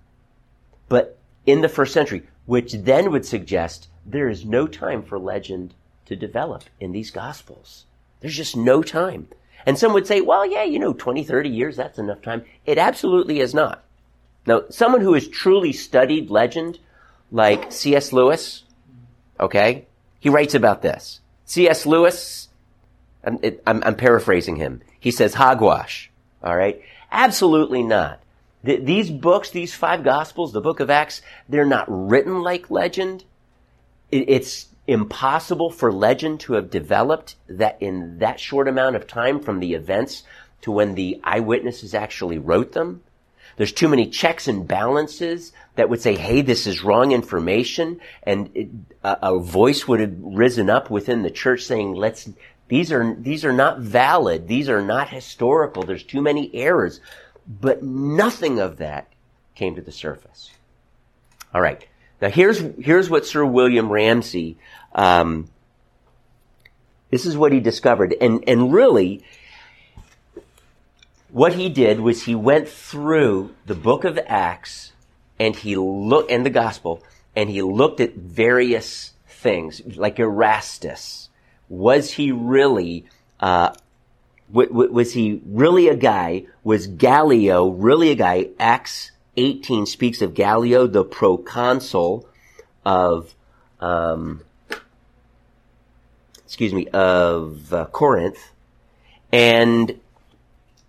but 0.88 1.18
in 1.46 1.60
the 1.60 1.68
first 1.68 1.94
century, 1.94 2.26
which 2.46 2.72
then 2.72 3.10
would 3.10 3.24
suggest 3.24 3.88
there 4.04 4.28
is 4.28 4.44
no 4.44 4.66
time 4.66 5.02
for 5.02 5.18
legend 5.18 5.74
to 6.06 6.16
develop 6.16 6.64
in 6.80 6.92
these 6.92 7.10
gospels. 7.10 7.84
There's 8.20 8.36
just 8.36 8.56
no 8.56 8.82
time. 8.82 9.28
And 9.66 9.78
some 9.78 9.92
would 9.92 10.06
say, 10.06 10.20
well, 10.20 10.46
yeah, 10.46 10.62
you 10.64 10.78
know, 10.78 10.92
20, 10.92 11.24
30 11.24 11.48
years, 11.48 11.76
that's 11.76 11.98
enough 11.98 12.22
time. 12.22 12.44
It 12.64 12.78
absolutely 12.78 13.40
is 13.40 13.54
not. 13.54 13.84
Now, 14.46 14.62
someone 14.70 15.02
who 15.02 15.12
has 15.12 15.28
truly 15.28 15.72
studied 15.72 16.30
legend, 16.30 16.78
like 17.30 17.70
C.S. 17.70 18.12
Lewis, 18.12 18.64
okay, 19.38 19.86
he 20.20 20.30
writes 20.30 20.54
about 20.54 20.80
this. 20.80 21.20
C.S. 21.44 21.84
Lewis, 21.84 22.47
I'm, 23.24 23.38
it, 23.42 23.62
I'm, 23.66 23.82
I'm, 23.84 23.96
paraphrasing 23.96 24.56
him. 24.56 24.80
He 25.00 25.10
says 25.10 25.34
hogwash, 25.34 26.10
all 26.42 26.56
right? 26.56 26.80
Absolutely 27.10 27.82
not. 27.82 28.20
Th- 28.64 28.82
these 28.82 29.10
books, 29.10 29.50
these 29.50 29.74
five 29.74 30.04
gospels, 30.04 30.52
the 30.52 30.60
book 30.60 30.80
of 30.80 30.90
Acts, 30.90 31.22
they're 31.48 31.66
not 31.66 31.86
written 31.88 32.42
like 32.42 32.70
legend. 32.70 33.24
It, 34.10 34.28
it's 34.28 34.66
impossible 34.86 35.70
for 35.70 35.92
legend 35.92 36.40
to 36.40 36.54
have 36.54 36.70
developed 36.70 37.36
that 37.48 37.76
in 37.80 38.18
that 38.18 38.40
short 38.40 38.68
amount 38.68 38.96
of 38.96 39.06
time 39.06 39.40
from 39.40 39.60
the 39.60 39.74
events 39.74 40.22
to 40.62 40.72
when 40.72 40.94
the 40.94 41.20
eyewitnesses 41.22 41.94
actually 41.94 42.38
wrote 42.38 42.72
them. 42.72 43.02
There's 43.56 43.72
too 43.72 43.88
many 43.88 44.08
checks 44.08 44.46
and 44.46 44.66
balances 44.66 45.52
that 45.74 45.88
would 45.88 46.00
say, 46.00 46.14
hey, 46.14 46.42
this 46.42 46.66
is 46.66 46.84
wrong 46.84 47.12
information. 47.12 48.00
And 48.22 48.50
it, 48.54 48.68
a, 49.02 49.18
a, 49.22 49.38
voice 49.38 49.86
would 49.86 50.00
have 50.00 50.14
risen 50.20 50.70
up 50.70 50.90
within 50.90 51.22
the 51.22 51.30
church 51.30 51.62
saying, 51.62 51.94
let's, 51.94 52.28
these 52.68 52.92
are, 52.92 53.14
these 53.18 53.44
are 53.44 53.52
not 53.52 53.80
valid. 53.80 54.46
These 54.46 54.68
are 54.68 54.82
not 54.82 55.08
historical. 55.08 55.82
There's 55.82 56.04
too 56.04 56.22
many 56.22 56.54
errors. 56.54 57.00
but 57.48 57.82
nothing 57.82 58.58
of 58.58 58.76
that 58.76 59.08
came 59.54 59.74
to 59.74 59.80
the 59.80 59.92
surface. 59.92 60.50
All 61.54 61.62
right. 61.62 61.86
Now 62.20 62.28
here's 62.28 62.58
here's 62.78 63.08
what 63.08 63.26
Sir 63.26 63.44
William 63.44 63.90
Ramsay. 63.90 64.58
Um, 64.92 65.48
this 67.10 67.24
is 67.24 67.36
what 67.36 67.52
he 67.52 67.60
discovered, 67.60 68.14
and 68.20 68.44
and 68.46 68.72
really, 68.72 69.24
what 71.30 71.54
he 71.54 71.68
did 71.68 72.00
was 72.00 72.24
he 72.24 72.34
went 72.34 72.68
through 72.68 73.54
the 73.66 73.74
book 73.74 74.04
of 74.04 74.18
Acts, 74.26 74.92
and 75.38 75.54
he 75.56 75.76
looked 75.76 76.30
and 76.30 76.44
the 76.44 76.50
gospel, 76.50 77.02
and 77.34 77.48
he 77.48 77.62
looked 77.62 78.00
at 78.00 78.14
various 78.14 79.12
things 79.26 79.80
like 79.96 80.18
Erastus. 80.18 81.27
Was 81.68 82.12
he 82.12 82.32
really? 82.32 83.06
Uh, 83.40 83.72
w- 84.50 84.68
w- 84.68 84.92
was 84.92 85.12
he 85.12 85.40
really 85.46 85.88
a 85.88 85.96
guy? 85.96 86.46
Was 86.64 86.86
Gallio 86.86 87.68
really 87.68 88.10
a 88.10 88.14
guy? 88.14 88.48
Acts 88.58 89.12
18 89.36 89.86
speaks 89.86 90.20
of 90.20 90.34
Gallio, 90.34 90.86
the 90.86 91.04
proconsul 91.04 92.28
of, 92.84 93.34
um, 93.80 94.42
excuse 96.44 96.72
me, 96.72 96.88
of 96.88 97.72
uh, 97.72 97.84
Corinth, 97.86 98.52
and 99.30 100.00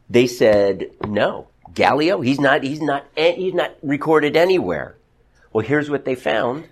they 0.09 0.25
said 0.25 0.91
no. 1.05 1.47
Gallio, 1.75 2.21
he's 2.21 2.39
not, 2.39 2.63
he's 2.63 2.81
not, 2.81 3.05
he's 3.15 3.53
not 3.53 3.75
recorded 3.83 4.35
anywhere. 4.35 4.95
Well, 5.53 5.65
here's 5.65 5.89
what 5.89 6.05
they 6.05 6.15
found. 6.15 6.67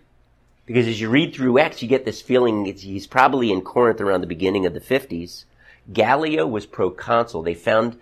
Because 0.68 0.86
as 0.86 1.00
you 1.00 1.10
read 1.10 1.34
through 1.34 1.60
Acts, 1.60 1.82
you 1.82 1.88
get 1.88 2.04
this 2.04 2.22
feeling 2.22 2.66
he's 2.66 3.08
probably 3.08 3.52
in 3.52 3.62
Corinth 3.62 4.02
around 4.02 4.20
the 4.20 4.28
beginning 4.28 4.66
of 4.66 4.74
the 4.74 4.82
50s. 4.82 5.46
Gallio 5.92 6.46
was 6.46 6.66
proconsul. 6.66 7.42
They 7.42 7.54
found 7.54 7.98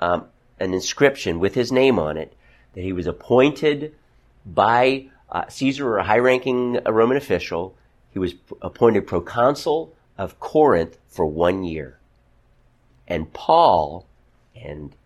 um, 0.00 0.24
an 0.58 0.72
inscription 0.72 1.38
with 1.38 1.54
his 1.54 1.70
name 1.70 1.98
on 1.98 2.16
it 2.16 2.34
that 2.72 2.80
he 2.80 2.92
was 2.94 3.06
appointed 3.06 3.94
by 4.46 5.10
uh, 5.30 5.46
Caesar 5.48 5.86
or 5.86 5.98
a 5.98 6.04
high 6.04 6.18
ranking 6.18 6.78
uh, 6.86 6.90
Roman 6.90 7.18
official. 7.18 7.76
He 8.10 8.18
was 8.18 8.34
appointed 8.62 9.06
proconsul 9.06 9.94
of 10.16 10.40
Corinth 10.40 10.96
for 11.08 11.26
one 11.26 11.64
year. 11.64 11.98
And 13.06 13.30
Paul, 13.34 14.06
and 14.54 14.96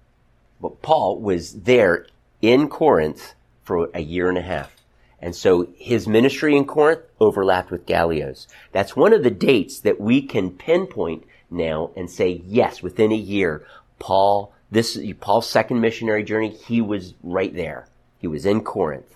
well, 0.61 0.79
Paul 0.81 1.20
was 1.20 1.62
there 1.62 2.07
in 2.40 2.68
Corinth 2.68 3.35
for 3.64 3.90
a 3.92 4.01
year 4.01 4.29
and 4.29 4.38
a 4.38 4.42
half. 4.42 4.79
And 5.20 5.37
so 5.37 5.68
his 5.76 6.09
ministry 6.09 6.56
in 6.56 6.64
Corinth 6.64 7.02
overlapped 7.20 7.70
with 7.70 7.87
Gallio's. 7.87 8.48
That's 8.72 8.96
one 8.96 9.12
of 9.12 9.22
the 9.22 9.30
dates 9.30 9.80
that 9.80 10.00
we 10.00 10.22
can 10.22 10.50
pinpoint 10.50 11.24
now 11.50 11.90
and 11.96 12.11
say, 12.11 12.42
yes, 12.46 12.83
within 12.83 13.12
a 13.12 13.16
year, 13.16 13.66
Paul 13.98 14.54
this 14.70 14.98
Paul's 15.20 15.48
second 15.48 15.80
missionary 15.80 16.22
journey, 16.22 16.50
he 16.50 16.80
was 16.80 17.14
right 17.22 17.54
there. 17.54 17.88
He 18.18 18.26
was 18.26 18.46
in 18.46 18.62
Corinth. 18.62 19.12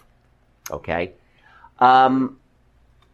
Okay. 0.71 1.13
Um, 1.79 2.39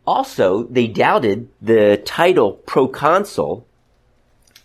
also, 0.06 0.64
they 0.64 0.86
doubted 0.86 1.48
the 1.60 2.00
title 2.04 2.52
proconsul, 2.52 3.66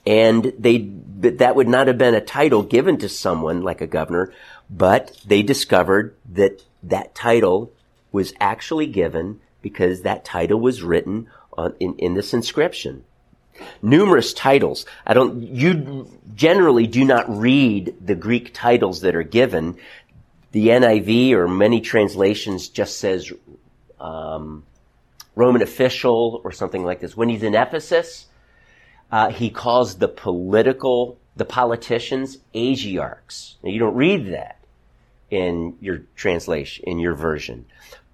and 0.05 0.53
they 0.57 0.89
that 1.19 1.55
would 1.55 1.67
not 1.67 1.87
have 1.87 1.97
been 1.97 2.15
a 2.15 2.21
title 2.21 2.63
given 2.63 2.97
to 2.99 3.09
someone 3.09 3.61
like 3.61 3.81
a 3.81 3.87
governor, 3.87 4.31
but 4.69 5.19
they 5.25 5.43
discovered 5.43 6.15
that 6.33 6.63
that 6.83 7.15
title 7.15 7.71
was 8.15 8.33
actually 8.39 8.87
given 8.87 9.39
because 9.61 10.01
that 10.01 10.25
title 10.25 10.59
was 10.59 10.81
written 10.81 11.27
on, 11.53 11.75
in, 11.79 11.95
in 11.97 12.13
this 12.15 12.33
inscription 12.33 13.05
numerous 13.81 14.33
titles. 14.33 14.85
I 15.05 15.13
don't, 15.13 15.41
you 15.41 16.09
generally 16.35 16.87
do 16.87 17.05
not 17.05 17.25
read 17.29 17.95
the 18.05 18.15
Greek 18.15 18.53
titles 18.53 19.01
that 19.01 19.15
are 19.15 19.23
given. 19.23 19.77
The 20.51 20.67
NIV 20.67 21.31
or 21.31 21.47
many 21.47 21.81
translations 21.81 22.69
just 22.69 22.99
says, 22.99 23.31
um, 23.99 24.63
Roman 25.35 25.61
official 25.61 26.41
or 26.43 26.51
something 26.51 26.83
like 26.83 27.01
this. 27.01 27.15
When 27.15 27.29
he's 27.29 27.43
in 27.43 27.55
Ephesus, 27.55 28.27
uh, 29.11 29.29
he 29.29 29.49
calls 29.49 29.95
the 29.95 30.07
political, 30.07 31.17
the 31.35 31.45
politicians, 31.45 32.37
Asiarchs. 32.53 33.55
Now 33.61 33.69
you 33.69 33.79
don't 33.79 33.95
read 33.95 34.27
that 34.27 34.59
in 35.29 35.77
your 35.81 36.03
translation, 36.15 36.85
in 36.87 36.99
your 36.99 37.13
version. 37.13 37.65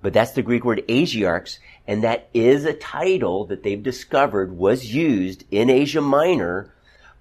But 0.02 0.14
that's 0.14 0.32
the 0.32 0.42
Greek 0.42 0.66
word 0.66 0.84
Asiarchs, 0.88 1.60
and 1.88 2.04
that 2.04 2.30
is 2.34 2.66
a 2.66 2.74
title 2.74 3.46
that 3.46 3.64
they've 3.64 3.82
discovered 3.82 4.58
was 4.58 4.94
used 4.94 5.44
in 5.52 5.70
Asia 5.70 6.02
Minor. 6.02 6.74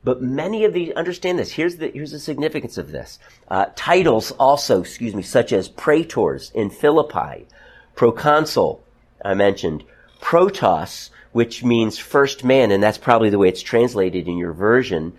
But 0.02 0.22
many 0.22 0.64
of 0.64 0.72
these, 0.72 0.92
understand 0.92 1.38
this, 1.38 1.52
here's 1.52 1.76
the, 1.76 1.88
here's 1.88 2.12
the 2.12 2.18
significance 2.18 2.78
of 2.78 2.90
this. 2.90 3.18
Uh, 3.48 3.66
titles 3.76 4.30
also, 4.32 4.80
excuse 4.80 5.14
me, 5.14 5.22
such 5.22 5.52
as 5.52 5.68
praetors 5.68 6.50
in 6.54 6.70
Philippi, 6.70 7.46
proconsul, 7.94 8.82
I 9.22 9.34
mentioned, 9.34 9.84
protos, 10.22 11.10
which 11.32 11.62
means 11.62 11.98
first 11.98 12.44
man, 12.44 12.70
and 12.70 12.82
that's 12.82 12.98
probably 12.98 13.28
the 13.28 13.38
way 13.38 13.48
it's 13.48 13.62
translated 13.62 14.26
in 14.26 14.38
your 14.38 14.52
version 14.52 15.12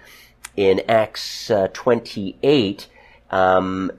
in 0.58 0.82
Acts 0.89 1.50
uh, 1.52 1.67
28. 1.74 2.88
Um, 3.30 3.91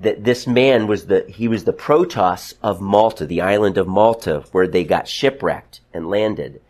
that 0.00 0.24
this 0.24 0.46
man 0.46 0.86
was 0.86 1.06
the 1.06 1.24
he 1.28 1.48
was 1.48 1.64
the 1.64 1.72
protos 1.72 2.54
of 2.62 2.80
Malta, 2.80 3.26
the 3.26 3.40
island 3.40 3.78
of 3.78 3.86
Malta, 3.86 4.44
where 4.52 4.66
they 4.66 4.84
got 4.84 5.08
shipwrecked 5.08 5.80
and 5.92 6.10
landed. 6.10 6.60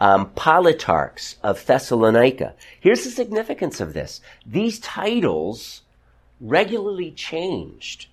Um, 0.00 0.30
Politarchs 0.30 1.36
of 1.42 1.64
Thessalonica. 1.64 2.54
Here's 2.80 3.04
the 3.04 3.10
significance 3.10 3.80
of 3.80 3.92
this: 3.92 4.20
these 4.46 4.78
titles 4.78 5.82
regularly 6.40 7.10
changed. 7.10 8.08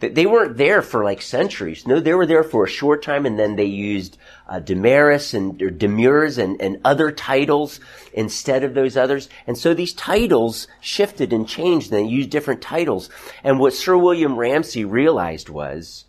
They 0.00 0.24
weren't 0.24 0.56
there 0.56 0.80
for 0.80 1.04
like 1.04 1.20
centuries. 1.20 1.86
No, 1.86 2.00
they 2.00 2.14
were 2.14 2.24
there 2.24 2.42
for 2.42 2.64
a 2.64 2.68
short 2.68 3.02
time, 3.02 3.26
and 3.26 3.38
then 3.38 3.56
they 3.56 3.66
used 3.66 4.16
uh, 4.48 4.58
Damaris 4.58 5.34
and 5.34 5.60
or 5.60 5.68
Demurs 5.68 6.38
and, 6.38 6.58
and 6.58 6.80
other 6.86 7.12
titles 7.12 7.80
instead 8.14 8.64
of 8.64 8.72
those 8.72 8.96
others. 8.96 9.28
And 9.46 9.58
so 9.58 9.74
these 9.74 9.92
titles 9.92 10.68
shifted 10.80 11.34
and 11.34 11.46
changed, 11.46 11.92
and 11.92 12.00
they 12.00 12.10
used 12.10 12.30
different 12.30 12.62
titles. 12.62 13.10
And 13.44 13.60
what 13.60 13.74
Sir 13.74 13.94
William 13.94 14.36
Ramsay 14.36 14.86
realized 14.86 15.50
was 15.50 16.06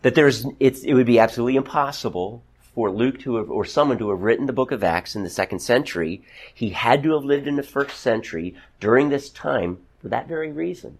that 0.00 0.14
there's 0.14 0.46
it 0.58 0.94
would 0.94 1.06
be 1.06 1.18
absolutely 1.18 1.56
impossible 1.56 2.42
for 2.74 2.90
Luke 2.90 3.20
to 3.20 3.36
have, 3.36 3.50
or 3.50 3.66
someone 3.66 3.98
to 3.98 4.08
have 4.08 4.22
written 4.22 4.46
the 4.46 4.52
book 4.54 4.72
of 4.72 4.82
Acts 4.82 5.14
in 5.14 5.24
the 5.24 5.28
second 5.30 5.58
century. 5.58 6.22
He 6.54 6.70
had 6.70 7.02
to 7.02 7.12
have 7.12 7.24
lived 7.24 7.46
in 7.46 7.56
the 7.56 7.62
first 7.62 7.98
century 7.98 8.54
during 8.80 9.10
this 9.10 9.28
time 9.28 9.76
for 10.00 10.08
that 10.08 10.26
very 10.26 10.50
reason 10.52 10.96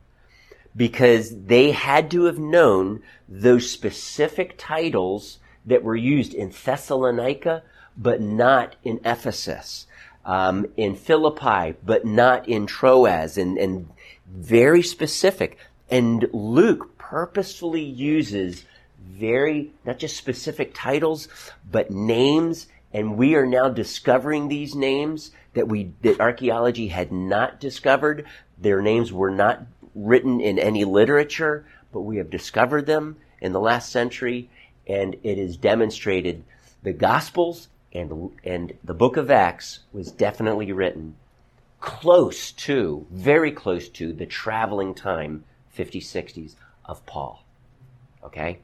because 0.77 1.45
they 1.47 1.73
had 1.73 2.11
to 2.11 2.25
have 2.25 2.39
known 2.39 3.03
those 3.29 3.71
specific 3.71 4.55
titles 4.57 5.39
that 5.67 5.83
were 5.83 5.97
used 5.97 6.35
in 6.35 6.51
Thessalonica, 6.51 7.63
but 7.97 8.21
not 8.21 8.77
in 8.83 9.01
Ephesus, 9.05 9.87
um, 10.25 10.67
in 10.77 10.95
Philippi, 10.95 11.77
but 11.85 12.05
not 12.05 12.49
in 12.49 12.67
Troas, 12.67 13.37
and, 13.37 13.59
and 13.59 13.89
very 14.27 14.83
specific. 14.83 15.59
And 15.91 16.29
Luke 16.33 16.97
purposefully 16.99 17.83
uses 17.83 18.65
very, 18.99 19.73
not 19.85 19.99
just 19.99 20.17
specific 20.17 20.73
titles, 20.73 21.29
but 21.71 21.91
names. 21.91 22.69
And 22.93 23.17
we 23.17 23.35
are 23.35 23.47
now 23.47 23.69
discovering 23.69 24.49
these 24.49 24.75
names 24.75 25.33
that 25.55 25.69
we, 25.69 25.93
that 26.03 26.21
archaeology 26.21 26.89
had 26.89 27.11
not 27.13 27.61
discovered. 27.61 28.25
Their 28.57 28.81
names 28.81 29.13
were 29.13 29.31
not 29.31 29.63
written 29.95 30.41
in 30.41 30.59
any 30.59 30.85
literature, 30.85 31.67
but 31.93 32.03
we 32.03 32.17
have 32.19 32.31
discovered 32.31 32.87
them 32.87 33.17
in 33.41 33.53
the 33.53 33.61
last 33.61 33.91
century, 33.91 34.51
and 34.87 35.15
it 35.23 35.39
is 35.39 35.57
demonstrated 35.57 36.45
the 36.83 36.93
Gospels 36.93 37.69
and, 37.93 38.31
and 38.45 38.73
the 38.85 38.95
book 38.95 39.17
of 39.17 39.31
Acts 39.31 39.81
was 39.93 40.13
definitely 40.13 40.73
written 40.73 41.17
close 41.81 42.53
to, 42.53 43.07
very 43.11 43.51
close 43.51 43.89
to, 43.89 44.13
the 44.13 44.27
traveling 44.27 44.95
time, 44.95 45.45
50s, 45.77 46.05
60s, 46.05 46.55
of 46.85 47.05
Paul. 47.07 47.45
Okay? 48.25 48.59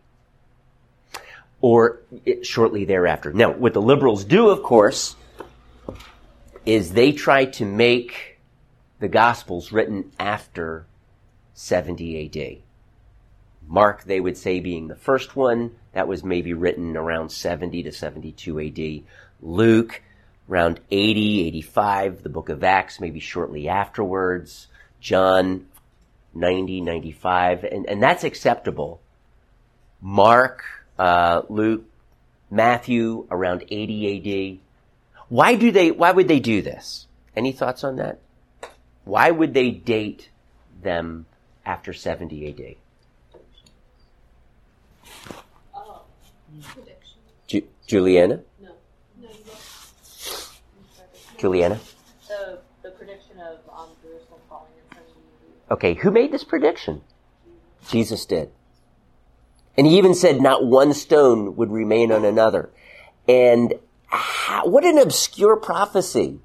Or 1.61 2.01
it, 2.25 2.47
shortly 2.47 2.85
thereafter. 2.85 3.33
Now, 3.33 3.53
what 3.53 3.73
the 3.73 3.81
liberals 3.81 4.25
do, 4.25 4.51
of 4.51 4.63
course, 4.63 5.17
is 6.67 6.93
they 6.93 7.13
try 7.13 7.47
to 7.47 7.65
make 7.65 8.39
the 8.99 9.09
Gospels 9.09 9.73
written 9.73 10.13
after 10.19 10.87
70 11.57 12.27
AD. 12.27 12.63
Mark, 13.67 14.05
they 14.05 14.21
would 14.21 14.37
say, 14.37 14.61
being 14.61 14.87
the 14.87 14.95
first 14.95 15.35
one, 15.35 15.73
that 15.93 16.07
was 16.07 16.23
maybe 16.23 16.53
written 16.53 16.97
around 16.97 17.31
70 17.31 17.83
to 17.83 17.91
72 17.91 18.61
AD. 18.61 19.03
Luke, 19.43 20.03
around 20.49 20.79
80, 20.91 21.47
85. 21.49 22.23
The 22.23 22.29
book 22.29 22.49
of 22.51 22.63
Acts, 22.63 23.01
maybe 23.01 23.19
shortly 23.19 23.69
afterwards. 23.69 24.69
John, 25.01 25.67
90, 26.35 26.83
95. 26.83 27.65
And, 27.65 27.87
and 27.87 28.03
that's 28.03 28.23
acceptable. 28.23 29.01
Mark, 30.01 30.63
uh, 30.99 31.43
Luke, 31.49 31.85
Matthew, 32.51 33.27
around 33.31 33.65
80 33.69 34.61
AD. 34.61 35.25
Why 35.29 35.57
do 35.57 35.73
they, 35.73 35.91
why 35.91 36.13
would 36.13 36.29
they 36.29 36.39
do 36.39 36.63
this? 36.63 37.07
Any 37.35 37.51
thoughts 37.51 37.83
on 37.83 37.97
that? 37.97 38.21
Why 39.05 39.31
would 39.31 39.55
they 39.55 39.71
date 39.71 40.29
them 40.83 41.27
after 41.67 41.93
70 41.93 42.49
AD? 42.49 42.77
Oh, 45.75 46.03
Ju- 47.47 47.69
Juliana? 47.87 48.41
no. 48.63 48.71
No. 49.21 49.29
Juliana? 51.39 51.81
The, 52.29 52.61
the 52.83 52.91
prediction 52.91 53.39
of 53.41 53.59
um, 53.73 53.89
Jerusalem 54.03 54.41
falling 54.49 54.71
in 54.79 54.95
70 54.95 55.13
Okay, 55.73 55.95
who 55.95 56.11
made 56.11 56.33
this 56.33 56.45
prediction? 56.45 57.03
Jesus 57.89 58.25
did. 58.25 58.51
And 59.77 59.87
he 59.87 59.99
even 59.99 60.15
said 60.15 60.41
not 60.41 60.65
one 60.65 60.95
stone 60.95 61.57
would 61.57 61.71
remain 61.71 62.11
on 62.11 62.25
another. 62.25 62.71
And 63.29 63.75
how, 64.07 64.67
what 64.67 64.85
an 64.85 64.99
obscure 64.99 65.57
prophecy. 65.57 66.39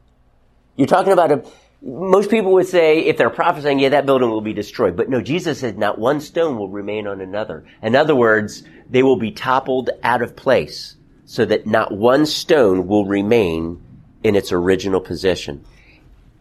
You're 0.75 0.87
talking 0.87 1.13
about 1.13 1.31
a, 1.31 1.45
most 1.81 2.29
people 2.29 2.53
would 2.53 2.67
say 2.67 2.99
if 2.99 3.17
they're 3.17 3.29
prophesying, 3.29 3.79
yeah, 3.79 3.89
that 3.89 4.05
building 4.05 4.29
will 4.29 4.41
be 4.41 4.53
destroyed. 4.53 4.95
But 4.95 5.09
no, 5.09 5.21
Jesus 5.21 5.59
said 5.59 5.77
not 5.77 5.97
one 5.97 6.21
stone 6.21 6.57
will 6.57 6.69
remain 6.69 7.07
on 7.07 7.21
another. 7.21 7.65
In 7.81 7.95
other 7.95 8.15
words, 8.15 8.63
they 8.89 9.01
will 9.01 9.15
be 9.15 9.31
toppled 9.31 9.89
out 10.03 10.21
of 10.21 10.35
place 10.35 10.95
so 11.25 11.45
that 11.45 11.65
not 11.65 11.91
one 11.91 12.25
stone 12.25 12.87
will 12.87 13.05
remain 13.05 13.81
in 14.23 14.35
its 14.35 14.51
original 14.51 15.01
position. 15.01 15.63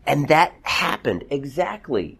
And 0.06 0.28
that 0.28 0.52
happened 0.62 1.24
exactly 1.30 2.18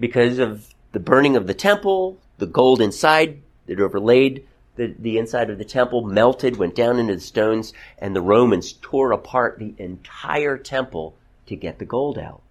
because 0.00 0.38
of 0.38 0.74
the 0.92 1.00
burning 1.00 1.36
of 1.36 1.46
the 1.46 1.54
temple, 1.54 2.18
the 2.38 2.46
gold 2.46 2.80
inside 2.80 3.40
that 3.66 3.80
overlaid 3.80 4.46
the, 4.76 4.94
the 4.98 5.18
inside 5.18 5.50
of 5.50 5.58
the 5.58 5.64
temple 5.64 6.02
melted, 6.02 6.56
went 6.56 6.74
down 6.74 6.98
into 6.98 7.14
the 7.14 7.20
stones, 7.20 7.72
and 7.98 8.16
the 8.16 8.22
Romans 8.22 8.72
tore 8.80 9.12
apart 9.12 9.58
the 9.58 9.74
entire 9.78 10.56
temple 10.56 11.14
to 11.46 11.56
get 11.56 11.78
the 11.78 11.84
gold 11.84 12.18
out. 12.18 12.42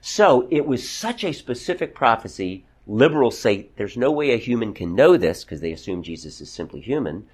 So 0.00 0.48
it 0.50 0.66
was 0.66 0.88
such 0.88 1.24
a 1.24 1.32
specific 1.32 1.94
prophecy. 1.94 2.64
Liberals 2.86 3.38
say 3.38 3.68
there's 3.76 3.96
no 3.96 4.10
way 4.10 4.32
a 4.32 4.38
human 4.38 4.72
can 4.72 4.94
know 4.94 5.16
this 5.16 5.44
because 5.44 5.60
they 5.60 5.72
assume 5.72 6.02
Jesus 6.02 6.40
is 6.40 6.50
simply 6.50 6.80
human. 6.80 7.26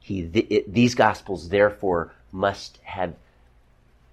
He, 0.00 0.26
th- 0.26 0.46
it, 0.48 0.72
these 0.72 0.94
gospels 0.94 1.50
therefore 1.50 2.14
must 2.32 2.78
have 2.84 3.14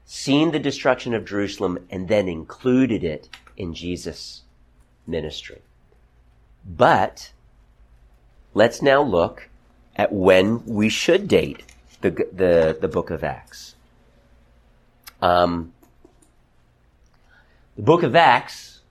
seen 0.05 0.51
the 0.51 0.59
destruction 0.59 1.13
of 1.13 1.25
Jerusalem 1.25 1.79
and 1.89 2.07
then 2.07 2.27
included 2.27 3.03
it 3.03 3.29
in 3.55 3.73
Jesus' 3.73 4.41
ministry. 5.07 5.61
But 6.65 7.31
let's 8.53 8.81
now 8.81 9.01
look 9.01 9.49
at 9.95 10.11
when 10.11 10.65
we 10.65 10.89
should 10.89 11.27
date 11.27 11.63
the, 12.01 12.09
the, 12.09 12.77
the 12.79 12.87
book 12.87 13.09
of 13.09 13.23
Acts. 13.23 13.72
Um, 15.23 15.71
the 17.77 17.81
book 17.81 18.03
of 18.03 18.13
Acts 18.13 18.81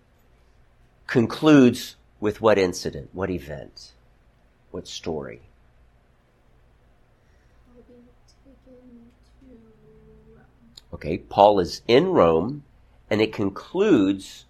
concludes 1.07 1.97
with 2.21 2.40
what 2.40 2.57
incident, 2.57 3.11
what 3.12 3.29
event, 3.29 3.92
what 4.71 4.88
story? 4.88 5.42
Okay, 10.95 11.18
Paul 11.18 11.61
is 11.61 11.83
in 11.87 12.07
Rome, 12.07 12.64
and 13.11 13.21
it 13.21 13.35
concludes 13.35 14.47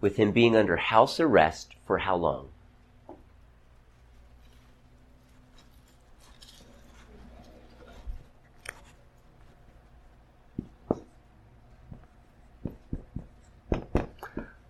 with 0.00 0.16
him 0.16 0.32
being 0.32 0.56
under 0.56 0.78
house 0.78 1.20
arrest 1.20 1.74
for 1.86 1.98
how 1.98 2.16
long? 2.16 2.48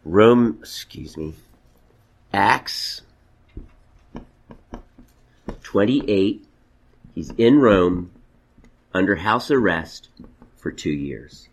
Rome, 0.08 0.58
excuse 0.60 1.16
me, 1.16 1.34
Acts 2.32 3.02
28. 5.64 6.46
He's 7.12 7.30
in 7.30 7.58
Rome 7.58 8.12
under 8.94 9.16
house 9.16 9.50
arrest 9.50 10.08
for 10.56 10.70
two 10.70 10.92
years. 10.92 11.48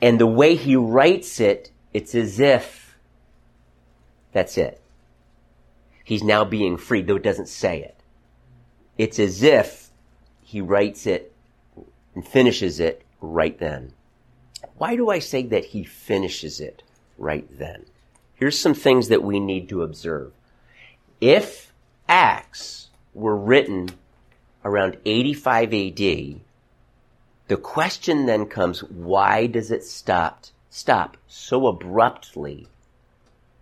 And 0.00 0.20
the 0.20 0.28
way 0.28 0.54
he 0.54 0.76
writes 0.76 1.40
it, 1.40 1.72
it's 1.92 2.14
as 2.14 2.38
if 2.38 2.96
that's 4.30 4.56
it. 4.56 4.80
He's 6.04 6.22
now 6.22 6.44
being 6.44 6.76
freed, 6.76 7.08
though 7.08 7.16
it 7.16 7.24
doesn't 7.24 7.48
say 7.48 7.82
it. 7.82 7.96
It's 8.96 9.18
as 9.18 9.42
if 9.42 9.90
he 10.40 10.60
writes 10.60 11.04
it 11.04 11.32
and 12.14 12.24
finishes 12.24 12.78
it 12.78 13.02
right 13.20 13.58
then. 13.58 13.92
Why 14.78 14.96
do 14.96 15.10
I 15.10 15.18
say 15.18 15.42
that 15.46 15.66
he 15.66 15.84
finishes 15.84 16.60
it 16.60 16.82
right 17.18 17.46
then? 17.58 17.86
Here's 18.34 18.58
some 18.58 18.74
things 18.74 19.08
that 19.08 19.22
we 19.22 19.40
need 19.40 19.68
to 19.70 19.82
observe. 19.82 20.32
If 21.20 21.72
Acts 22.08 22.88
were 23.14 23.36
written 23.36 23.90
around 24.64 24.98
85 25.06 25.72
AD, 25.72 26.40
the 27.48 27.56
question 27.56 28.26
then 28.26 28.46
comes, 28.46 28.82
why 28.82 29.46
does 29.46 29.70
it 29.70 29.84
stop, 29.84 30.46
stop 30.68 31.16
so 31.26 31.66
abruptly 31.68 32.68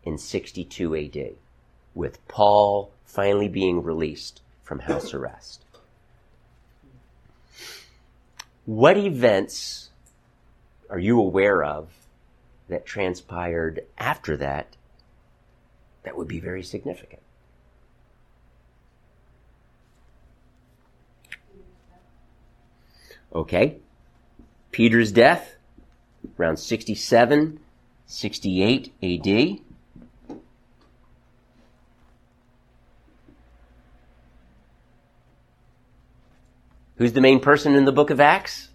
in 0.02 0.18
62 0.18 0.96
AD 0.96 1.34
with 1.94 2.26
Paul 2.26 2.90
finally 3.04 3.48
being 3.48 3.82
released 3.82 4.40
from 4.64 4.80
house 4.80 5.14
arrest? 5.14 5.64
What 8.64 8.96
events 8.96 9.83
are 10.94 10.98
you 11.00 11.18
aware 11.18 11.64
of 11.64 11.88
that 12.68 12.86
transpired 12.86 13.84
after 13.98 14.36
that 14.36 14.76
that 16.04 16.16
would 16.16 16.28
be 16.28 16.38
very 16.38 16.62
significant? 16.62 17.20
Okay. 23.34 23.78
Peter's 24.70 25.10
death, 25.10 25.56
around 26.38 26.58
67, 26.58 27.58
68 28.06 28.92
AD. 29.02 30.38
Who's 36.98 37.14
the 37.14 37.20
main 37.20 37.40
person 37.40 37.74
in 37.74 37.84
the 37.84 37.90
book 37.90 38.10
of 38.10 38.20
Acts? 38.20 38.68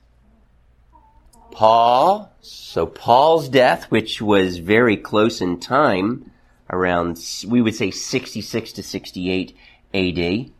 Paul. 1.59 2.31
So 2.39 2.85
Paul's 2.85 3.49
death, 3.49 3.91
which 3.91 4.21
was 4.21 4.59
very 4.59 4.95
close 4.95 5.41
in 5.41 5.59
time, 5.59 6.31
around, 6.69 7.19
we 7.45 7.61
would 7.61 7.75
say 7.75 7.91
66 7.91 8.71
to 8.71 8.81
68 8.81 9.57
AD. 9.93 10.51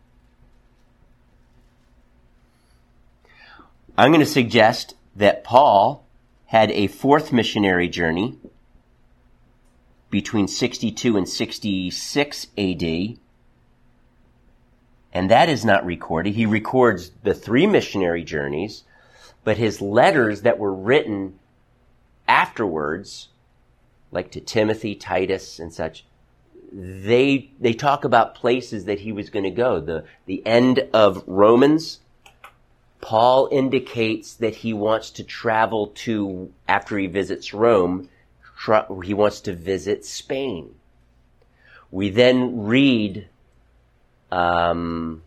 I'm 3.96 4.10
going 4.10 4.20
to 4.20 4.26
suggest 4.26 4.94
that 5.16 5.42
Paul 5.42 6.04
had 6.44 6.70
a 6.72 6.86
fourth 6.88 7.32
missionary 7.32 7.88
journey 7.88 8.36
between 10.10 10.48
62 10.48 11.16
and 11.16 11.26
66 11.26 12.46
AD. 12.58 13.16
And 15.14 15.30
that 15.30 15.48
is 15.48 15.64
not 15.64 15.86
recorded. 15.86 16.34
He 16.34 16.44
records 16.44 17.10
the 17.22 17.32
three 17.32 17.66
missionary 17.66 18.22
journeys, 18.22 18.84
but 19.44 19.56
his 19.56 19.80
letters 19.80 20.42
that 20.42 20.58
were 20.58 20.72
written 20.72 21.38
afterwards, 22.28 23.28
like 24.10 24.30
to 24.32 24.40
Timothy, 24.40 24.94
Titus, 24.94 25.58
and 25.58 25.72
such, 25.72 26.04
they, 26.72 27.50
they 27.58 27.72
talk 27.72 28.04
about 28.04 28.34
places 28.34 28.84
that 28.84 29.00
he 29.00 29.12
was 29.12 29.30
going 29.30 29.44
to 29.44 29.50
go. 29.50 29.80
The, 29.80 30.04
the 30.26 30.46
end 30.46 30.86
of 30.92 31.24
Romans, 31.26 32.00
Paul 33.00 33.48
indicates 33.50 34.34
that 34.34 34.56
he 34.56 34.72
wants 34.72 35.10
to 35.12 35.24
travel 35.24 35.88
to, 35.88 36.52
after 36.68 36.98
he 36.98 37.06
visits 37.06 37.52
Rome, 37.54 38.08
he 39.04 39.14
wants 39.14 39.40
to 39.42 39.54
visit 39.54 40.04
Spain. 40.04 40.74
We 41.90 42.10
then 42.10 42.64
read, 42.64 43.28
um, 44.30 45.22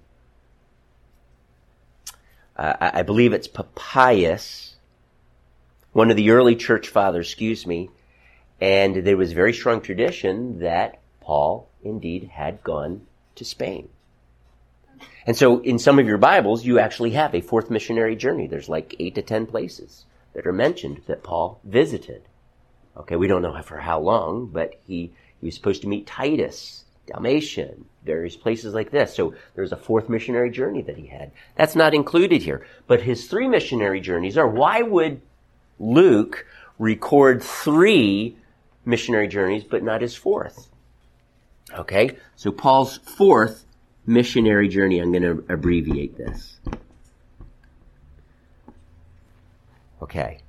Uh, 2.56 2.74
I, 2.80 3.00
I 3.00 3.04
believe 3.04 3.34
it's 3.34 3.48
Papias, 3.48 4.76
one 5.92 6.10
of 6.10 6.18
the 6.18 6.32
early 6.32 6.56
church 6.56 6.90
fathers, 6.90 7.28
excuse 7.28 7.66
me, 7.66 7.90
and 8.62 8.96
there 8.96 9.18
was 9.18 9.32
a 9.32 9.36
very 9.36 9.54
strong 9.54 9.82
tradition 9.82 10.60
that 10.60 11.00
Paul 11.22 11.70
indeed 11.84 12.30
had 12.34 12.64
gone 12.64 13.08
to 13.36 13.46
Spain. 13.46 13.90
And 15.26 15.36
so 15.38 15.60
in 15.60 15.80
some 15.80 16.00
of 16.00 16.08
your 16.08 16.18
Bibles, 16.18 16.66
you 16.66 16.80
actually 16.80 17.12
have 17.12 17.34
a 17.34 17.42
fourth 17.42 17.70
missionary 17.70 18.16
journey. 18.16 18.48
There's 18.48 18.70
like 18.70 18.96
eight 19.00 19.16
to 19.16 19.22
ten 19.22 19.46
places 19.46 20.06
that 20.34 20.48
are 20.48 20.54
mentioned 20.54 21.02
that 21.08 21.24
Paul 21.24 21.60
visited. 21.64 22.24
Okay, 22.98 23.16
we 23.16 23.28
don't 23.28 23.42
know 23.42 23.60
for 23.62 23.78
how 23.78 24.00
long, 24.00 24.48
but 24.48 24.80
he, 24.86 25.14
he 25.40 25.48
was 25.48 25.56
supposed 25.56 25.82
to 25.82 25.88
meet 25.88 26.06
Titus, 26.06 26.86
Dalmatian, 27.08 27.86
various 28.06 28.36
places 28.36 28.74
like 28.74 28.92
this. 28.92 29.16
So 29.16 29.34
there's 29.56 29.72
a 29.72 29.78
fourth 29.78 30.10
missionary 30.10 30.52
journey 30.52 30.82
that 30.84 30.98
he 30.98 31.08
had. 31.08 31.32
That's 31.56 31.76
not 31.76 31.94
included 31.94 32.42
here. 32.42 32.66
But 32.88 33.02
his 33.02 33.28
three 33.28 33.48
missionary 33.48 34.02
journeys 34.02 34.38
are 34.38 34.48
why 34.48 34.82
would 34.82 35.22
Luke 35.80 36.46
record 36.80 37.42
three 37.42 38.38
missionary 38.86 39.28
journeys, 39.28 39.64
but 39.64 39.84
not 39.84 40.02
his 40.02 40.16
fourth. 40.16 40.70
Okay? 41.74 42.18
So 42.36 42.52
Paul's 42.52 42.98
fourth 42.98 43.66
missionary 44.06 44.68
journey, 44.68 45.00
I'm 45.00 45.12
going 45.12 45.24
to 45.24 45.46
abbreviate 45.52 46.18
this. 46.18 46.60
Okay. 50.02 50.40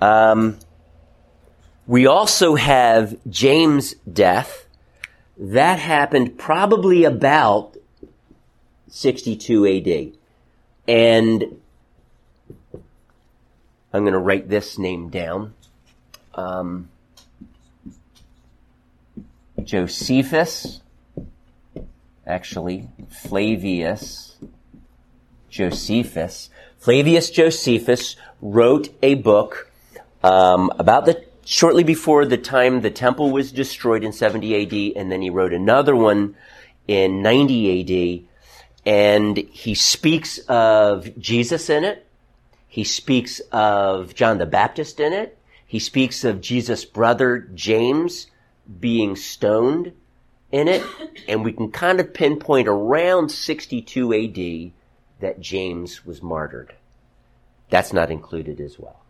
Um, 0.00 0.58
we 1.86 2.06
also 2.06 2.54
have 2.54 3.16
James' 3.30 3.94
death. 4.12 4.67
That 5.38 5.78
happened 5.78 6.36
probably 6.36 7.04
about 7.04 7.76
62 8.88 9.66
AD. 9.66 10.12
And 10.88 11.60
I'm 13.92 14.02
going 14.02 14.12
to 14.12 14.18
write 14.18 14.48
this 14.48 14.78
name 14.78 15.10
down. 15.10 15.54
Um, 16.34 16.88
Josephus, 19.62 20.80
actually, 22.26 22.88
Flavius 23.08 24.36
Josephus. 25.48 26.50
Flavius 26.78 27.30
Josephus 27.30 28.16
wrote 28.40 28.88
a 29.02 29.14
book 29.14 29.70
um, 30.22 30.70
about 30.78 31.06
the 31.06 31.27
shortly 31.48 31.82
before 31.82 32.26
the 32.26 32.36
time 32.36 32.82
the 32.82 32.90
temple 32.90 33.30
was 33.30 33.50
destroyed 33.50 34.04
in 34.04 34.12
70 34.12 34.92
AD, 34.94 35.00
and 35.00 35.10
then 35.10 35.22
he 35.22 35.30
wrote 35.30 35.54
another 35.54 35.96
one 35.96 36.36
in 36.86 37.22
90 37.22 38.26
AD, 38.26 38.84
and 38.84 39.38
he 39.38 39.74
speaks 39.74 40.36
of 40.46 41.08
Jesus 41.18 41.70
in 41.70 41.84
it. 41.84 42.06
He 42.66 42.84
speaks 42.84 43.40
of 43.50 44.14
John 44.14 44.36
the 44.36 44.44
Baptist 44.44 45.00
in 45.00 45.14
it. 45.14 45.38
He 45.66 45.78
speaks 45.78 46.22
of 46.22 46.42
Jesus' 46.42 46.84
brother 46.84 47.38
James 47.54 48.26
being 48.78 49.16
stoned 49.16 49.92
in 50.52 50.68
it, 50.68 50.84
and 51.28 51.46
we 51.46 51.54
can 51.54 51.70
kind 51.70 51.98
of 51.98 52.12
pinpoint 52.12 52.68
around 52.68 53.30
62 53.30 54.12
AD 54.12 54.72
that 55.22 55.40
James 55.40 56.04
was 56.04 56.22
martyred. 56.22 56.74
That's 57.70 57.94
not 57.94 58.10
included 58.10 58.60
as 58.60 58.78
well. 58.78 59.00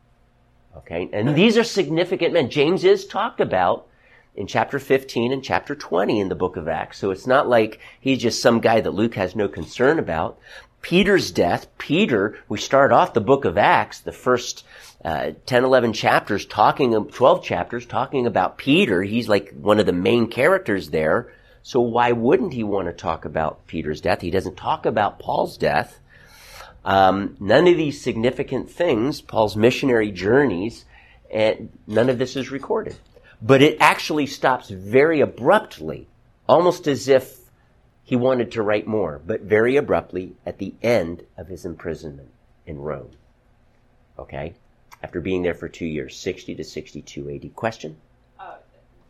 Okay, 0.78 1.08
and 1.12 1.34
these 1.34 1.56
are 1.58 1.64
significant 1.64 2.32
men. 2.32 2.50
James 2.50 2.84
is 2.84 3.06
talked 3.06 3.40
about 3.40 3.86
in 4.34 4.46
chapter 4.46 4.78
15 4.78 5.32
and 5.32 5.42
chapter 5.42 5.74
20 5.74 6.20
in 6.20 6.28
the 6.28 6.34
book 6.34 6.56
of 6.56 6.68
Acts. 6.68 6.98
So 6.98 7.10
it's 7.10 7.26
not 7.26 7.48
like 7.48 7.80
he's 8.00 8.22
just 8.22 8.40
some 8.40 8.60
guy 8.60 8.80
that 8.80 8.94
Luke 8.94 9.14
has 9.14 9.34
no 9.34 9.48
concern 9.48 9.98
about. 9.98 10.38
Peter's 10.80 11.32
death, 11.32 11.66
Peter, 11.76 12.38
we 12.48 12.58
start 12.58 12.92
off 12.92 13.12
the 13.12 13.20
book 13.20 13.44
of 13.44 13.58
Acts, 13.58 13.98
the 14.00 14.12
first 14.12 14.64
uh, 15.04 15.32
10, 15.46 15.64
11 15.64 15.92
chapters 15.92 16.46
talking, 16.46 16.92
12 16.92 17.44
chapters 17.44 17.84
talking 17.84 18.26
about 18.26 18.58
Peter. 18.58 19.02
He's 19.02 19.28
like 19.28 19.52
one 19.54 19.80
of 19.80 19.86
the 19.86 19.92
main 19.92 20.28
characters 20.28 20.90
there. 20.90 21.32
So 21.62 21.80
why 21.80 22.12
wouldn't 22.12 22.54
he 22.54 22.62
want 22.62 22.86
to 22.86 22.92
talk 22.92 23.24
about 23.24 23.66
Peter's 23.66 24.00
death? 24.00 24.20
He 24.20 24.30
doesn't 24.30 24.56
talk 24.56 24.86
about 24.86 25.18
Paul's 25.18 25.58
death. 25.58 25.98
Um, 26.84 27.36
none 27.40 27.66
of 27.66 27.76
these 27.76 28.00
significant 28.00 28.70
things, 28.70 29.20
Paul's 29.20 29.56
missionary 29.56 30.10
journeys, 30.10 30.84
and 31.32 31.70
none 31.86 32.08
of 32.08 32.18
this 32.18 32.36
is 32.36 32.50
recorded. 32.50 32.96
But 33.42 33.62
it 33.62 33.76
actually 33.80 34.26
stops 34.26 34.70
very 34.70 35.20
abruptly, 35.20 36.08
almost 36.48 36.86
as 36.86 37.08
if 37.08 37.38
he 38.02 38.16
wanted 38.16 38.52
to 38.52 38.62
write 38.62 38.86
more, 38.86 39.20
but 39.24 39.42
very 39.42 39.76
abruptly 39.76 40.34
at 40.46 40.58
the 40.58 40.74
end 40.82 41.24
of 41.36 41.48
his 41.48 41.64
imprisonment 41.64 42.30
in 42.66 42.78
Rome. 42.78 43.10
Okay? 44.18 44.54
After 45.02 45.20
being 45.20 45.42
there 45.42 45.54
for 45.54 45.68
two 45.68 45.86
years, 45.86 46.16
60 46.16 46.54
to 46.56 46.64
62 46.64 47.30
AD. 47.30 47.54
Question? 47.54 47.96
Oh, 48.40 48.56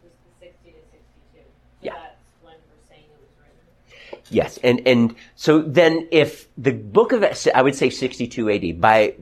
just 0.02 0.16
the 0.40 0.46
60 0.46 0.70
to 0.70 0.76
62. 0.90 1.04
So 1.32 1.40
Yeah. 1.80 1.94
That's 1.94 2.16
when 2.42 2.54
we're 2.54 2.88
saying 2.88 3.04
it 3.04 3.20
was 3.20 3.30
written. 3.40 3.97
Yes, 4.30 4.58
and 4.62 4.86
and 4.86 5.14
so 5.34 5.62
then 5.62 6.08
if 6.10 6.48
the 6.56 6.72
book 6.72 7.12
of 7.12 7.24
I 7.54 7.62
would 7.62 7.74
say 7.74 7.90
62 7.90 8.50
AD 8.50 8.80
by 8.80 9.14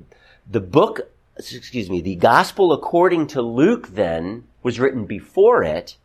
the 0.48 0.60
book 0.60 1.00
excuse 1.36 1.90
me 1.90 2.00
the 2.00 2.16
gospel 2.16 2.72
according 2.72 3.26
to 3.28 3.42
Luke 3.42 3.88
then 3.88 4.44
was 4.62 4.80
written 4.80 5.04
before 5.04 5.62
it 5.62 5.96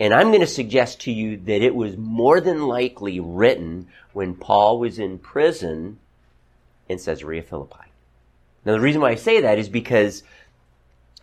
and 0.00 0.14
I'm 0.14 0.28
going 0.28 0.40
to 0.40 0.46
suggest 0.46 1.00
to 1.02 1.12
you 1.12 1.36
that 1.38 1.62
it 1.62 1.74
was 1.74 1.96
more 1.96 2.40
than 2.40 2.66
likely 2.66 3.18
written 3.18 3.88
when 4.12 4.34
Paul 4.34 4.78
was 4.78 4.98
in 4.98 5.18
prison 5.18 5.98
in 6.88 6.98
Caesarea 6.98 7.42
Philippi. 7.42 7.92
Now 8.64 8.72
the 8.72 8.80
reason 8.80 9.00
why 9.00 9.10
I 9.10 9.16
say 9.16 9.40
that 9.40 9.58
is 9.58 9.68
because 9.68 10.22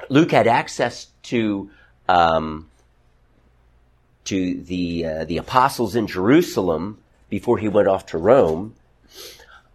Luke 0.10 0.32
had 0.32 0.48
access 0.48 1.08
to 1.24 1.70
um, 2.10 2.70
to 4.26 4.62
the 4.62 5.06
uh, 5.06 5.26
the 5.26 5.38
apostles 5.38 5.96
in 5.96 6.08
Jerusalem 6.08 7.00
before 7.30 7.58
he 7.58 7.68
went 7.68 7.88
off 7.88 8.06
to 8.08 8.18
Rome. 8.18 8.76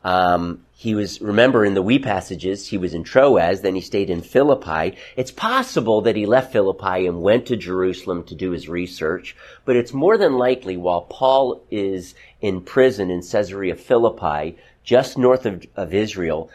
Um, 0.03 0.65
he 0.73 0.95
was 0.95 1.21
remember 1.21 1.65
in 1.65 1.75
the 1.75 1.83
we 1.83 1.99
passages 1.99 2.67
he 2.67 2.79
was 2.79 2.95
in 2.95 3.05
Troas, 3.05 3.61
then 3.61 3.75
he 3.75 3.83
stayed 3.83 4.09
in 4.09 4.23
Philippi. 4.23 4.97
It's 5.15 5.31
possible 5.31 6.01
that 6.03 6.17
he 6.17 6.25
left 6.25 6.53
Philippi 6.53 7.07
and 7.07 7.21
went 7.21 7.47
to 7.47 7.57
Jerusalem 7.57 8.25
to 8.25 8.35
do 8.35 8.53
his 8.53 8.67
research, 8.67 9.37
but 9.67 9.77
it's 9.77 9.93
more 9.93 10.17
than 10.17 10.39
likely 10.39 10.79
while 10.79 11.03
Paul 11.03 11.63
is 11.71 12.15
in 12.41 12.63
prison 12.63 13.11
in 13.11 13.21
Caesarea 13.21 13.77
Philippi, 13.77 14.57
just 14.83 15.19
north 15.19 15.45
of, 15.45 15.67
of 15.77 15.93
Israel 15.93 16.51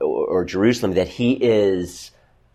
or, 0.00 0.26
or 0.26 0.44
Jerusalem, 0.44 0.94
that 0.94 1.08
he 1.08 1.32
is 1.32 2.12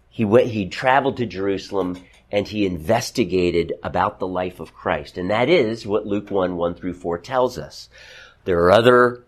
he 0.09 0.23
went, 0.23 0.47
he 0.47 0.67
traveled 0.67 1.17
to 1.17 1.25
Jerusalem 1.25 2.01
and 2.31 2.47
he 2.47 2.65
investigated 2.65 3.73
about 3.83 4.19
the 4.19 4.27
life 4.27 4.59
of 4.59 4.73
Christ. 4.73 5.17
And 5.17 5.29
that 5.29 5.49
is 5.49 5.85
what 5.85 6.07
Luke 6.07 6.31
1, 6.31 6.55
1 6.55 6.75
through 6.75 6.93
4 6.93 7.17
tells 7.19 7.57
us. 7.57 7.89
There 8.45 8.59
are 8.59 8.71
other 8.71 9.23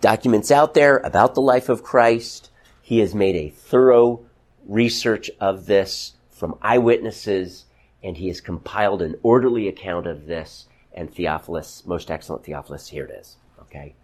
documents 0.00 0.50
out 0.50 0.74
there 0.74 0.98
about 0.98 1.34
the 1.34 1.42
life 1.42 1.68
of 1.68 1.82
Christ. 1.82 2.50
He 2.80 3.00
has 3.00 3.14
made 3.14 3.36
a 3.36 3.50
thorough 3.50 4.24
research 4.66 5.30
of 5.40 5.66
this 5.66 6.14
from 6.30 6.58
eyewitnesses 6.62 7.66
and 8.02 8.16
he 8.16 8.28
has 8.28 8.40
compiled 8.40 9.02
an 9.02 9.16
orderly 9.22 9.68
account 9.68 10.06
of 10.06 10.26
this 10.26 10.66
and 10.92 11.12
Theophilus, 11.12 11.84
most 11.84 12.10
excellent 12.10 12.44
Theophilus, 12.44 12.88
here 12.88 13.04
it 13.04 13.10
is. 13.10 13.36
Okay. 13.62 13.94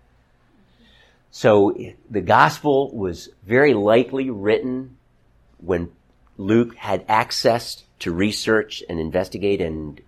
So 1.30 1.76
the 2.10 2.20
gospel 2.20 2.94
was 2.94 3.30
very 3.44 3.74
likely 3.74 4.30
written 4.30 4.96
when 5.58 5.90
Luke 6.36 6.74
had 6.76 7.04
access 7.08 7.84
to 8.00 8.12
research 8.12 8.82
and 8.88 8.98
investigate 8.98 9.60
and 9.60 10.00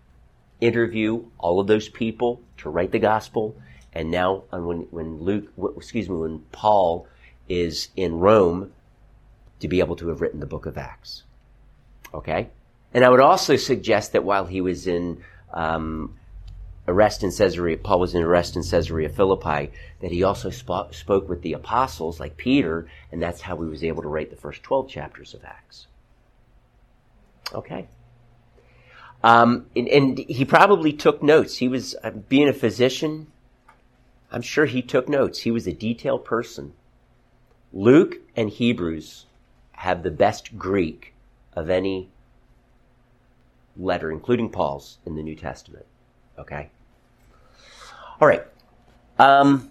interview 0.61 1.25
all 1.39 1.61
of 1.61 1.67
those 1.67 1.89
people 1.89 2.41
to 2.59 2.69
write 2.69 2.93
the 2.93 2.99
gospel. 2.99 3.57
And 3.93 4.11
now, 4.11 4.45
uh, 4.53 4.59
when, 4.59 4.81
when 4.91 5.21
Luke, 5.21 5.53
excuse 5.77 6.09
me, 6.09 6.17
when 6.17 6.41
Paul 6.53 7.07
is 7.49 7.89
in 7.97 8.19
Rome 8.19 8.73
to 9.61 9.69
be 9.69 9.81
able 9.81 9.97
to 9.97 10.09
have 10.09 10.21
written 10.21 10.41
the 10.41 10.47
book 10.47 10.67
of 10.67 10.77
Acts. 10.77 11.23
Okay? 12.13 12.51
And 12.93 13.05
I 13.05 13.09
would 13.09 13.21
also 13.21 13.57
suggest 13.57 14.13
that 14.13 14.25
while 14.25 14.47
he 14.47 14.61
was 14.61 14.87
in 14.87 15.23
um, 15.53 16.19
arrest 16.89 17.23
in 17.23 17.31
Caesarea, 17.31 17.79
Paul 17.79 18.01
was 18.01 18.15
in 18.15 18.23
arrest 18.23 18.57
in 18.57 18.63
Caesarea 18.63 19.09
Philippi, 19.09 19.73
that 20.01 20.11
he 20.11 20.23
also 20.23 20.51
spo- 20.51 20.95
spoke 20.95 21.29
with 21.29 21.43
the 21.43 21.55
apostles 21.55 22.21
like 22.21 22.37
Peter, 22.37 22.89
and 23.13 23.23
that's 23.23 23.41
how 23.41 23.57
he 23.57 23.69
was 23.69 23.85
able 23.85 24.03
to 24.03 24.09
write 24.09 24.31
the 24.31 24.37
first 24.37 24.63
12 24.63 24.89
chapters 24.89 25.35
of 25.35 25.45
Acts. 25.45 25.87
Okay. 27.55 27.87
Um, 29.23 29.67
and, 29.75 29.89
and 29.89 30.19
he 30.19 30.45
probably 30.45 30.93
took 30.93 31.23
notes. 31.23 31.57
He 31.57 31.69
was, 31.69 31.95
uh, 32.03 32.11
being 32.11 32.49
a 32.49 32.53
physician, 32.53 33.29
I'm 34.31 34.43
sure 34.43 34.67
he 34.67 34.83
took 34.83 35.09
notes. 35.09 35.41
He 35.41 35.51
was 35.51 35.67
a 35.67 35.73
detailed 35.73 36.25
person. 36.25 36.75
Luke 37.73 38.17
and 38.37 38.51
Hebrews 38.51 39.27
have 39.73 40.03
the 40.03 40.11
best 40.11 40.59
Greek 40.59 41.15
of 41.53 41.71
any 41.71 42.11
letter, 43.77 44.11
including 44.11 44.51
Paul's, 44.51 44.99
in 45.05 45.17
the 45.17 45.23
New 45.23 45.35
Testament. 45.35 45.87
Okay? 46.39 46.71
All 48.21 48.29
right. 48.29 48.45
Um, 49.19 49.71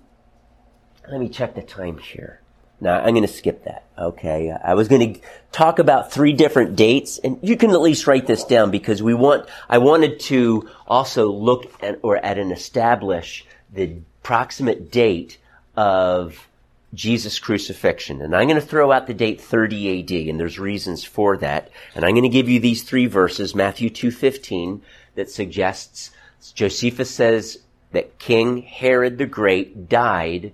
let 1.09 1.19
me 1.19 1.29
check 1.29 1.55
the 1.55 1.61
time 1.61 1.97
here. 1.97 2.41
Now, 2.81 2.99
I'm 2.99 3.13
going 3.13 3.25
to 3.25 3.27
skip 3.27 3.63
that. 3.63 3.85
Okay. 3.97 4.51
I 4.51 4.73
was 4.73 4.87
going 4.87 5.13
to 5.13 5.21
talk 5.51 5.79
about 5.79 6.11
three 6.11 6.33
different 6.33 6.75
dates 6.75 7.17
and 7.17 7.39
you 7.41 7.55
can 7.55 7.71
at 7.71 7.81
least 7.81 8.07
write 8.07 8.27
this 8.27 8.43
down 8.43 8.71
because 8.71 9.01
we 9.01 9.13
want, 9.13 9.47
I 9.69 9.77
wanted 9.77 10.19
to 10.21 10.69
also 10.87 11.31
look 11.31 11.71
at, 11.81 11.99
or 12.01 12.17
at 12.17 12.37
and 12.37 12.51
establish 12.51 13.45
the 13.71 13.97
proximate 14.23 14.91
date 14.91 15.37
of 15.77 16.47
Jesus' 16.93 17.39
crucifixion. 17.39 18.21
And 18.21 18.35
I'm 18.35 18.47
going 18.47 18.59
to 18.59 18.65
throw 18.65 18.91
out 18.91 19.07
the 19.07 19.13
date 19.13 19.41
30 19.41 19.99
AD, 19.99 20.29
and 20.29 20.39
there's 20.39 20.57
reasons 20.57 21.03
for 21.03 21.37
that. 21.37 21.69
And 21.93 22.05
I'm 22.05 22.11
going 22.11 22.23
to 22.23 22.29
give 22.29 22.49
you 22.49 22.59
these 22.59 22.83
three 22.83 23.05
verses, 23.05 23.53
Matthew 23.53 23.89
2.15, 23.89 24.81
that 25.15 25.29
suggests, 25.29 26.11
Josephus 26.53 27.11
says 27.11 27.59
that 27.91 28.17
King 28.17 28.61
Herod 28.61 29.17
the 29.17 29.25
Great 29.25 29.89
died 29.89 30.53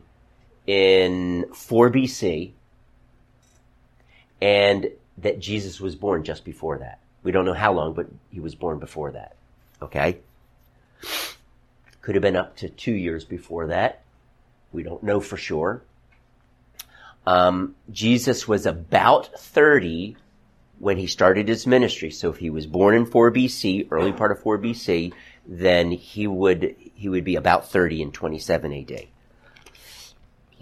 in 0.68 1.45
4 1.53 1.89
BC. 1.91 2.53
and 4.41 4.89
that 5.18 5.39
Jesus 5.39 5.80
was 5.80 5.95
born 5.95 6.24
just 6.24 6.43
before 6.43 6.80
that. 6.80 6.99
We 7.24 7.32
don't 7.32 7.45
know 7.45 7.53
how 7.53 7.74
long, 7.74 7.93
but 7.93 8.07
he 8.32 8.39
was 8.39 8.55
born 8.55 8.80
before 8.80 9.12
that. 9.12 9.36
Okay? 9.82 10.18
Could 12.01 12.16
have 12.16 12.24
been 12.24 12.36
up 12.36 12.55
to 12.57 12.70
two 12.70 12.93
years 12.93 13.24
before 13.24 13.68
that. 13.68 14.01
We 14.72 14.82
don't 14.82 15.03
know 15.03 15.20
for 15.20 15.38
sure. 15.38 15.84
Um, 17.28 17.76
Jesus 17.91 18.47
was 18.47 18.66
about 18.66 19.39
30 19.39 20.18
when 20.80 20.97
he 20.97 21.05
started 21.05 21.47
his 21.47 21.68
ministry. 21.68 22.09
So 22.09 22.32
if 22.32 22.38
he 22.38 22.49
was 22.49 22.66
born 22.66 22.95
in 22.95 23.05
4 23.05 23.32
BC, 23.32 23.89
early 23.91 24.12
part 24.12 24.32
of 24.32 24.39
4 24.39 24.57
BC, 24.57 25.14
then 25.45 25.91
he 25.91 26.26
would, 26.26 26.76
he 26.95 27.07
would 27.09 27.24
be 27.24 27.36
about 27.36 27.70
30 27.70 28.01
in 28.01 28.12
27 28.12 28.74
AD. 28.74 29.07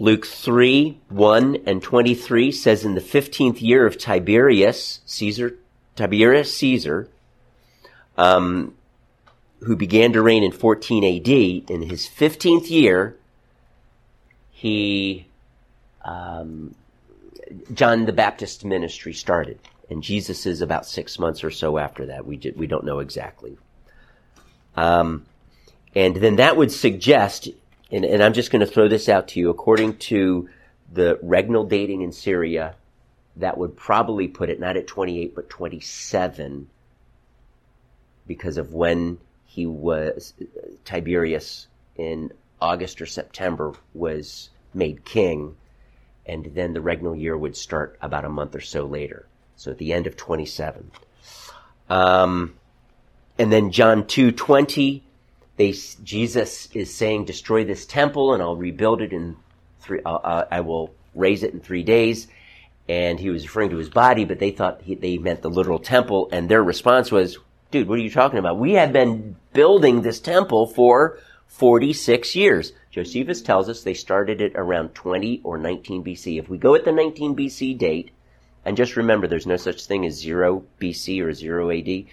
Luke 0.00 0.24
3, 0.24 0.98
1 1.10 1.56
and 1.66 1.82
23 1.82 2.50
says 2.50 2.86
in 2.86 2.94
the 2.94 3.02
15th 3.02 3.60
year 3.60 3.86
of 3.86 3.98
Tiberius, 3.98 5.00
Caesar, 5.04 5.56
Tiberius 5.94 6.56
Caesar, 6.56 7.06
um, 8.16 8.74
who 9.60 9.76
began 9.76 10.14
to 10.14 10.22
reign 10.22 10.42
in 10.42 10.52
14 10.52 11.04
AD, 11.04 11.28
in 11.70 11.82
his 11.82 12.08
15th 12.08 12.70
year, 12.70 13.14
he, 14.50 15.26
um, 16.02 16.74
John 17.74 18.06
the 18.06 18.14
Baptist 18.14 18.64
ministry 18.64 19.12
started. 19.12 19.58
And 19.90 20.02
Jesus 20.02 20.46
is 20.46 20.62
about 20.62 20.86
six 20.86 21.18
months 21.18 21.44
or 21.44 21.50
so 21.50 21.76
after 21.76 22.06
that. 22.06 22.24
We, 22.24 22.40
we 22.56 22.66
don't 22.66 22.84
know 22.84 23.00
exactly. 23.00 23.58
Um, 24.76 25.26
and 25.94 26.16
then 26.16 26.36
that 26.36 26.56
would 26.56 26.72
suggest 26.72 27.50
and, 27.90 28.04
and 28.04 28.22
I'm 28.22 28.32
just 28.32 28.50
going 28.50 28.60
to 28.60 28.66
throw 28.66 28.88
this 28.88 29.08
out 29.08 29.28
to 29.28 29.40
you. 29.40 29.50
According 29.50 29.98
to 29.98 30.48
the 30.92 31.18
regnal 31.24 31.68
dating 31.68 32.02
in 32.02 32.12
Syria, 32.12 32.74
that 33.36 33.58
would 33.58 33.76
probably 33.76 34.28
put 34.28 34.50
it 34.50 34.60
not 34.60 34.76
at 34.76 34.86
28, 34.86 35.34
but 35.34 35.48
27 35.48 36.68
because 38.26 38.58
of 38.58 38.72
when 38.72 39.18
he 39.44 39.66
was, 39.66 40.34
Tiberius 40.84 41.66
in 41.96 42.32
August 42.60 43.00
or 43.00 43.06
September 43.06 43.74
was 43.94 44.50
made 44.72 45.04
king. 45.04 45.56
And 46.26 46.52
then 46.54 46.72
the 46.72 46.80
regnal 46.80 47.20
year 47.20 47.36
would 47.36 47.56
start 47.56 47.98
about 48.00 48.24
a 48.24 48.28
month 48.28 48.54
or 48.54 48.60
so 48.60 48.84
later. 48.84 49.26
So 49.56 49.72
at 49.72 49.78
the 49.78 49.92
end 49.92 50.06
of 50.06 50.16
27. 50.16 50.92
Um, 51.88 52.54
and 53.38 53.50
then 53.50 53.72
John 53.72 54.04
2:20 54.04 55.02
they, 55.60 55.72
Jesus 56.02 56.70
is 56.72 56.94
saying, 56.94 57.26
destroy 57.26 57.64
this 57.64 57.84
temple 57.84 58.32
and 58.32 58.42
I'll 58.42 58.56
rebuild 58.56 59.02
it 59.02 59.12
in 59.12 59.36
three, 59.80 60.00
uh, 60.06 60.14
uh, 60.14 60.46
I 60.50 60.62
will 60.62 60.94
raise 61.14 61.42
it 61.42 61.52
in 61.52 61.60
three 61.60 61.82
days. 61.82 62.28
And 62.88 63.20
he 63.20 63.28
was 63.28 63.44
referring 63.44 63.68
to 63.70 63.76
his 63.76 63.90
body, 63.90 64.24
but 64.24 64.38
they 64.38 64.52
thought 64.52 64.80
he, 64.80 64.94
they 64.94 65.18
meant 65.18 65.42
the 65.42 65.50
literal 65.50 65.78
temple. 65.78 66.30
And 66.32 66.48
their 66.48 66.64
response 66.64 67.12
was, 67.12 67.36
dude, 67.70 67.88
what 67.88 67.98
are 67.98 68.02
you 68.02 68.10
talking 68.10 68.38
about? 68.38 68.58
We 68.58 68.72
have 68.72 68.94
been 68.94 69.36
building 69.52 70.00
this 70.00 70.18
temple 70.18 70.66
for 70.66 71.18
46 71.48 72.34
years. 72.34 72.72
Josephus 72.90 73.42
tells 73.42 73.68
us 73.68 73.82
they 73.82 73.92
started 73.92 74.40
it 74.40 74.52
around 74.54 74.94
20 74.94 75.42
or 75.44 75.58
19 75.58 76.02
BC. 76.02 76.38
If 76.38 76.48
we 76.48 76.56
go 76.56 76.74
at 76.74 76.86
the 76.86 76.92
19 76.92 77.36
BC 77.36 77.76
date, 77.76 78.12
and 78.64 78.78
just 78.78 78.96
remember 78.96 79.26
there's 79.26 79.46
no 79.46 79.58
such 79.58 79.84
thing 79.84 80.06
as 80.06 80.18
0 80.18 80.64
BC 80.80 81.22
or 81.22 81.34
0 81.34 81.70
AD 81.70 82.06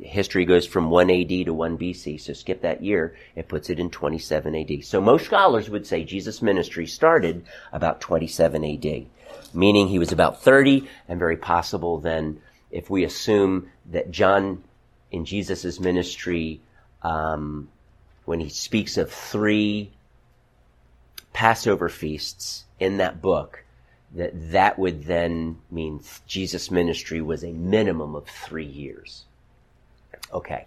history 0.00 0.44
goes 0.44 0.66
from 0.66 0.90
1 0.90 1.10
AD 1.10 1.28
to 1.28 1.50
1 1.50 1.78
BC, 1.78 2.20
so 2.20 2.32
skip 2.32 2.62
that 2.62 2.82
year, 2.82 3.16
it 3.34 3.48
puts 3.48 3.70
it 3.70 3.78
in 3.78 3.90
27 3.90 4.54
AD. 4.54 4.84
So 4.84 5.00
most 5.00 5.24
scholars 5.24 5.68
would 5.70 5.86
say 5.86 6.04
Jesus' 6.04 6.42
ministry 6.42 6.86
started 6.86 7.44
about 7.72 8.00
27 8.00 8.64
AD, 8.64 9.06
meaning 9.54 9.88
he 9.88 9.98
was 9.98 10.12
about 10.12 10.42
30, 10.42 10.88
and 11.08 11.18
very 11.18 11.36
possible 11.36 11.98
then, 11.98 12.40
if 12.70 12.90
we 12.90 13.04
assume 13.04 13.70
that 13.90 14.10
John 14.10 14.62
in 15.10 15.24
Jesus' 15.24 15.80
ministry, 15.80 16.60
um, 17.02 17.68
when 18.24 18.40
he 18.40 18.48
speaks 18.48 18.96
of 18.96 19.10
three 19.10 19.90
Passover 21.32 21.88
feasts 21.88 22.64
in 22.78 22.98
that 22.98 23.22
book, 23.22 23.64
that 24.14 24.32
that 24.52 24.78
would 24.78 25.04
then 25.04 25.58
mean 25.70 26.00
Jesus' 26.26 26.70
ministry 26.70 27.20
was 27.20 27.44
a 27.44 27.52
minimum 27.52 28.14
of 28.14 28.26
three 28.26 28.66
years. 28.66 29.24
Okay. 30.32 30.64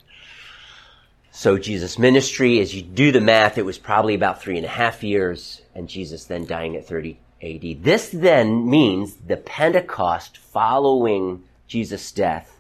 So 1.32 1.58
Jesus' 1.58 1.98
ministry, 1.98 2.60
as 2.60 2.76
you 2.76 2.82
do 2.82 3.12
the 3.12 3.22
math, 3.22 3.58
it 3.58 3.66
was 3.66 3.78
probably 3.78 4.16
about 4.16 4.42
three 4.42 4.58
and 4.58 4.66
a 4.66 4.70
half 4.70 5.02
years, 5.02 5.62
and 5.74 5.88
Jesus 5.88 6.26
then 6.26 6.46
dying 6.46 6.76
at 6.76 6.86
30 6.86 7.18
AD. 7.42 7.84
This 7.84 8.10
then 8.10 8.70
means 8.70 9.16
the 9.16 9.38
Pentecost 9.38 10.38
following 10.38 11.44
Jesus' 11.68 12.12
death, 12.12 12.60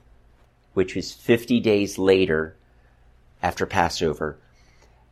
which 0.74 0.96
was 0.96 1.12
50 1.12 1.60
days 1.60 1.98
later 1.98 2.56
after 3.44 3.66
Passover, 3.66 4.38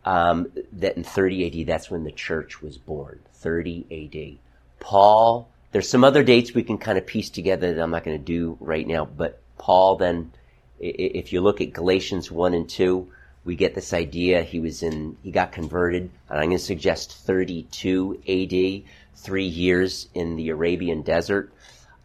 um, 0.06 0.52
that 0.74 0.96
in 0.96 1.04
30 1.04 1.62
AD, 1.62 1.68
that's 1.68 1.92
when 1.92 2.06
the 2.06 2.12
church 2.12 2.62
was 2.62 2.78
born. 2.78 3.20
30 3.34 3.86
AD. 3.92 4.40
Paul, 4.80 5.50
there's 5.72 5.90
some 5.90 6.04
other 6.04 6.24
dates 6.24 6.54
we 6.54 6.64
can 6.64 6.78
kind 6.78 6.98
of 6.98 7.06
piece 7.06 7.30
together 7.30 7.74
that 7.74 7.82
I'm 7.82 7.92
not 7.92 8.06
going 8.06 8.18
to 8.18 8.24
do 8.24 8.58
right 8.62 8.88
now, 8.88 9.06
but 9.06 9.42
Paul 9.58 9.98
then 9.98 10.32
if 10.80 11.34
you 11.34 11.42
look 11.42 11.62
at 11.62 11.74
Galatians 11.74 12.32
1 12.32 12.54
and 12.54 12.70
2, 12.70 13.08
we 13.46 13.56
get 13.56 13.76
this 13.76 13.94
idea 13.94 14.44
he 14.44 14.60
was 14.60 14.84
in, 14.84 15.18
he 15.24 15.32
got 15.32 15.52
converted, 15.52 16.10
and 16.30 16.40
I'm 16.40 16.48
going 16.48 16.58
to 16.58 16.64
suggest 16.64 17.14
32 17.26 18.22
AD, 18.28 18.92
three 19.16 19.46
years 19.46 20.08
in 20.14 20.36
the 20.36 20.50
Arabian 20.50 21.02
desert, 21.02 21.52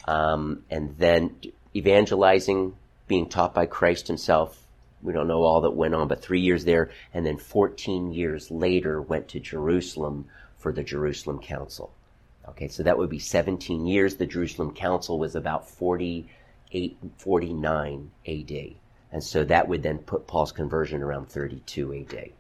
um, 0.07 0.65
and 0.71 0.97
then 0.99 1.37
evangelizing, 1.75 2.75
being 3.07 3.29
taught 3.29 3.55
by 3.55 3.67
Christ 3.67 4.07
himself. 4.07 4.61
We 5.03 5.13
don't 5.13 5.29
know 5.29 5.43
all 5.43 5.61
that 5.63 5.73
went 5.73 5.95
on, 5.95 6.09
but 6.09 6.23
three 6.23 6.41
years 6.41 6.65
there, 6.65 6.91
and 7.13 7.27
then 7.27 7.37
14 7.37 8.13
years 8.13 8.51
later 8.51 9.03
went 9.03 9.29
to 9.29 9.41
Jerusalem 9.41 10.27
for 10.57 10.73
the 10.73 10.83
Jerusalem 10.83 11.41
Council. 11.41 11.93
Okay, 12.49 12.69
so 12.69 12.83
that 12.83 12.97
would 12.97 13.11
be 13.11 13.19
17 13.19 13.87
years. 13.87 14.17
The 14.17 14.27
Jerusalem 14.27 14.73
Council 14.73 15.19
was 15.19 15.35
about 15.35 15.69
40 15.69 16.27
849 16.75 18.11
AD. 18.27 18.75
And 19.13 19.23
so 19.23 19.45
that 19.45 19.69
would 19.69 19.83
then 19.83 19.99
put 19.99 20.27
Paul's 20.27 20.53
conversion 20.53 21.03
around 21.03 21.29
32 21.29 22.07
AD. 22.11 22.31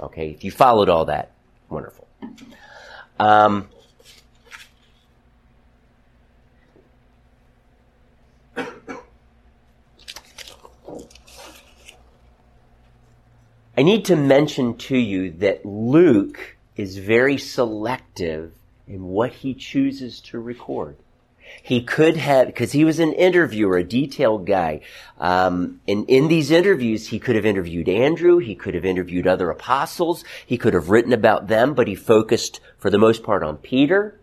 Okay, 0.00 0.30
if 0.30 0.44
you 0.44 0.50
followed 0.50 0.88
all 0.88 1.04
that, 1.04 1.32
wonderful. 1.68 2.08
Um, 3.18 3.68
I 13.78 13.82
need 13.82 14.06
to 14.06 14.16
mention 14.16 14.78
to 14.78 14.96
you 14.96 15.32
that 15.32 15.66
Luke 15.66 16.56
is 16.76 16.96
very 16.96 17.36
selective 17.36 18.54
in 18.88 19.04
what 19.04 19.32
he 19.32 19.52
chooses 19.52 20.20
to 20.20 20.38
record. 20.38 20.96
He 21.62 21.82
could 21.82 22.16
have, 22.16 22.46
because 22.46 22.72
he 22.72 22.84
was 22.84 23.00
an 23.00 23.12
interviewer, 23.12 23.76
a 23.78 23.84
detailed 23.84 24.46
guy. 24.46 24.80
Um, 25.18 25.80
and 25.88 26.08
in 26.08 26.28
these 26.28 26.50
interviews, 26.50 27.08
he 27.08 27.18
could 27.18 27.34
have 27.34 27.46
interviewed 27.46 27.88
Andrew. 27.88 28.38
He 28.38 28.54
could 28.54 28.74
have 28.74 28.84
interviewed 28.84 29.26
other 29.26 29.50
apostles. 29.50 30.24
He 30.46 30.58
could 30.58 30.74
have 30.74 30.90
written 30.90 31.12
about 31.12 31.48
them, 31.48 31.74
but 31.74 31.88
he 31.88 31.94
focused 31.94 32.60
for 32.78 32.90
the 32.90 32.98
most 32.98 33.22
part 33.22 33.42
on 33.42 33.56
Peter. 33.56 34.18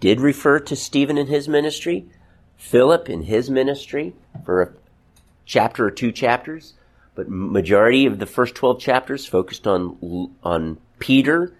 Did 0.00 0.20
refer 0.20 0.58
to 0.60 0.74
Stephen 0.74 1.18
in 1.18 1.26
his 1.26 1.46
ministry, 1.46 2.06
Philip 2.56 3.08
in 3.08 3.22
his 3.22 3.50
ministry 3.50 4.14
for 4.44 4.62
a 4.62 4.72
chapter 5.44 5.86
or 5.86 5.90
two 5.90 6.10
chapters, 6.10 6.74
but 7.14 7.28
majority 7.28 8.06
of 8.06 8.18
the 8.18 8.26
first 8.26 8.54
12 8.54 8.80
chapters 8.80 9.26
focused 9.26 9.66
on, 9.66 10.34
on 10.42 10.78
Peter, 10.98 11.54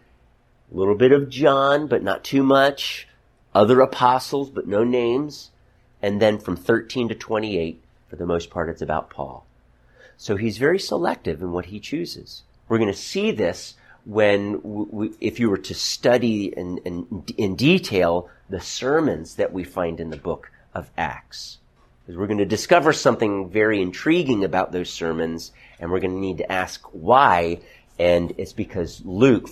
a 0.72 0.76
little 0.76 0.94
bit 0.94 1.12
of 1.12 1.28
John, 1.28 1.86
but 1.86 2.02
not 2.02 2.24
too 2.24 2.42
much 2.42 3.06
other 3.54 3.80
apostles, 3.80 4.50
but 4.50 4.66
no 4.66 4.84
names. 4.84 5.50
And 6.02 6.20
then 6.20 6.38
from 6.38 6.56
13 6.56 7.08
to 7.08 7.14
28, 7.14 7.82
for 8.08 8.16
the 8.16 8.26
most 8.26 8.50
part, 8.50 8.68
it's 8.68 8.82
about 8.82 9.10
Paul. 9.10 9.46
So 10.16 10.36
he's 10.36 10.58
very 10.58 10.78
selective 10.78 11.42
in 11.42 11.52
what 11.52 11.66
he 11.66 11.80
chooses. 11.80 12.42
We're 12.68 12.78
going 12.78 12.92
to 12.92 12.98
see 12.98 13.30
this 13.30 13.74
when, 14.04 14.60
we, 14.62 15.12
if 15.20 15.40
you 15.40 15.50
were 15.50 15.58
to 15.58 15.74
study 15.74 16.46
in, 16.46 16.78
in, 16.78 17.24
in 17.36 17.56
detail 17.56 18.28
the 18.48 18.60
sermons 18.60 19.36
that 19.36 19.52
we 19.52 19.64
find 19.64 20.00
in 20.00 20.10
the 20.10 20.16
book 20.16 20.50
of 20.74 20.90
Acts. 20.96 21.58
Because 22.00 22.18
we're 22.18 22.26
going 22.26 22.38
to 22.38 22.46
discover 22.46 22.92
something 22.92 23.50
very 23.50 23.80
intriguing 23.80 24.44
about 24.44 24.72
those 24.72 24.90
sermons, 24.90 25.52
and 25.78 25.90
we're 25.90 26.00
going 26.00 26.14
to 26.14 26.18
need 26.18 26.38
to 26.38 26.50
ask 26.50 26.82
why. 26.92 27.60
And 27.98 28.32
it's 28.38 28.52
because 28.52 29.02
Luke 29.04 29.48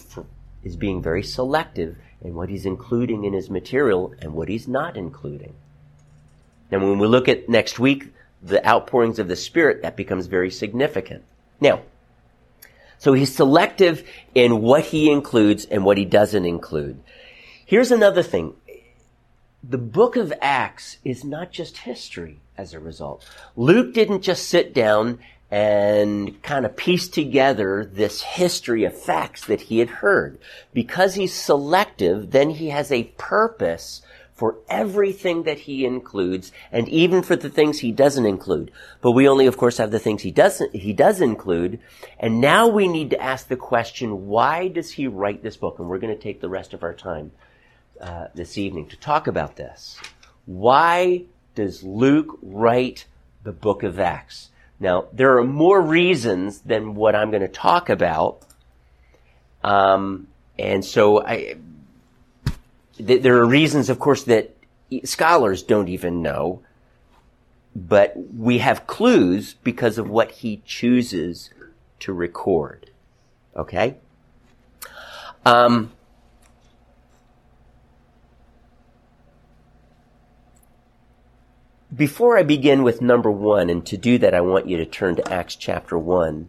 is 0.65 0.77
being 0.77 1.03
very 1.03 1.23
selective 1.23 1.97
and 2.23 2.35
what 2.35 2.49
he's 2.49 2.67
including 2.67 3.25
in 3.25 3.33
his 3.33 3.49
material 3.49 4.15
and 4.21 4.35
what 4.35 4.49
he's 4.49 4.67
not 4.69 4.97
including. 4.97 5.55
And 6.71 6.83
when 6.83 6.99
we 6.99 7.07
look 7.07 7.29
at 7.29 7.49
next 7.49 7.79
week, 7.79 8.13
the 8.43 8.65
outpourings 8.67 9.19
of 9.19 9.29
the 9.29 9.37
Spirit, 9.37 9.83
that 9.83 9.97
becomes 9.97 10.27
very 10.27 10.51
significant. 10.51 11.25
Now, 11.61 11.83
so 12.99 13.13
he's 13.13 13.35
selective 13.35 14.09
in 14.35 14.61
what 14.61 14.85
he 14.85 15.11
includes 15.11 15.65
and 15.65 15.85
what 15.85 15.97
he 15.99 16.05
doesn't 16.05 16.45
include. 16.45 17.01
Here's 17.65 17.91
another 17.93 18.23
thing. 18.23 18.55
the 19.63 19.79
book 19.79 20.17
of 20.17 20.33
Acts 20.41 20.99
is 21.05 21.25
not 21.25 21.51
just 21.51 21.79
history 21.79 22.41
as 22.57 22.75
a 22.75 22.81
result. 22.81 23.27
Luke 23.57 23.93
didn't 23.93 24.23
just 24.23 24.49
sit 24.49 24.73
down 24.73 25.19
and 25.51 26.43
kind 26.43 26.67
of 26.67 26.77
piece 26.77 27.09
together 27.09 27.85
this 27.85 28.21
history 28.21 28.85
of 28.85 28.99
facts 28.99 29.47
that 29.47 29.63
he 29.63 29.79
had 29.79 29.89
heard. 29.89 30.39
Because 30.73 31.15
he's 31.15 31.35
selective, 31.35 32.31
then 32.33 32.51
he 32.51 32.69
has 32.69 32.93
a 32.93 33.05
purpose 33.17 34.03
for 34.35 34.57
everything 34.69 35.43
that 35.43 35.59
he 35.59 35.85
includes 35.85 36.53
and 36.71 36.89
even 36.89 37.23
for 37.23 37.35
the 37.35 37.51
things 37.51 37.81
he 37.81 37.91
doesn't 37.91 38.25
include. 38.25 38.71
But 39.01 39.11
we 39.11 39.29
only, 39.29 39.47
of 39.47 39.57
course, 39.57 39.79
have 39.79 39.91
the 39.91 39.99
things 39.99 40.23
he 40.23 40.31
doesn't, 40.31 40.77
he 40.77 40.93
does 40.93 41.21
include. 41.21 41.81
And 42.21 42.41
now 42.41 42.69
we 42.69 42.87
need 42.87 43.11
to 43.11 43.21
ask 43.21 43.49
the 43.49 43.57
question, 43.57 44.29
why 44.29 44.69
does 44.69 44.93
he 44.93 45.09
write 45.09 45.43
this 45.43 45.57
book? 45.57 45.81
And 45.81 45.89
we're 45.89 45.99
going 45.99 46.15
to 46.15 46.23
take 46.23 46.41
the 46.41 46.49
rest 46.49 46.73
of 46.73 46.85
our 46.85 46.95
time 46.95 47.33
uh, 48.01 48.29
this 48.33 48.57
evening 48.57 48.87
to 48.91 48.97
talk 48.97 49.27
about 49.27 49.57
this. 49.57 49.99
Why 50.47 51.25
does 51.57 51.83
Luke 51.83 52.39
write 52.41 53.07
the 53.43 53.53
book 53.53 53.83
of 53.83 53.99
Acts? 53.99 54.51
Now, 54.81 55.07
there 55.13 55.39
are 55.39 55.45
more 55.45 55.81
reasons 55.81 56.61
than 56.61 56.95
what 56.95 57.15
I'm 57.15 57.31
going 57.31 57.43
to 57.43 57.49
talk 57.49 57.89
about. 57.89 58.43
Um, 59.65 60.29
and 60.59 60.85
so 60.85 61.25
I, 61.25 61.57
th- 62.97 63.23
there 63.23 63.39
are 63.39 63.47
reasons, 63.47 63.91
of 63.91 63.99
course, 63.99 64.25
that 64.25 64.55
scholars 65.05 65.63
don't 65.63 65.89
even 65.89 66.23
know, 66.23 66.63
but 67.75 68.15
we 68.35 68.59
have 68.59 68.87
clues 68.87 69.55
because 69.63 69.99
of 69.99 70.09
what 70.09 70.31
he 70.31 70.63
chooses 70.65 71.51
to 72.01 72.13
record. 72.13 72.91
Okay? 73.57 73.97
Um, 75.45 75.93
before 81.95 82.37
I 82.37 82.43
begin 82.43 82.83
with 82.83 83.01
number 83.01 83.31
one, 83.31 83.71
and 83.71 83.85
to 83.87 83.97
do 83.97 84.19
that, 84.19 84.35
I 84.35 84.41
want 84.41 84.69
you 84.69 84.77
to 84.77 84.87
turn 84.87 85.17
to 85.17 85.33
Acts 85.33 85.57
chapter 85.57 85.99
one. 85.99 86.49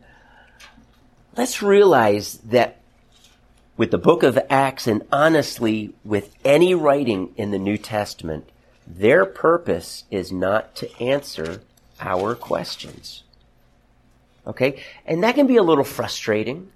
Let's 1.37 1.61
realize 1.61 2.37
that 2.39 2.81
with 3.77 3.91
the 3.91 3.97
book 3.97 4.23
of 4.23 4.37
Acts 4.49 4.87
and 4.87 5.03
honestly 5.11 5.93
with 6.03 6.35
any 6.43 6.73
writing 6.73 7.33
in 7.37 7.51
the 7.51 7.57
New 7.57 7.77
Testament, 7.77 8.49
their 8.85 9.25
purpose 9.25 10.03
is 10.11 10.31
not 10.31 10.75
to 10.75 11.01
answer 11.01 11.61
our 12.01 12.35
questions. 12.35 13.23
Okay? 14.45 14.83
And 15.05 15.23
that 15.23 15.35
can 15.35 15.47
be 15.47 15.55
a 15.55 15.63
little 15.63 15.85
frustrating 15.85 16.69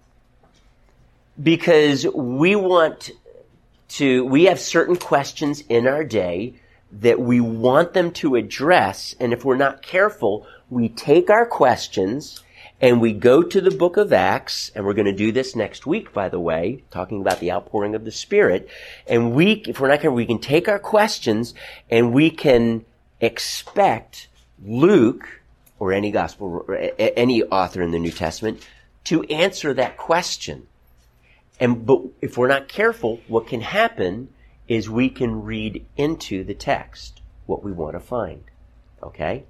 because 1.42 2.08
we 2.08 2.56
want 2.56 3.12
to, 3.90 4.24
we 4.24 4.46
have 4.46 4.60
certain 4.60 4.96
questions 4.96 5.62
in 5.68 5.88
our 5.88 6.06
day 6.06 6.54
that 7.00 7.20
we 7.20 7.40
want 7.40 7.94
them 7.94 8.12
to 8.12 8.36
address. 8.36 9.16
And 9.20 9.34
if 9.34 9.44
we're 9.44 9.58
not 9.58 9.82
careful, 9.82 10.46
we 10.70 10.90
take 10.90 11.30
our 11.30 11.46
questions 11.46 12.44
and 12.82 13.00
we 13.00 13.14
go 13.14 13.42
to 13.42 13.62
the 13.62 13.72
book 13.72 13.96
of 13.96 14.12
Acts, 14.12 14.70
and 14.76 14.86
we're 14.86 14.94
going 14.94 15.06
to 15.06 15.14
do 15.14 15.32
this 15.32 15.56
next 15.56 15.86
week, 15.86 16.12
by 16.12 16.28
the 16.28 16.40
way, 16.40 16.84
talking 16.92 17.22
about 17.22 17.40
the 17.40 17.50
outpouring 17.50 17.96
of 17.96 18.04
the 18.04 18.12
Spirit. 18.12 18.68
And 19.08 19.34
we, 19.34 19.64
if 19.66 19.80
we're 19.80 19.88
not 19.88 20.02
careful, 20.02 20.18
we 20.18 20.26
can 20.26 20.40
take 20.40 20.68
our 20.68 20.80
questions 20.80 21.54
and 21.90 22.14
we 22.14 22.30
can 22.30 22.84
expect 23.22 24.28
Luke 24.62 25.42
or 25.80 25.94
any 25.94 26.12
gospel, 26.12 26.66
or 26.68 26.76
any 26.98 27.44
author 27.44 27.82
in 27.82 27.92
the 27.92 28.00
New 28.00 28.12
Testament 28.12 28.68
to 29.06 29.24
answer 29.24 29.74
that 29.74 29.96
question. 29.96 30.68
And, 31.60 31.86
but 31.86 32.02
if 32.22 32.38
we're 32.38 32.48
not 32.50 32.68
careful, 32.68 33.22
what 33.28 33.48
can 33.48 33.62
happen 33.62 34.28
is 34.68 34.90
we 34.90 35.10
can 35.10 35.44
read 35.44 35.86
into 35.98 36.44
the 36.44 36.54
text 36.54 37.22
what 37.46 37.64
we 37.64 37.72
want 37.72 37.94
to 37.94 38.00
find. 38.00 38.44
Okay? 39.02 39.44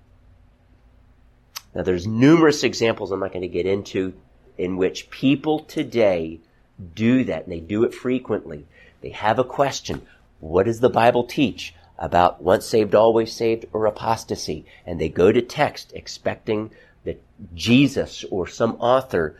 Now 1.75 1.83
there's 1.83 2.07
numerous 2.07 2.63
examples 2.63 3.11
I'm 3.11 3.19
not 3.19 3.31
going 3.31 3.41
to 3.41 3.47
get 3.47 3.65
into 3.65 4.13
in 4.57 4.77
which 4.77 5.09
people 5.09 5.59
today 5.59 6.39
do 6.95 7.23
that 7.23 7.43
and 7.43 7.51
they 7.51 7.59
do 7.59 7.83
it 7.83 7.93
frequently. 7.93 8.65
They 9.01 9.09
have 9.09 9.39
a 9.39 9.43
question. 9.43 10.03
What 10.39 10.65
does 10.65 10.79
the 10.79 10.89
Bible 10.89 11.23
teach 11.23 11.73
about 11.97 12.41
once 12.41 12.65
saved, 12.65 12.95
always 12.95 13.31
saved 13.33 13.65
or 13.73 13.85
apostasy? 13.85 14.65
And 14.85 14.99
they 14.99 15.09
go 15.09 15.31
to 15.31 15.41
text 15.41 15.93
expecting 15.93 16.71
that 17.03 17.21
Jesus 17.53 18.23
or 18.29 18.47
some 18.47 18.75
author 18.79 19.35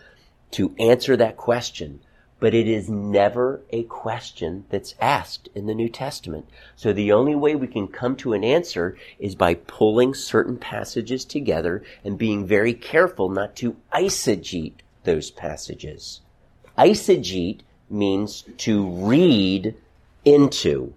to 0.51 0.75
answer 0.77 1.17
that 1.17 1.37
question 1.37 2.01
but 2.43 2.53
it 2.53 2.67
is 2.67 2.89
never 2.89 3.61
a 3.69 3.83
question 3.83 4.65
that's 4.67 4.95
asked 4.99 5.47
in 5.55 5.65
the 5.65 5.73
New 5.73 5.87
Testament. 5.87 6.45
So 6.75 6.91
the 6.91 7.09
only 7.09 7.35
way 7.35 7.55
we 7.55 7.67
can 7.67 7.87
come 7.87 8.17
to 8.17 8.33
an 8.33 8.43
answer 8.43 8.97
is 9.17 9.33
by 9.33 9.53
pulling 9.53 10.13
certain 10.13 10.57
passages 10.57 11.23
together 11.23 11.83
and 12.03 12.17
being 12.17 12.45
very 12.45 12.73
careful 12.73 13.29
not 13.29 13.55
to 13.55 13.77
eisegete 13.93 14.81
those 15.05 15.31
passages. 15.31 16.19
Eisegete 16.77 17.61
means 17.89 18.43
to 18.57 18.89
read 18.89 19.73
into 20.25 20.93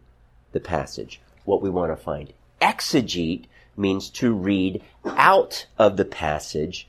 the 0.51 0.59
passage 0.59 1.21
what 1.45 1.63
we 1.63 1.71
want 1.71 1.93
to 1.93 1.97
find. 1.97 2.33
Exegete 2.61 3.45
means 3.77 4.11
to 4.11 4.35
read 4.35 4.83
out 5.05 5.67
of 5.79 5.97
the 5.97 6.05
passage 6.05 6.89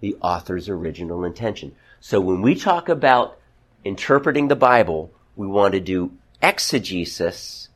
the 0.00 0.16
author's 0.22 0.70
original 0.70 1.26
intention. 1.26 1.76
So 2.00 2.22
when 2.22 2.40
we 2.40 2.54
talk 2.54 2.88
about 2.88 3.36
interpreting 3.84 4.48
the 4.48 4.56
Bible, 4.56 5.12
we 5.36 5.46
want 5.46 5.74
to 5.74 5.80
do 5.80 6.12
exegesis 6.42 7.68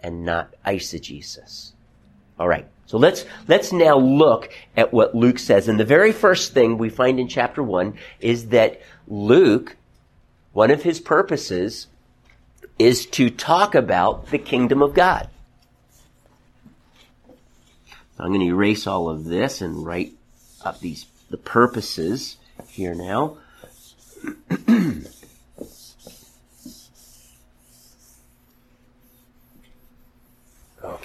and 0.00 0.24
not 0.24 0.54
eisegesis. 0.64 1.72
All 2.38 2.48
right. 2.48 2.66
So 2.86 2.96
let's, 2.96 3.26
let's 3.48 3.70
now 3.72 3.98
look 3.98 4.50
at 4.76 4.92
what 4.92 5.14
Luke 5.14 5.38
says. 5.38 5.68
And 5.68 5.78
the 5.78 5.84
very 5.84 6.12
first 6.12 6.54
thing 6.54 6.78
we 6.78 6.88
find 6.88 7.20
in 7.20 7.28
chapter 7.28 7.62
one 7.62 7.98
is 8.20 8.48
that 8.48 8.80
Luke, 9.06 9.76
one 10.52 10.70
of 10.70 10.82
his 10.82 10.98
purposes 10.98 11.88
is 12.78 13.04
to 13.06 13.28
talk 13.28 13.74
about 13.74 14.30
the 14.30 14.38
kingdom 14.38 14.82
of 14.82 14.94
God. 14.94 15.28
I'm 18.18 18.28
going 18.28 18.40
to 18.40 18.46
erase 18.46 18.86
all 18.86 19.08
of 19.08 19.24
this 19.24 19.60
and 19.60 19.84
write 19.84 20.12
up 20.64 20.80
these, 20.80 21.06
the 21.30 21.36
purposes 21.36 22.36
here 22.68 22.94
now. 22.94 23.36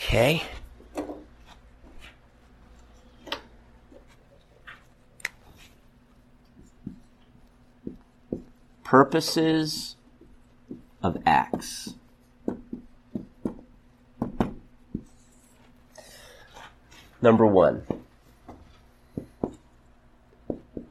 Okay. 0.05 0.43
Purposes 8.83 9.95
of 11.01 11.17
Acts. 11.25 11.93
Number 17.21 17.45
one, 17.45 17.83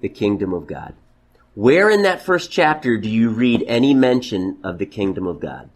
the 0.01 0.09
kingdom 0.09 0.55
of 0.55 0.67
God. 0.67 0.95
Where 1.55 1.91
in 1.91 2.03
that 2.03 2.23
first 2.23 2.51
chapter 2.51 2.97
do 2.97 3.11
you 3.11 3.29
read 3.29 3.63
any 3.69 3.93
mention 3.93 4.57
of 4.65 4.79
the 4.79 4.87
kingdom 4.87 5.27
of 5.27 5.39
God? 5.39 5.69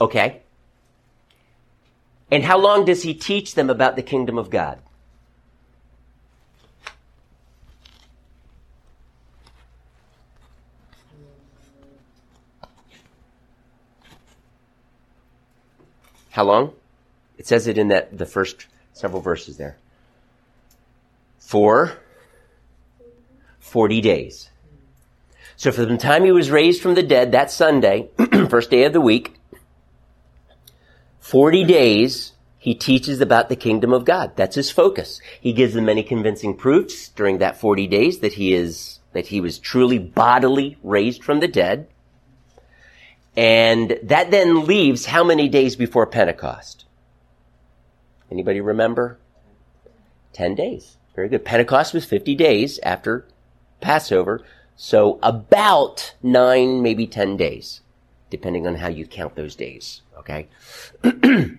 Okay. 0.00 0.42
And 2.30 2.42
how 2.42 2.58
long 2.58 2.84
does 2.84 3.02
he 3.02 3.14
teach 3.14 3.54
them 3.54 3.70
about 3.70 3.96
the 3.96 4.02
kingdom 4.02 4.38
of 4.38 4.50
God? 4.50 4.80
How 16.30 16.42
long? 16.42 16.72
It 17.38 17.46
says 17.46 17.68
it 17.68 17.78
in 17.78 17.88
that 17.88 18.18
the 18.18 18.26
first 18.26 18.66
several 18.92 19.22
verses 19.22 19.56
there. 19.56 19.76
For 21.38 21.96
40 23.60 24.00
days. 24.00 24.50
So 25.56 25.70
from 25.70 25.88
the 25.88 25.96
time 25.96 26.24
he 26.24 26.32
was 26.32 26.50
raised 26.50 26.82
from 26.82 26.94
the 26.94 27.04
dead 27.04 27.30
that 27.32 27.52
Sunday, 27.52 28.08
first 28.48 28.70
day 28.70 28.82
of 28.82 28.92
the 28.92 29.00
week, 29.00 29.36
40 31.24 31.64
days, 31.64 32.34
he 32.58 32.74
teaches 32.74 33.18
about 33.18 33.48
the 33.48 33.56
kingdom 33.56 33.94
of 33.94 34.04
God. 34.04 34.36
That's 34.36 34.56
his 34.56 34.70
focus. 34.70 35.22
He 35.40 35.54
gives 35.54 35.72
them 35.72 35.86
many 35.86 36.02
convincing 36.02 36.54
proofs 36.54 37.08
during 37.08 37.38
that 37.38 37.58
40 37.58 37.86
days 37.86 38.18
that 38.18 38.34
he 38.34 38.52
is, 38.52 39.00
that 39.14 39.28
he 39.28 39.40
was 39.40 39.58
truly 39.58 39.98
bodily 39.98 40.76
raised 40.82 41.24
from 41.24 41.40
the 41.40 41.48
dead. 41.48 41.88
And 43.34 43.98
that 44.02 44.30
then 44.30 44.66
leaves 44.66 45.06
how 45.06 45.24
many 45.24 45.48
days 45.48 45.76
before 45.76 46.06
Pentecost? 46.06 46.84
Anybody 48.30 48.60
remember? 48.60 49.18
10 50.34 50.54
days. 50.54 50.98
Very 51.14 51.30
good. 51.30 51.42
Pentecost 51.42 51.94
was 51.94 52.04
50 52.04 52.34
days 52.34 52.78
after 52.82 53.26
Passover. 53.80 54.44
So 54.76 55.18
about 55.22 56.16
nine, 56.22 56.82
maybe 56.82 57.06
10 57.06 57.38
days. 57.38 57.80
depending 58.34 58.66
on 58.66 58.74
how 58.74 58.88
you 58.88 59.06
count 59.06 59.36
those 59.36 59.54
days. 59.54 60.02
Okay? 60.18 60.48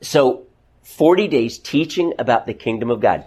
so, 0.00 0.46
40 0.82 1.28
days 1.28 1.58
teaching 1.58 2.12
about 2.18 2.46
the 2.46 2.54
kingdom 2.54 2.90
of 2.90 3.00
God. 3.00 3.24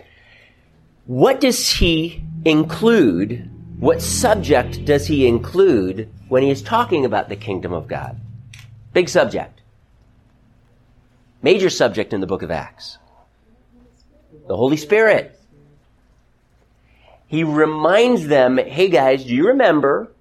What 1.05 1.39
does 1.41 1.69
he 1.69 2.23
include? 2.45 3.49
What 3.79 4.01
subject 4.01 4.85
does 4.85 5.07
he 5.07 5.27
include 5.27 6.09
when 6.29 6.43
he 6.43 6.49
is 6.49 6.61
talking 6.61 7.05
about 7.05 7.29
the 7.29 7.35
kingdom 7.35 7.73
of 7.73 7.87
God? 7.87 8.19
Big 8.93 9.09
subject. 9.09 9.61
Major 11.41 11.69
subject 11.69 12.13
in 12.13 12.21
the 12.21 12.27
book 12.27 12.41
of 12.41 12.51
Acts. 12.51 12.97
The 14.47 14.55
Holy 14.55 14.77
Spirit. 14.77 15.39
He 17.27 17.43
reminds 17.43 18.27
them, 18.27 18.57
hey 18.57 18.87
guys, 18.87 19.25
do 19.25 19.35
you 19.35 19.47
remember 19.47 20.11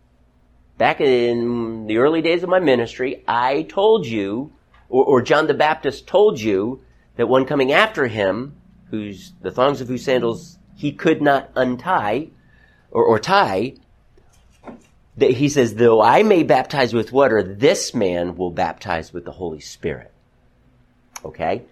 back 0.78 1.00
in 1.00 1.86
the 1.86 1.98
early 1.98 2.22
days 2.22 2.42
of 2.42 2.48
my 2.48 2.60
ministry, 2.60 3.24
I 3.26 3.62
told 3.62 4.06
you, 4.06 4.52
or, 4.88 5.04
or 5.04 5.22
John 5.22 5.46
the 5.46 5.54
Baptist 5.54 6.06
told 6.06 6.40
you, 6.40 6.82
that 7.16 7.28
one 7.28 7.46
coming 7.46 7.72
after 7.72 8.06
him, 8.06 8.56
whose 8.90 9.32
the 9.40 9.50
thongs 9.50 9.80
of 9.80 9.88
whose 9.88 10.04
sandals 10.04 10.58
he 10.76 10.92
could 10.92 11.22
not 11.22 11.50
untie 11.56 12.28
or, 12.90 13.04
or 13.04 13.18
tie, 13.18 13.74
that 15.16 15.30
he 15.30 15.48
says, 15.48 15.74
though 15.74 16.02
I 16.02 16.22
may 16.22 16.42
baptize 16.42 16.92
with 16.92 17.10
water, 17.10 17.42
this 17.42 17.94
man 17.94 18.36
will 18.36 18.50
baptize 18.50 19.12
with 19.12 19.24
the 19.24 19.32
Holy 19.32 19.60
Spirit. 19.60 20.12
Okay? 21.24 21.62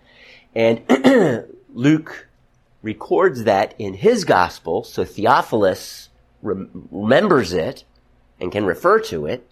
And 0.54 0.82
Luke 1.74 2.28
records 2.80 3.44
that 3.44 3.74
in 3.78 3.94
his 3.94 4.24
gospel, 4.24 4.82
so 4.82 5.04
Theophilus 5.04 6.08
rem- 6.42 6.88
remembers 6.90 7.52
it 7.52 7.84
and 8.40 8.52
can 8.52 8.64
refer 8.64 9.00
to 9.00 9.26
it. 9.26 9.48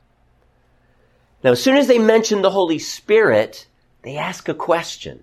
Now, 1.43 1.53
as 1.53 1.62
soon 1.62 1.76
as 1.76 1.89
they 1.89 1.99
mention 1.99 2.43
the 2.43 2.51
Holy 2.51 2.78
Spirit, 2.78 3.66
they 4.03 4.16
ask 4.16 4.49
a 4.49 4.55
question. 4.55 5.22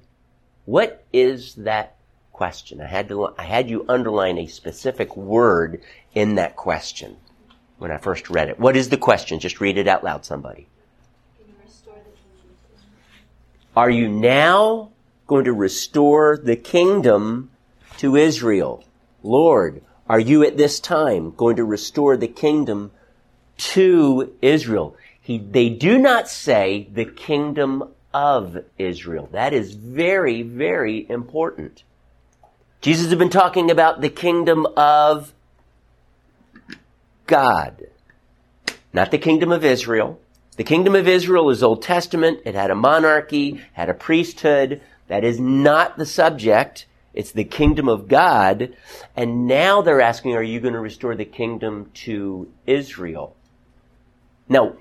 What 0.66 1.06
is 1.14 1.56
that 1.56 1.96
question? 2.34 2.82
I 2.82 2.88
had 2.88 3.08
to, 3.10 3.34
I 3.38 3.44
had 3.44 3.70
you 3.70 3.86
underline 3.88 4.38
a 4.38 4.48
specific 4.48 5.16
word 5.16 5.82
in 6.14 6.36
that 6.36 6.56
question 6.56 7.18
when 7.78 7.92
I 7.92 7.98
first 7.98 8.30
read 8.30 8.50
it. 8.50 8.60
What 8.60 8.76
is 8.76 8.90
the 8.90 8.98
question? 8.98 9.40
Just 9.40 9.62
read 9.62 9.78
it 9.78 9.88
out 9.88 10.04
loud, 10.04 10.26
somebody. 10.26 10.68
Are 13.76 13.90
you 13.90 14.10
now 14.10 14.92
going 15.26 15.46
to 15.46 15.54
restore 15.54 16.38
the 16.38 16.58
kingdom 16.58 17.52
to 17.98 18.16
Israel? 18.16 18.84
Lord, 19.24 19.82
are 20.08 20.20
you 20.20 20.44
at 20.44 20.58
this 20.58 20.80
time 20.80 21.32
going 21.32 21.56
to 21.56 21.64
restore 21.64 22.18
the 22.18 22.28
kingdom 22.28 22.92
to 23.60 24.34
Israel? 24.42 24.96
He, 25.22 25.38
they 25.38 25.70
do 25.70 26.00
not 26.00 26.28
say 26.28 26.88
the 26.92 27.06
kingdom 27.06 27.94
of 28.14 28.58
Israel. 28.78 29.30
That 29.32 29.54
is 29.54 29.74
very, 29.76 30.42
very 30.42 31.08
important. 31.10 31.84
Jesus 32.82 33.08
has 33.08 33.16
been 33.20 33.30
talking 33.30 33.70
about 33.70 34.02
the 34.02 34.10
kingdom 34.10 34.66
of 34.78 35.34
God, 37.28 37.88
not 38.94 39.12
the 39.12 39.18
kingdom 39.18 39.52
of 39.52 39.64
Israel. 39.64 40.20
The 40.56 40.64
kingdom 40.64 40.96
of 40.96 41.08
Israel 41.08 41.50
is 41.52 41.62
Old 41.62 41.84
Testament. 41.84 42.40
It 42.46 42.56
had 42.56 42.72
a 42.72 42.76
monarchy, 42.76 43.62
had 43.74 43.90
a 43.90 43.94
priesthood. 43.94 44.82
That 45.08 45.24
is 45.24 45.40
not 45.40 45.98
the 45.98 46.06
subject. 46.06 46.86
It's 47.14 47.32
the 47.32 47.44
kingdom 47.44 47.88
of 47.88 48.08
God. 48.08 48.76
And 49.16 49.48
now 49.48 49.82
they're 49.82 50.02
asking, 50.02 50.36
are 50.36 50.44
you 50.44 50.60
going 50.60 50.74
to 50.74 50.80
restore 50.80 51.16
the 51.16 51.26
kingdom 51.26 51.92
to 52.06 52.52
Israel? 52.66 53.36
Now, 54.50 54.74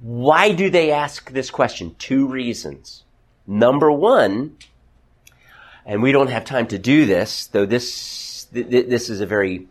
why 0.00 0.52
do 0.52 0.70
they 0.70 0.92
ask 0.92 1.30
this 1.32 1.50
question? 1.50 1.96
Two 1.98 2.26
reasons. 2.28 3.02
Number 3.46 3.90
one, 3.90 4.56
and 5.84 6.02
we 6.02 6.12
don't 6.12 6.30
have 6.30 6.44
time 6.44 6.66
to 6.68 6.78
do 6.78 7.04
this, 7.04 7.48
though 7.48 7.66
this, 7.66 8.46
th- 8.54 8.66
this 8.68 9.10
is 9.10 9.20
a 9.20 9.26
very 9.26 9.66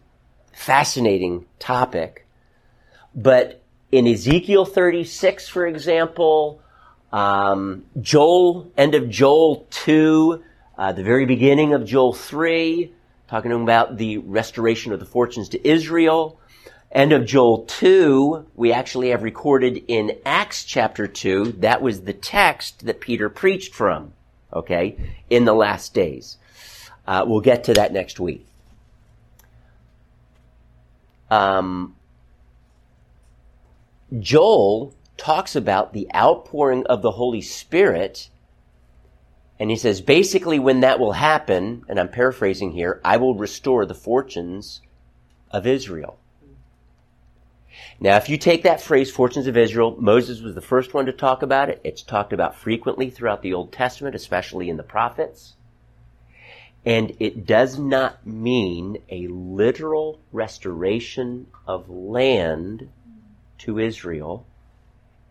fascinating 0.51 1.45
topic. 1.57 2.27
But 3.15 3.63
in 3.91 4.07
Ezekiel 4.07 4.65
36, 4.65 5.47
for 5.47 5.65
example, 5.65 6.61
um, 7.11 7.85
Joel, 8.01 8.71
end 8.75 8.95
of 8.95 9.09
Joel 9.09 9.67
2, 9.69 10.43
uh, 10.77 10.91
the 10.91 11.03
very 11.03 11.25
beginning 11.25 11.73
of 11.73 11.85
Joel 11.85 12.13
3, 12.13 12.91
talking 13.27 13.51
about 13.51 13.97
the 13.97 14.17
restoration 14.17 14.91
of 14.93 14.99
the 14.99 15.05
fortunes 15.05 15.49
to 15.49 15.67
Israel. 15.67 16.39
End 16.93 17.11
of 17.11 17.25
Joel 17.25 17.63
2, 17.63 18.45
we 18.53 18.71
actually 18.71 19.09
have 19.09 19.23
recorded 19.23 19.83
in 19.87 20.19
Acts 20.27 20.63
chapter 20.63 21.07
2, 21.07 21.53
that 21.53 21.81
was 21.81 22.01
the 22.01 22.13
text 22.13 22.85
that 22.85 23.01
Peter 23.01 23.29
preached 23.29 23.73
from, 23.73 24.13
okay, 24.53 24.95
in 25.27 25.45
the 25.45 25.55
last 25.55 25.95
days. 25.95 26.37
Uh, 27.07 27.25
we'll 27.27 27.41
get 27.41 27.63
to 27.63 27.73
that 27.73 27.91
next 27.91 28.19
week. 28.19 28.45
Um, 31.31 31.95
Joel 34.19 34.93
talks 35.17 35.55
about 35.55 35.93
the 35.93 36.07
outpouring 36.13 36.85
of 36.85 37.01
the 37.01 37.11
Holy 37.11 37.41
Spirit, 37.41 38.29
and 39.59 39.71
he 39.71 39.77
says 39.77 39.99
basically 39.99 40.59
when 40.59 40.81
that 40.81 40.99
will 40.99 41.13
happen, 41.13 41.85
and 41.89 41.99
I'm 41.99 42.09
paraphrasing 42.09 42.73
here, 42.73 43.01
I 43.03 43.17
will 43.17 43.33
restore 43.33 43.87
the 43.87 43.95
fortunes 43.95 44.81
of 45.49 45.65
Israel. 45.65 46.19
Now, 48.03 48.17
if 48.17 48.27
you 48.27 48.37
take 48.37 48.63
that 48.63 48.81
phrase, 48.81 49.09
fortunes 49.09 49.47
of 49.47 49.55
Israel, 49.55 49.95
Moses 49.97 50.41
was 50.41 50.55
the 50.55 50.61
first 50.61 50.93
one 50.93 51.05
to 51.05 51.13
talk 51.13 51.41
about 51.41 51.69
it. 51.69 51.79
It's 51.85 52.03
talked 52.03 52.33
about 52.33 52.53
frequently 52.53 53.09
throughout 53.09 53.41
the 53.41 53.53
Old 53.53 53.71
Testament, 53.71 54.13
especially 54.13 54.69
in 54.69 54.75
the 54.75 54.83
prophets. 54.83 55.53
And 56.85 57.15
it 57.21 57.45
does 57.45 57.79
not 57.79 58.27
mean 58.27 58.97
a 59.09 59.27
literal 59.29 60.19
restoration 60.33 61.47
of 61.65 61.89
land 61.89 62.89
to 63.59 63.79
Israel 63.79 64.45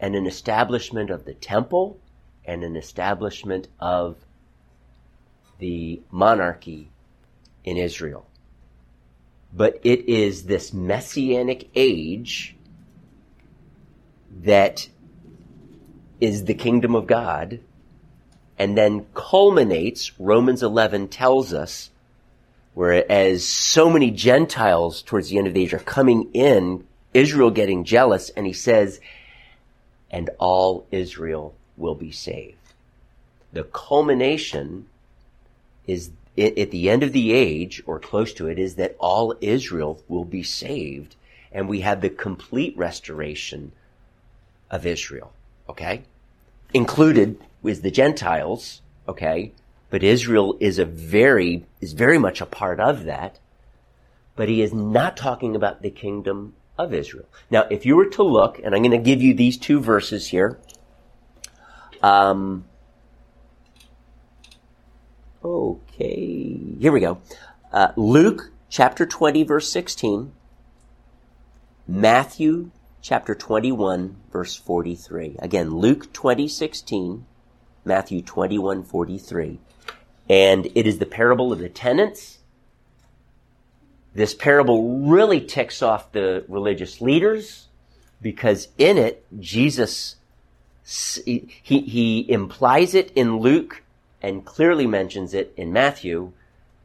and 0.00 0.14
an 0.14 0.26
establishment 0.26 1.10
of 1.10 1.26
the 1.26 1.34
temple 1.34 2.00
and 2.46 2.64
an 2.64 2.76
establishment 2.76 3.68
of 3.80 4.16
the 5.58 6.00
monarchy 6.10 6.90
in 7.64 7.76
Israel. 7.76 8.26
But 9.52 9.78
it 9.82 10.08
is 10.08 10.44
this 10.44 10.72
messianic 10.72 11.68
age 11.74 12.56
that 14.40 14.88
is 16.20 16.44
the 16.44 16.54
kingdom 16.54 16.94
of 16.94 17.06
God 17.06 17.60
and 18.58 18.76
then 18.76 19.06
culminates, 19.14 20.18
Romans 20.20 20.62
11 20.62 21.08
tells 21.08 21.52
us, 21.52 21.90
whereas 22.74 23.44
so 23.44 23.90
many 23.90 24.10
Gentiles 24.10 25.02
towards 25.02 25.28
the 25.28 25.38
end 25.38 25.48
of 25.48 25.54
the 25.54 25.62
age 25.62 25.74
are 25.74 25.80
coming 25.80 26.30
in, 26.32 26.86
Israel 27.12 27.50
getting 27.50 27.84
jealous, 27.84 28.30
and 28.30 28.46
he 28.46 28.52
says, 28.52 29.00
and 30.10 30.30
all 30.38 30.86
Israel 30.92 31.54
will 31.76 31.94
be 31.94 32.12
saved. 32.12 32.56
The 33.52 33.64
culmination 33.64 34.86
is 35.86 36.10
at 36.38 36.70
the 36.70 36.88
end 36.88 37.02
of 37.02 37.12
the 37.12 37.32
age, 37.32 37.82
or 37.84 37.98
close 37.98 38.32
to 38.34 38.48
it, 38.48 38.58
is 38.58 38.76
that 38.76 38.96
all 38.98 39.34
Israel 39.40 40.02
will 40.08 40.24
be 40.24 40.42
saved, 40.42 41.16
and 41.50 41.68
we 41.68 41.80
have 41.80 42.00
the 42.00 42.08
complete 42.08 42.76
restoration 42.76 43.72
of 44.72 44.86
Israel. 44.86 45.32
Okay? 45.68 46.02
Included 46.74 47.38
with 47.60 47.82
the 47.82 47.90
Gentiles, 47.90 48.82
okay? 49.06 49.52
But 49.90 50.02
Israel 50.02 50.56
is 50.58 50.78
a 50.78 50.86
very, 50.86 51.66
is 51.80 51.92
very 51.92 52.18
much 52.18 52.40
a 52.40 52.46
part 52.46 52.80
of 52.80 53.04
that. 53.04 53.38
But 54.34 54.48
he 54.48 54.62
is 54.62 54.72
not 54.72 55.16
talking 55.16 55.54
about 55.54 55.82
the 55.82 55.90
kingdom 55.90 56.54
of 56.78 56.94
Israel. 56.94 57.26
Now, 57.50 57.66
if 57.70 57.84
you 57.84 57.94
were 57.96 58.08
to 58.08 58.22
look, 58.22 58.58
and 58.58 58.74
I'm 58.74 58.82
going 58.82 58.92
to 58.92 58.98
give 58.98 59.20
you 59.20 59.34
these 59.34 59.58
two 59.58 59.78
verses 59.78 60.28
here. 60.28 60.58
Um, 62.02 62.64
okay, 65.44 66.58
here 66.80 66.90
we 66.90 67.00
go. 67.00 67.20
Uh, 67.70 67.92
Luke 67.96 68.50
chapter 68.70 69.04
20, 69.04 69.44
verse 69.44 69.68
16. 69.68 70.32
Matthew 71.86 72.70
chapter 73.02 73.34
21, 73.34 74.16
verse 74.32 74.56
43. 74.56 75.36
Again, 75.40 75.76
Luke 75.76 76.12
20, 76.12 76.48
16. 76.48 77.26
Matthew 77.84 78.22
21, 78.22 78.84
43. 78.84 79.58
And 80.30 80.66
it 80.74 80.86
is 80.86 80.98
the 80.98 81.06
parable 81.06 81.52
of 81.52 81.58
the 81.58 81.68
tenants 81.68 82.38
this 84.14 84.34
parable 84.34 85.06
really 85.06 85.40
ticks 85.40 85.82
off 85.82 86.12
the 86.12 86.44
religious 86.48 87.00
leaders 87.00 87.68
because 88.20 88.68
in 88.76 88.98
it, 88.98 89.24
Jesus, 89.40 90.16
he, 90.84 91.48
he 91.62 92.30
implies 92.30 92.94
it 92.94 93.10
in 93.14 93.38
Luke 93.38 93.82
and 94.20 94.44
clearly 94.44 94.86
mentions 94.86 95.32
it 95.34 95.52
in 95.56 95.72
Matthew 95.72 96.32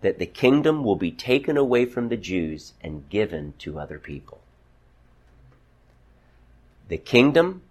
that 0.01 0.19
the 0.19 0.25
kingdom 0.25 0.83
will 0.83 0.95
be 0.95 1.11
taken 1.11 1.57
away 1.57 1.85
from 1.85 2.07
the 2.07 2.17
Jews 2.17 2.73
and 2.81 3.09
given 3.09 3.53
to 3.59 3.79
other 3.79 3.99
people. 3.99 4.39
The 6.87 6.97
kingdom 6.97 7.63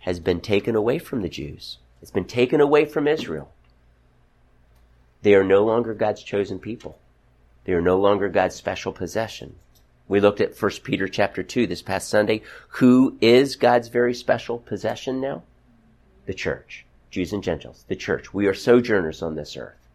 has 0.00 0.20
been 0.20 0.40
taken 0.40 0.74
away 0.76 0.98
from 0.98 1.22
the 1.22 1.28
Jews. 1.28 1.78
It's 2.00 2.10
been 2.10 2.24
taken 2.24 2.60
away 2.60 2.84
from 2.84 3.06
Israel. 3.06 3.52
They 5.22 5.34
are 5.34 5.44
no 5.44 5.64
longer 5.64 5.94
God's 5.94 6.22
chosen 6.22 6.58
people. 6.58 6.98
They 7.64 7.72
are 7.72 7.80
no 7.80 7.98
longer 7.98 8.28
God's 8.28 8.56
special 8.56 8.92
possession. 8.92 9.54
We 10.08 10.20
looked 10.20 10.40
at 10.40 10.60
1 10.60 10.70
Peter 10.82 11.06
chapter 11.06 11.42
2 11.42 11.66
this 11.66 11.82
past 11.82 12.08
Sunday. 12.08 12.42
Who 12.68 13.16
is 13.20 13.56
God's 13.56 13.88
very 13.88 14.14
special 14.14 14.58
possession 14.58 15.20
now? 15.20 15.42
The 16.26 16.34
church. 16.34 16.84
Jews 17.10 17.32
and 17.32 17.42
Gentiles. 17.42 17.84
The 17.88 17.96
church. 17.96 18.34
We 18.34 18.46
are 18.46 18.54
sojourners 18.54 19.22
on 19.22 19.36
this 19.36 19.56
earth. 19.56 19.88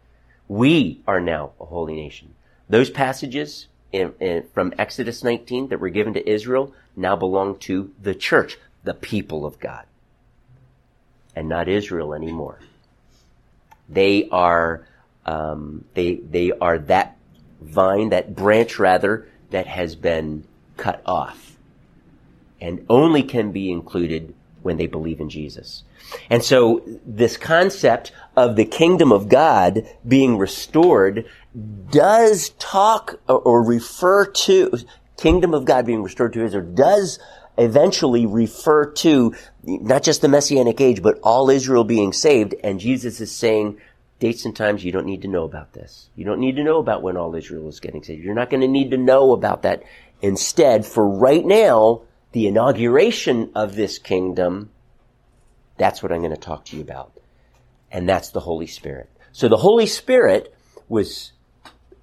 We 0.46 1.02
are 1.06 1.20
now 1.20 1.52
a 1.60 1.66
holy 1.66 1.94
nation. 1.94 2.34
Those 2.70 2.88
passages 2.90 3.66
in, 3.92 4.14
in, 4.20 4.44
from 4.54 4.72
Exodus 4.78 5.22
19 5.22 5.68
that 5.68 5.80
were 5.80 5.88
given 5.90 6.14
to 6.14 6.28
Israel 6.28 6.72
now 6.98 7.16
belong 7.16 7.58
to 7.60 7.92
the 8.00 8.14
church, 8.14 8.58
the 8.84 8.94
people 8.94 9.46
of 9.46 9.58
God, 9.58 9.86
and 11.34 11.48
not 11.48 11.68
Israel 11.68 12.14
anymore. 12.14 12.58
They 13.88 14.28
are 14.30 14.86
um, 15.24 15.84
they 15.94 16.16
they 16.16 16.52
are 16.52 16.78
that 16.78 17.16
vine, 17.60 18.10
that 18.10 18.34
branch 18.34 18.78
rather, 18.78 19.28
that 19.50 19.66
has 19.66 19.94
been 19.94 20.44
cut 20.76 21.02
off, 21.06 21.56
and 22.60 22.84
only 22.88 23.22
can 23.22 23.52
be 23.52 23.70
included 23.70 24.34
when 24.62 24.76
they 24.76 24.86
believe 24.86 25.20
in 25.20 25.30
Jesus. 25.30 25.84
And 26.30 26.42
so 26.42 26.82
this 27.06 27.36
concept 27.36 28.12
of 28.36 28.56
the 28.56 28.64
kingdom 28.64 29.12
of 29.12 29.28
God 29.28 29.86
being 30.06 30.38
restored 30.38 31.26
does 31.90 32.50
talk 32.58 33.20
or 33.28 33.62
refer 33.62 34.26
to 34.26 34.78
kingdom 35.18 35.52
of 35.52 35.64
God 35.64 35.84
being 35.84 36.02
restored 36.02 36.32
to 36.32 36.44
Israel 36.44 36.64
does 36.64 37.18
eventually 37.58 38.24
refer 38.24 38.86
to 38.92 39.34
not 39.64 40.02
just 40.02 40.22
the 40.22 40.28
messianic 40.28 40.80
age, 40.80 41.02
but 41.02 41.18
all 41.22 41.50
Israel 41.50 41.84
being 41.84 42.12
saved. 42.12 42.54
And 42.62 42.80
Jesus 42.80 43.20
is 43.20 43.30
saying, 43.30 43.78
dates 44.20 44.44
and 44.44 44.56
times 44.56 44.84
you 44.84 44.92
don't 44.92 45.06
need 45.06 45.22
to 45.22 45.28
know 45.28 45.44
about 45.44 45.72
this. 45.72 46.08
You 46.14 46.24
don't 46.24 46.40
need 46.40 46.56
to 46.56 46.64
know 46.64 46.78
about 46.78 47.02
when 47.02 47.16
all 47.16 47.34
Israel 47.34 47.68
is 47.68 47.80
getting 47.80 48.02
saved. 48.02 48.24
You're 48.24 48.34
not 48.34 48.50
going 48.50 48.60
to 48.60 48.68
need 48.68 48.92
to 48.92 48.96
know 48.96 49.32
about 49.32 49.62
that. 49.62 49.82
Instead, 50.22 50.86
for 50.86 51.06
right 51.06 51.44
now, 51.44 52.02
the 52.32 52.46
inauguration 52.46 53.50
of 53.54 53.74
this 53.74 53.98
kingdom, 53.98 54.70
that's 55.76 56.02
what 56.02 56.12
I'm 56.12 56.20
going 56.20 56.34
to 56.34 56.36
talk 56.36 56.64
to 56.66 56.76
you 56.76 56.82
about. 56.82 57.12
And 57.90 58.08
that's 58.08 58.30
the 58.30 58.40
Holy 58.40 58.66
Spirit. 58.66 59.08
So 59.32 59.48
the 59.48 59.56
Holy 59.56 59.86
Spirit 59.86 60.54
was 60.88 61.32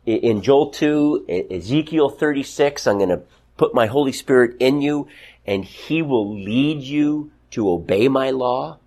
in 0.06 0.42
Joel 0.42 0.70
2, 0.70 1.48
Ezekiel 1.52 2.10
36, 2.10 2.88
I'm 2.88 2.98
going 2.98 3.10
to 3.10 3.22
put 3.58 3.74
my 3.74 3.88
Holy 3.88 4.12
Spirit 4.12 4.56
in 4.60 4.82
you 4.82 5.08
and 5.46 5.64
he 5.64 6.02
will 6.02 6.42
lead 6.42 6.82
you 6.82 7.32
to 7.52 7.70
obey 7.70 8.08
my 8.08 8.32
law. 8.32 8.80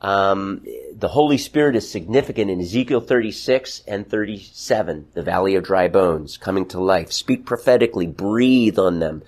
Um, 0.00 0.64
the 0.94 1.08
Holy 1.08 1.36
Spirit 1.36 1.76
is 1.76 1.90
significant 1.90 2.50
in 2.50 2.60
Ezekiel 2.60 3.00
36 3.00 3.82
and 3.86 4.08
37, 4.08 5.08
the 5.12 5.22
valley 5.22 5.54
of 5.56 5.64
dry 5.64 5.88
bones, 5.88 6.36
coming 6.36 6.66
to 6.68 6.80
life. 6.80 7.12
Speak 7.12 7.44
prophetically, 7.44 8.06
breathe 8.06 8.78
on 8.78 8.98
them. 9.00 9.22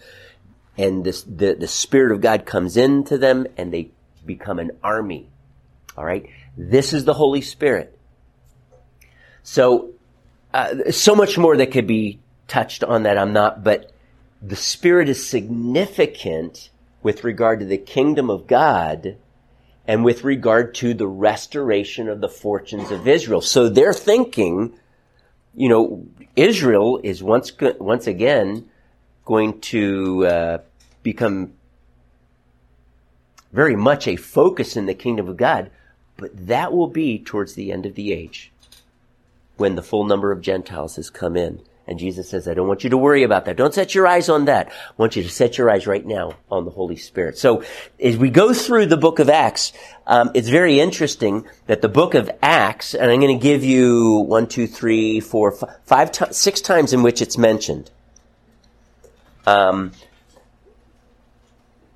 And 0.78 1.04
this, 1.04 1.22
the, 1.22 1.54
the 1.54 1.68
Spirit 1.68 2.12
of 2.12 2.20
God 2.22 2.46
comes 2.46 2.76
into 2.76 3.18
them 3.18 3.46
and 3.56 3.72
they 3.72 3.90
become 4.24 4.58
an 4.58 4.70
army. 4.82 5.28
All 5.96 6.04
right. 6.04 6.28
This 6.56 6.92
is 6.92 7.04
the 7.04 7.14
Holy 7.14 7.42
Spirit. 7.42 7.98
So 9.42 9.92
uh, 10.54 10.90
so 10.90 11.14
much 11.14 11.38
more 11.38 11.56
that 11.56 11.72
could 11.72 11.86
be 11.86 12.20
touched 12.48 12.84
on 12.84 13.04
that 13.04 13.18
I'm 13.18 13.32
not, 13.32 13.64
but 13.64 13.92
the 14.42 14.56
Spirit 14.56 15.08
is 15.08 15.26
significant 15.26 16.70
with 17.02 17.24
regard 17.24 17.60
to 17.60 17.66
the 17.66 17.78
kingdom 17.78 18.28
of 18.28 18.46
God 18.46 19.16
and 19.86 20.04
with 20.04 20.24
regard 20.24 20.74
to 20.76 20.94
the 20.94 21.06
restoration 21.06 22.08
of 22.08 22.20
the 22.20 22.28
fortunes 22.28 22.90
of 22.90 23.08
Israel. 23.08 23.40
So 23.40 23.68
they're 23.68 23.94
thinking, 23.94 24.74
you 25.54 25.68
know, 25.68 26.06
Israel 26.36 27.00
is 27.02 27.22
once 27.22 27.52
once 27.60 28.06
again 28.06 28.68
going 29.24 29.60
to 29.60 30.26
uh, 30.26 30.58
become 31.02 31.54
very 33.52 33.76
much 33.76 34.06
a 34.06 34.16
focus 34.16 34.76
in 34.76 34.86
the 34.86 34.94
kingdom 34.94 35.28
of 35.28 35.36
God, 35.36 35.70
but 36.16 36.46
that 36.46 36.72
will 36.72 36.86
be 36.88 37.18
towards 37.18 37.54
the 37.54 37.72
end 37.72 37.86
of 37.86 37.94
the 37.94 38.12
age 38.12 38.51
when 39.56 39.74
the 39.74 39.82
full 39.82 40.04
number 40.04 40.32
of 40.32 40.40
Gentiles 40.40 40.96
has 40.96 41.10
come 41.10 41.36
in. 41.36 41.60
And 41.86 41.98
Jesus 41.98 42.28
says, 42.28 42.46
I 42.46 42.54
don't 42.54 42.68
want 42.68 42.84
you 42.84 42.90
to 42.90 42.96
worry 42.96 43.24
about 43.24 43.44
that. 43.46 43.56
Don't 43.56 43.74
set 43.74 43.94
your 43.94 44.06
eyes 44.06 44.28
on 44.28 44.44
that. 44.44 44.68
I 44.68 44.92
want 44.96 45.16
you 45.16 45.22
to 45.24 45.28
set 45.28 45.58
your 45.58 45.68
eyes 45.68 45.86
right 45.86 46.06
now 46.06 46.36
on 46.48 46.64
the 46.64 46.70
Holy 46.70 46.96
Spirit. 46.96 47.38
So 47.38 47.64
as 48.00 48.16
we 48.16 48.30
go 48.30 48.54
through 48.54 48.86
the 48.86 48.96
book 48.96 49.18
of 49.18 49.28
Acts, 49.28 49.72
um, 50.06 50.30
it's 50.34 50.48
very 50.48 50.78
interesting 50.78 51.44
that 51.66 51.82
the 51.82 51.88
book 51.88 52.14
of 52.14 52.30
Acts, 52.40 52.94
and 52.94 53.10
I'm 53.10 53.20
going 53.20 53.36
to 53.36 53.42
give 53.42 53.64
you 53.64 54.18
one, 54.28 54.46
two, 54.46 54.68
three, 54.68 55.18
four, 55.18 55.50
five, 55.50 56.14
five 56.14 56.34
six 56.34 56.60
times 56.60 56.92
in 56.92 57.02
which 57.02 57.20
it's 57.20 57.36
mentioned. 57.36 57.90
Um, 59.44 59.90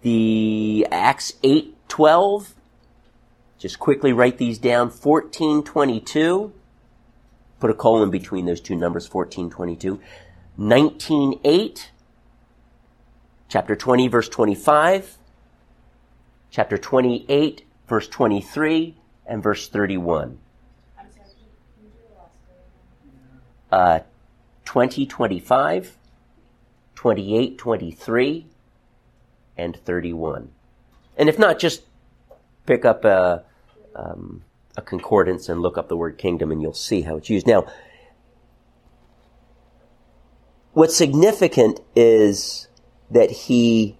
the 0.02 0.86
Acts 0.90 1.32
8, 1.44 1.74
12, 1.88 2.54
just 3.58 3.78
quickly 3.78 4.12
write 4.12 4.38
these 4.38 4.58
down. 4.58 4.90
14, 4.90 5.62
22, 5.62 6.52
Put 7.66 7.74
a 7.74 7.78
colon 7.78 8.10
between 8.10 8.46
those 8.46 8.60
two 8.60 8.76
numbers, 8.76 9.12
1422. 9.12 10.00
19.8, 10.56 11.86
chapter 13.48 13.74
20, 13.74 14.06
verse 14.06 14.28
25, 14.28 15.18
chapter 16.48 16.78
28, 16.78 17.64
verse 17.88 18.06
23, 18.06 18.94
and 19.26 19.42
verse 19.42 19.66
31. 19.66 20.38
Uh, 23.72 23.98
20, 24.64 25.06
25, 25.06 25.98
28, 26.94 27.58
23, 27.58 28.46
and 29.56 29.76
31. 29.84 30.52
And 31.16 31.28
if 31.28 31.36
not, 31.36 31.58
just 31.58 31.82
pick 32.64 32.84
up 32.84 33.04
a, 33.04 33.42
um, 33.96 34.44
a 34.76 34.82
concordance 34.82 35.48
and 35.48 35.60
look 35.60 35.78
up 35.78 35.88
the 35.88 35.96
word 35.96 36.18
kingdom 36.18 36.52
and 36.52 36.60
you'll 36.60 36.74
see 36.74 37.02
how 37.02 37.16
it's 37.16 37.30
used. 37.30 37.46
Now, 37.46 37.66
what's 40.72 40.96
significant 40.96 41.80
is 41.94 42.68
that 43.10 43.30
he, 43.30 43.96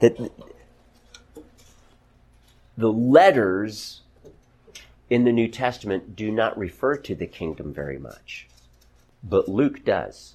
that 0.00 0.16
the 2.76 2.92
letters 2.92 4.02
in 5.10 5.24
the 5.24 5.32
New 5.32 5.48
Testament 5.48 6.14
do 6.16 6.30
not 6.30 6.56
refer 6.56 6.96
to 6.96 7.14
the 7.14 7.26
kingdom 7.26 7.74
very 7.74 7.98
much, 7.98 8.46
but 9.22 9.48
Luke 9.48 9.84
does. 9.84 10.34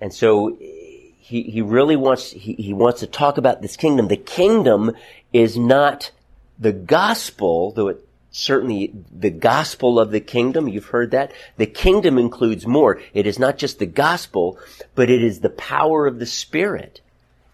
And 0.00 0.12
so 0.12 0.56
he, 0.58 1.42
he 1.42 1.62
really 1.62 1.96
wants, 1.96 2.30
he, 2.32 2.54
he 2.54 2.72
wants 2.72 3.00
to 3.00 3.06
talk 3.06 3.38
about 3.38 3.62
this 3.62 3.76
kingdom. 3.76 4.08
The 4.08 4.16
kingdom 4.16 4.92
is 5.32 5.56
not 5.56 6.10
the 6.58 6.72
gospel, 6.72 7.72
though 7.72 7.88
it 7.88 8.05
certainly 8.36 8.92
the 9.10 9.30
gospel 9.30 9.98
of 9.98 10.10
the 10.10 10.20
kingdom. 10.20 10.68
You've 10.68 10.86
heard 10.86 11.10
that. 11.12 11.32
The 11.56 11.66
kingdom 11.66 12.18
includes 12.18 12.66
more. 12.66 13.00
It 13.14 13.26
is 13.26 13.38
not 13.38 13.56
just 13.56 13.78
the 13.78 13.86
gospel, 13.86 14.58
but 14.94 15.08
it 15.08 15.22
is 15.22 15.40
the 15.40 15.50
power 15.50 16.06
of 16.06 16.18
the 16.18 16.26
Spirit. 16.26 17.00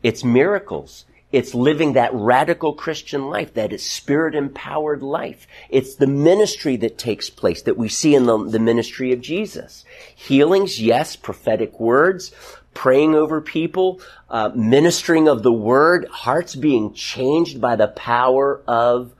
It's 0.03 0.25
miracles. 0.25 1.05
It's 1.31 1.55
living 1.55 1.93
that 1.93 2.13
radical 2.13 2.75
Christian 2.75 3.31
life, 3.31 3.55
that 3.55 3.73
is 3.73 3.83
spirit 3.83 4.35
empowered 4.35 5.03
life. 5.03 5.47
It's 5.71 5.95
the 5.95 6.07
ministry 6.07 6.77
that 6.79 6.99
takes 6.99 7.31
place 7.31 7.63
that 7.63 7.79
we 7.79 7.89
see 7.89 8.15
in 8.15 8.27
the, 8.27 8.37
the 8.45 8.59
ministry 8.59 9.13
of 9.13 9.23
Jesus. 9.23 9.87
Healings, 10.15 10.83
yes, 10.83 11.17
prophetic 11.17 11.81
words, 11.81 12.33
praying 12.75 13.15
over 13.15 13.41
people, 13.41 14.01
uh, 14.29 14.51
ministering 14.55 15.27
of 15.27 15.43
the 15.43 15.53
word, 15.53 16.07
hearts 16.09 16.55
being 16.55 16.93
changed 16.93 17.61
by 17.61 17.77
the 17.77 17.89
power 17.89 18.61
of 18.67 19.13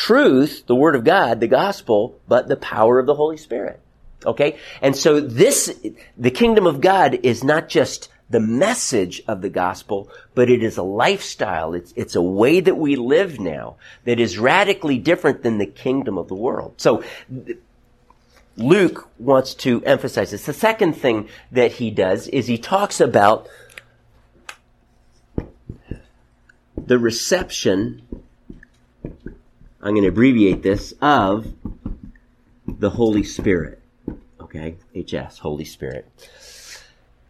truth, 0.00 0.64
the 0.66 0.74
Word 0.74 0.96
of 0.96 1.04
God, 1.04 1.40
the 1.40 1.46
gospel, 1.46 2.18
but 2.26 2.48
the 2.48 2.56
power 2.56 2.98
of 2.98 3.04
the 3.04 3.14
Holy 3.14 3.36
Spirit. 3.36 3.80
Okay? 4.24 4.58
And 4.80 4.96
so 4.96 5.20
this, 5.20 5.78
the 6.16 6.30
kingdom 6.30 6.66
of 6.66 6.80
God 6.80 7.18
is 7.22 7.44
not 7.44 7.68
just 7.68 8.08
the 8.30 8.40
message 8.40 9.22
of 9.28 9.42
the 9.42 9.50
gospel, 9.50 10.08
but 10.34 10.48
it 10.48 10.62
is 10.62 10.78
a 10.78 10.82
lifestyle. 10.82 11.74
It's, 11.74 11.92
it's 11.96 12.14
a 12.14 12.22
way 12.22 12.60
that 12.60 12.76
we 12.76 12.96
live 12.96 13.38
now 13.38 13.76
that 14.04 14.18
is 14.18 14.38
radically 14.38 14.96
different 14.96 15.42
than 15.42 15.58
the 15.58 15.66
kingdom 15.66 16.16
of 16.16 16.28
the 16.28 16.34
world. 16.34 16.74
So, 16.78 17.04
Luke 18.56 19.06
wants 19.18 19.54
to 19.54 19.84
emphasize 19.84 20.30
this. 20.30 20.46
The 20.46 20.54
second 20.54 20.94
thing 20.94 21.28
that 21.52 21.72
he 21.72 21.90
does 21.90 22.26
is 22.28 22.46
he 22.46 22.56
talks 22.56 23.00
about 23.00 23.48
the 26.76 26.98
reception 26.98 28.02
I'm 29.82 29.92
going 29.92 30.02
to 30.02 30.08
abbreviate 30.08 30.62
this, 30.62 30.92
of 31.00 31.52
the 32.66 32.90
Holy 32.90 33.22
Spirit. 33.22 33.80
Okay? 34.40 34.76
HS, 34.94 35.38
Holy 35.38 35.64
Spirit. 35.64 36.06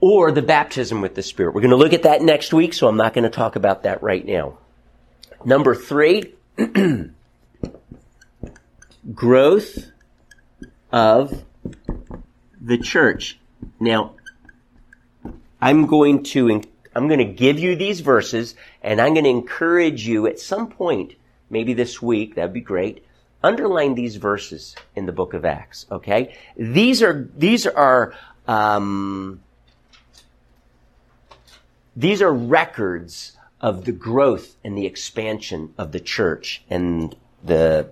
Or 0.01 0.33
the 0.33 0.43
baptism 0.43 1.01
with 1.01 1.15
the 1.15 1.23
Spirit. 1.23 1.55
We're 1.55 1.61
going 1.61 1.71
to 1.71 1.77
look 1.77 1.93
at 1.93 2.03
that 2.05 2.23
next 2.23 2.53
week, 2.53 2.73
so 2.75 2.89
I'm 2.89 2.97
not 2.97 3.15
going 3.15 3.25
to 3.25 3.31
talk 3.31 3.57
about 3.57 3.85
that 3.85 4.03
right 4.03 4.25
now. 4.25 4.59
Number 5.45 5.75
three, 5.75 6.35
growth 9.15 9.91
of 10.93 11.45
the 12.61 12.79
church. 12.79 13.39
Now, 13.79 14.15
I'm 15.61 15.87
going 15.87 16.23
to 16.25 16.63
I'm 16.95 17.07
going 17.07 17.19
to 17.19 17.25
give 17.25 17.59
you 17.59 17.77
these 17.77 18.01
verses 18.01 18.55
and 18.83 19.01
I'm 19.01 19.15
going 19.15 19.25
to 19.25 19.31
encourage 19.31 20.07
you 20.07 20.27
at 20.27 20.41
some 20.41 20.69
point, 20.69 21.15
maybe 21.51 21.75
this 21.75 22.01
week, 22.01 22.37
that'd 22.37 22.53
be 22.53 22.61
great, 22.61 23.05
underline 23.43 23.95
these 23.95 24.17
verses 24.17 24.77
in 24.95 25.07
the 25.07 25.13
book 25.13 25.35
of 25.35 25.45
Acts, 25.45 25.87
okay? 25.91 26.37
These 26.57 27.03
are, 27.03 27.29
these 27.37 27.67
are, 27.67 28.15
um, 28.47 29.41
these 31.97 32.23
are 32.23 32.33
records 32.33 33.37
of 33.61 33.85
the 33.85 33.93
growth 33.93 34.57
and 34.65 34.77
the 34.77 34.87
expansion 34.87 35.75
of 35.77 35.93
the 35.93 36.01
church 36.01 36.63
and 36.71 37.15
the, 37.45 37.91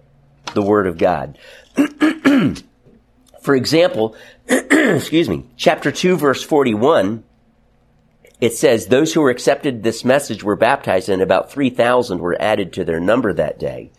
the 0.54 0.62
Word 0.62 0.86
of 0.86 0.96
God. 0.98 1.38
For 3.42 3.54
example, 3.54 4.16
excuse 4.48 5.28
me, 5.28 5.44
chapter 5.56 5.90
2 5.90 6.16
verse 6.16 6.42
41, 6.42 7.24
it 8.41 8.55
says, 8.55 8.86
those 8.86 9.12
who 9.12 9.20
were 9.20 9.30
accepted 9.30 9.82
this 9.82 10.05
message 10.05 10.45
were 10.45 10.57
baptized 10.57 11.09
and 11.09 11.22
about 11.22 11.51
3,000 11.51 12.20
were 12.20 12.41
added 12.41 12.72
to 12.74 12.84
their 12.84 13.01
number 13.01 13.32
that 13.32 13.59
day. 13.59 13.91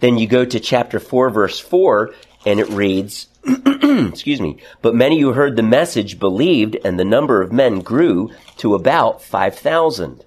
Then 0.00 0.16
you 0.18 0.26
go 0.26 0.44
to 0.44 0.60
chapter 0.60 1.00
4 1.00 1.30
verse 1.30 1.58
4 1.58 2.14
and 2.46 2.60
it 2.60 2.68
reads, 2.68 3.26
excuse 3.44 4.40
me, 4.40 4.58
but 4.80 4.94
many 4.94 5.20
who 5.20 5.32
heard 5.32 5.56
the 5.56 5.62
message 5.62 6.18
believed 6.18 6.76
and 6.84 6.98
the 6.98 7.04
number 7.04 7.42
of 7.42 7.52
men 7.52 7.80
grew 7.80 8.30
to 8.58 8.74
about 8.74 9.22
5,000. 9.22 10.24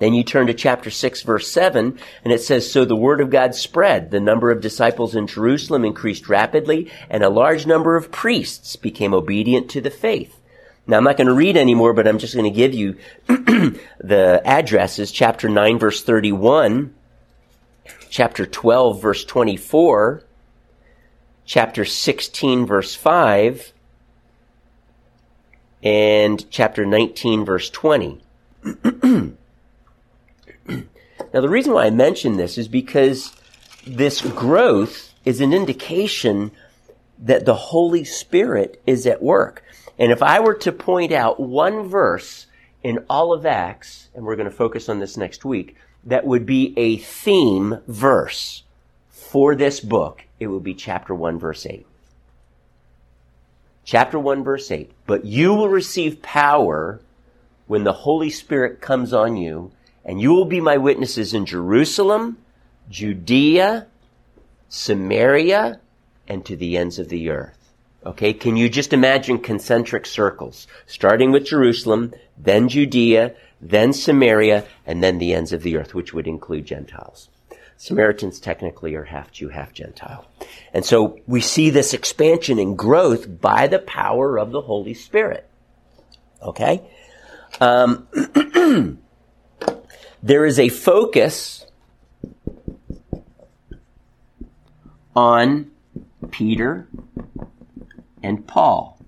Then 0.00 0.12
you 0.12 0.24
turn 0.24 0.48
to 0.48 0.54
chapter 0.54 0.90
6 0.90 1.22
verse 1.22 1.48
7 1.48 1.98
and 2.24 2.32
it 2.32 2.40
says, 2.40 2.70
So 2.70 2.84
the 2.84 2.96
word 2.96 3.20
of 3.20 3.30
God 3.30 3.54
spread. 3.54 4.10
The 4.10 4.20
number 4.20 4.50
of 4.50 4.60
disciples 4.60 5.14
in 5.14 5.28
Jerusalem 5.28 5.84
increased 5.84 6.28
rapidly 6.28 6.90
and 7.08 7.22
a 7.22 7.28
large 7.28 7.64
number 7.64 7.96
of 7.96 8.10
priests 8.10 8.74
became 8.74 9.14
obedient 9.14 9.70
to 9.70 9.80
the 9.80 9.90
faith. 9.90 10.40
Now 10.86 10.98
I'm 10.98 11.04
not 11.04 11.16
going 11.16 11.28
to 11.28 11.34
read 11.34 11.56
anymore, 11.56 11.94
but 11.94 12.06
I'm 12.06 12.18
just 12.18 12.34
going 12.34 12.50
to 12.50 12.56
give 12.56 12.74
you 12.74 12.96
the 13.26 14.42
addresses. 14.44 15.10
Chapter 15.10 15.48
9 15.48 15.78
verse 15.78 16.02
31, 16.02 16.94
chapter 18.10 18.44
12 18.44 19.00
verse 19.00 19.24
24, 19.24 20.22
chapter 21.46 21.84
16 21.84 22.66
verse 22.66 22.94
5, 22.94 23.72
and 25.82 26.50
chapter 26.50 26.84
19 26.84 27.44
verse 27.46 27.70
20. 27.70 28.20
now 28.64 29.32
the 31.32 31.48
reason 31.48 31.72
why 31.72 31.86
I 31.86 31.90
mention 31.90 32.36
this 32.36 32.58
is 32.58 32.68
because 32.68 33.34
this 33.86 34.20
growth 34.20 35.14
is 35.24 35.40
an 35.40 35.54
indication 35.54 36.50
that 37.18 37.46
the 37.46 37.54
Holy 37.54 38.04
Spirit 38.04 38.82
is 38.86 39.06
at 39.06 39.22
work. 39.22 39.62
And 39.98 40.10
if 40.10 40.22
I 40.22 40.40
were 40.40 40.54
to 40.54 40.72
point 40.72 41.12
out 41.12 41.40
one 41.40 41.88
verse 41.88 42.46
in 42.82 43.04
all 43.08 43.32
of 43.32 43.46
Acts, 43.46 44.08
and 44.14 44.24
we're 44.24 44.36
going 44.36 44.50
to 44.50 44.56
focus 44.56 44.88
on 44.88 44.98
this 44.98 45.16
next 45.16 45.44
week, 45.44 45.76
that 46.04 46.26
would 46.26 46.44
be 46.44 46.74
a 46.76 46.98
theme 46.98 47.78
verse 47.86 48.64
for 49.08 49.54
this 49.54 49.80
book, 49.80 50.22
it 50.38 50.46
would 50.46 50.62
be 50.62 50.74
chapter 50.74 51.14
1, 51.14 51.38
verse 51.38 51.66
8. 51.66 51.86
Chapter 53.84 54.18
1, 54.18 54.44
verse 54.44 54.70
8. 54.70 54.92
But 55.06 55.24
you 55.24 55.54
will 55.54 55.68
receive 55.68 56.22
power 56.22 57.00
when 57.66 57.84
the 57.84 57.92
Holy 57.92 58.30
Spirit 58.30 58.80
comes 58.80 59.12
on 59.12 59.36
you, 59.36 59.72
and 60.04 60.20
you 60.20 60.32
will 60.32 60.44
be 60.44 60.60
my 60.60 60.76
witnesses 60.76 61.34
in 61.34 61.46
Jerusalem, 61.46 62.38
Judea, 62.90 63.86
Samaria, 64.68 65.80
and 66.28 66.44
to 66.44 66.56
the 66.56 66.76
ends 66.76 66.98
of 66.98 67.08
the 67.08 67.30
earth. 67.30 67.63
Okay, 68.06 68.34
can 68.34 68.56
you 68.56 68.68
just 68.68 68.92
imagine 68.92 69.38
concentric 69.38 70.04
circles, 70.04 70.66
starting 70.86 71.32
with 71.32 71.46
Jerusalem, 71.46 72.12
then 72.36 72.68
Judea, 72.68 73.34
then 73.62 73.94
Samaria, 73.94 74.66
and 74.84 75.02
then 75.02 75.18
the 75.18 75.32
ends 75.32 75.52
of 75.52 75.62
the 75.62 75.78
earth, 75.78 75.94
which 75.94 76.12
would 76.12 76.26
include 76.26 76.66
Gentiles. 76.66 77.30
Samaritans 77.78 78.40
technically 78.40 78.94
are 78.94 79.04
half 79.04 79.32
Jew, 79.32 79.48
half 79.48 79.72
Gentile. 79.72 80.26
And 80.72 80.84
so 80.84 81.18
we 81.26 81.40
see 81.40 81.70
this 81.70 81.94
expansion 81.94 82.58
and 82.58 82.76
growth 82.76 83.40
by 83.40 83.66
the 83.66 83.78
power 83.78 84.38
of 84.38 84.52
the 84.52 84.60
Holy 84.60 84.94
Spirit. 84.94 85.48
Okay? 86.42 86.82
Um, 87.60 88.06
there 90.22 90.44
is 90.44 90.58
a 90.58 90.68
focus 90.68 91.66
on 95.16 95.70
Peter 96.30 96.88
and 98.24 98.46
Paul. 98.46 98.98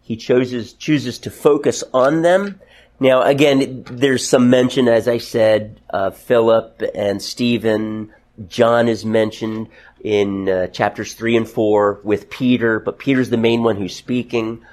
He 0.00 0.16
chooses, 0.16 0.72
chooses 0.72 1.18
to 1.18 1.30
focus 1.30 1.84
on 1.92 2.22
them. 2.22 2.60
Now, 3.00 3.22
again, 3.22 3.84
there's 3.90 4.26
some 4.26 4.48
mention, 4.48 4.88
as 4.88 5.06
I 5.06 5.18
said, 5.18 5.80
uh, 5.90 6.10
Philip 6.10 6.82
and 6.94 7.20
Stephen. 7.20 8.12
John 8.48 8.88
is 8.88 9.04
mentioned 9.04 9.68
in 10.02 10.48
uh, 10.48 10.68
chapters 10.68 11.12
three 11.12 11.36
and 11.36 11.48
four 11.48 12.00
with 12.04 12.30
Peter, 12.30 12.80
but 12.80 12.98
Peter's 12.98 13.30
the 13.30 13.36
main 13.36 13.62
one 13.62 13.76
who's 13.76 13.96
speaking. 13.96 14.64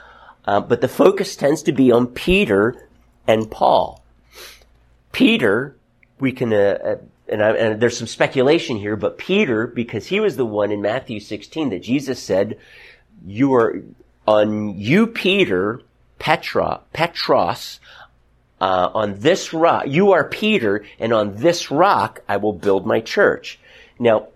Uh, 0.46 0.62
but 0.62 0.82
the 0.82 0.88
focus 0.88 1.36
tends 1.36 1.64
to 1.64 1.72
be 1.72 1.92
on 1.92 2.08
Peter 2.08 2.88
and 3.28 3.50
Paul. 3.50 4.04
Peter, 5.12 5.76
we 6.20 6.32
can 6.32 6.54
uh, 6.54 6.78
uh, 6.84 6.96
and, 7.28 7.44
I, 7.44 7.52
and, 7.52 7.80
there's 7.82 7.98
some 7.98 8.08
speculation 8.08 8.78
here, 8.78 8.96
but 8.96 9.18
Peter, 9.18 9.68
because 9.68 10.08
he 10.08 10.20
was 10.20 10.36
the 10.36 10.46
one 10.46 10.72
in 10.72 10.82
Matthew 10.82 11.20
16 11.20 11.70
that 11.70 11.84
Jesus 11.84 12.22
said, 12.22 12.58
you 13.26 13.54
are, 13.56 13.82
on 14.28 14.78
you, 14.78 15.08
Peter, 15.08 15.82
Petra, 16.20 16.82
Petros, 16.94 17.80
uh, 18.62 18.90
on 18.94 19.20
this 19.20 19.54
rock, 19.54 19.86
you 19.88 20.12
are 20.12 20.24
Peter, 20.24 20.86
and 21.00 21.14
on 21.14 21.36
this 21.38 21.72
rock 21.72 22.22
I 22.28 22.38
will 22.38 22.54
build 22.54 22.86
my 22.86 23.00
church. 23.00 23.60
Now, 24.00 24.28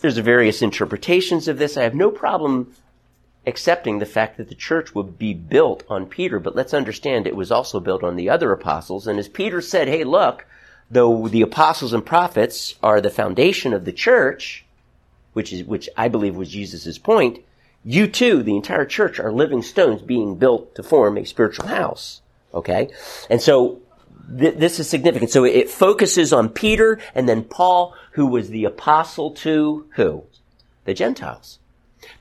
there's 0.00 0.18
various 0.18 0.62
interpretations 0.62 1.48
of 1.48 1.58
this. 1.58 1.76
I 1.76 1.82
have 1.82 1.94
no 1.94 2.10
problem 2.10 2.74
accepting 3.46 3.98
the 3.98 4.06
fact 4.06 4.36
that 4.36 4.48
the 4.48 4.54
church 4.54 4.94
would 4.94 5.18
be 5.18 5.34
built 5.34 5.82
on 5.88 6.06
Peter, 6.06 6.38
but 6.38 6.56
let's 6.56 6.74
understand 6.74 7.26
it 7.26 7.36
was 7.36 7.50
also 7.50 7.80
built 7.80 8.02
on 8.02 8.16
the 8.16 8.30
other 8.30 8.52
apostles. 8.52 9.06
And 9.06 9.18
as 9.18 9.28
Peter 9.28 9.60
said, 9.60 9.88
hey, 9.88 10.04
look, 10.04 10.46
though 10.94 11.28
the 11.28 11.42
apostles 11.42 11.92
and 11.92 12.04
prophets 12.04 12.76
are 12.82 13.00
the 13.00 13.10
foundation 13.10 13.74
of 13.74 13.84
the 13.84 13.92
church, 13.92 14.64
which 15.32 15.52
is, 15.52 15.64
which 15.64 15.88
I 15.96 16.08
believe 16.08 16.36
was 16.36 16.50
Jesus' 16.50 16.98
point, 16.98 17.40
you 17.84 18.06
too, 18.06 18.42
the 18.42 18.56
entire 18.56 18.86
church, 18.86 19.20
are 19.20 19.32
living 19.32 19.62
stones 19.62 20.00
being 20.00 20.36
built 20.36 20.74
to 20.76 20.82
form 20.82 21.18
a 21.18 21.24
spiritual 21.24 21.66
house. 21.66 22.22
Okay? 22.54 22.90
And 23.28 23.42
so, 23.42 23.82
th- 24.38 24.54
this 24.54 24.80
is 24.80 24.88
significant. 24.88 25.30
So 25.30 25.44
it 25.44 25.68
focuses 25.68 26.32
on 26.32 26.48
Peter 26.48 26.98
and 27.14 27.28
then 27.28 27.44
Paul, 27.44 27.94
who 28.12 28.26
was 28.26 28.48
the 28.48 28.64
apostle 28.64 29.32
to 29.32 29.86
who? 29.96 30.24
The 30.84 30.94
Gentiles. 30.94 31.58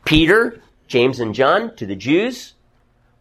Peter, 0.04 0.62
James 0.88 1.20
and 1.20 1.34
John 1.36 1.76
to 1.76 1.86
the 1.86 1.96
Jews, 1.96 2.54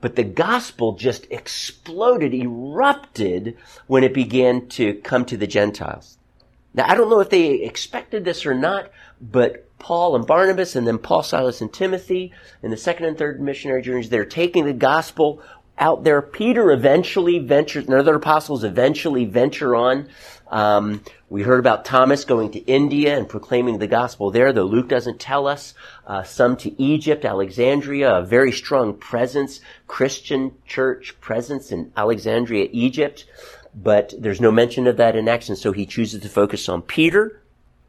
but 0.03 0.17
the 0.17 0.25
gospel 0.25 0.93
just 0.93 1.27
exploded, 1.31 2.35
erupted 2.35 3.57
when 3.87 4.05
it 4.05 4.13
began 4.13 4.67
to 4.67 4.95
come 4.95 5.25
to 5.25 5.37
the 5.39 5.47
Gentiles. 5.47 6.19
Now, 6.75 6.87
I 6.89 6.95
don't 6.97 7.09
know 7.09 7.21
if 7.21 7.31
they 7.31 7.63
expected 7.63 8.25
this 8.25 8.45
or 8.45 8.53
not, 8.53 8.91
but 9.21 9.69
Paul 9.79 10.17
and 10.17 10.27
Barnabas 10.27 10.75
and 10.75 10.87
then 10.87 10.99
Paul, 10.99 11.23
Silas, 11.23 11.61
and 11.61 11.73
Timothy 11.73 12.33
in 12.63 12.71
the 12.71 12.77
second 12.77 13.07
and 13.07 13.17
third 13.17 13.41
missionary 13.41 13.81
journeys, 13.81 14.11
they're 14.11 14.25
taking 14.25 14.65
the 14.65 14.73
gospel 14.73 15.41
out 15.79 16.03
there. 16.03 16.21
Peter 16.21 16.73
eventually 16.73 17.39
ventures, 17.39 17.87
and 17.87 17.95
other 17.95 18.17
apostles 18.17 18.65
eventually 18.65 19.25
venture 19.25 19.77
on 19.77 20.09
um, 20.53 21.03
we 21.31 21.43
heard 21.43 21.61
about 21.61 21.87
Thomas 21.87 22.27
going 22.27 22.51
to 22.53 22.59
India 22.61 23.17
and 23.17 23.27
proclaiming 23.27 23.79
the 23.79 23.87
gospel 23.87 24.31
there, 24.31 24.53
though 24.53 24.67
Luke 24.67 24.87
doesn't 24.87 25.19
tell 25.19 25.47
us. 25.47 25.73
Uh, 26.07 26.23
some 26.23 26.59
to 26.59 26.81
Egypt, 26.81 27.25
Alexandria, 27.25 28.17
a 28.17 28.23
very 28.23 28.53
strong 28.53 28.95
presence, 28.95 29.61
Christian 29.87 30.55
church 30.67 31.19
presence 31.23 31.73
in 31.73 31.91
Alexandria, 31.97 32.69
Egypt. 32.71 33.25
But 33.75 34.13
there's 34.19 34.43
no 34.43 34.51
mention 34.51 34.87
of 34.87 34.99
that 34.99 35.17
in 35.17 35.27
Acts, 35.27 35.49
and 35.49 35.57
so 35.57 35.73
he 35.73 35.87
chooses 35.87 36.21
to 36.21 36.29
focus 36.29 36.69
on 36.69 36.83
Peter. 36.83 37.41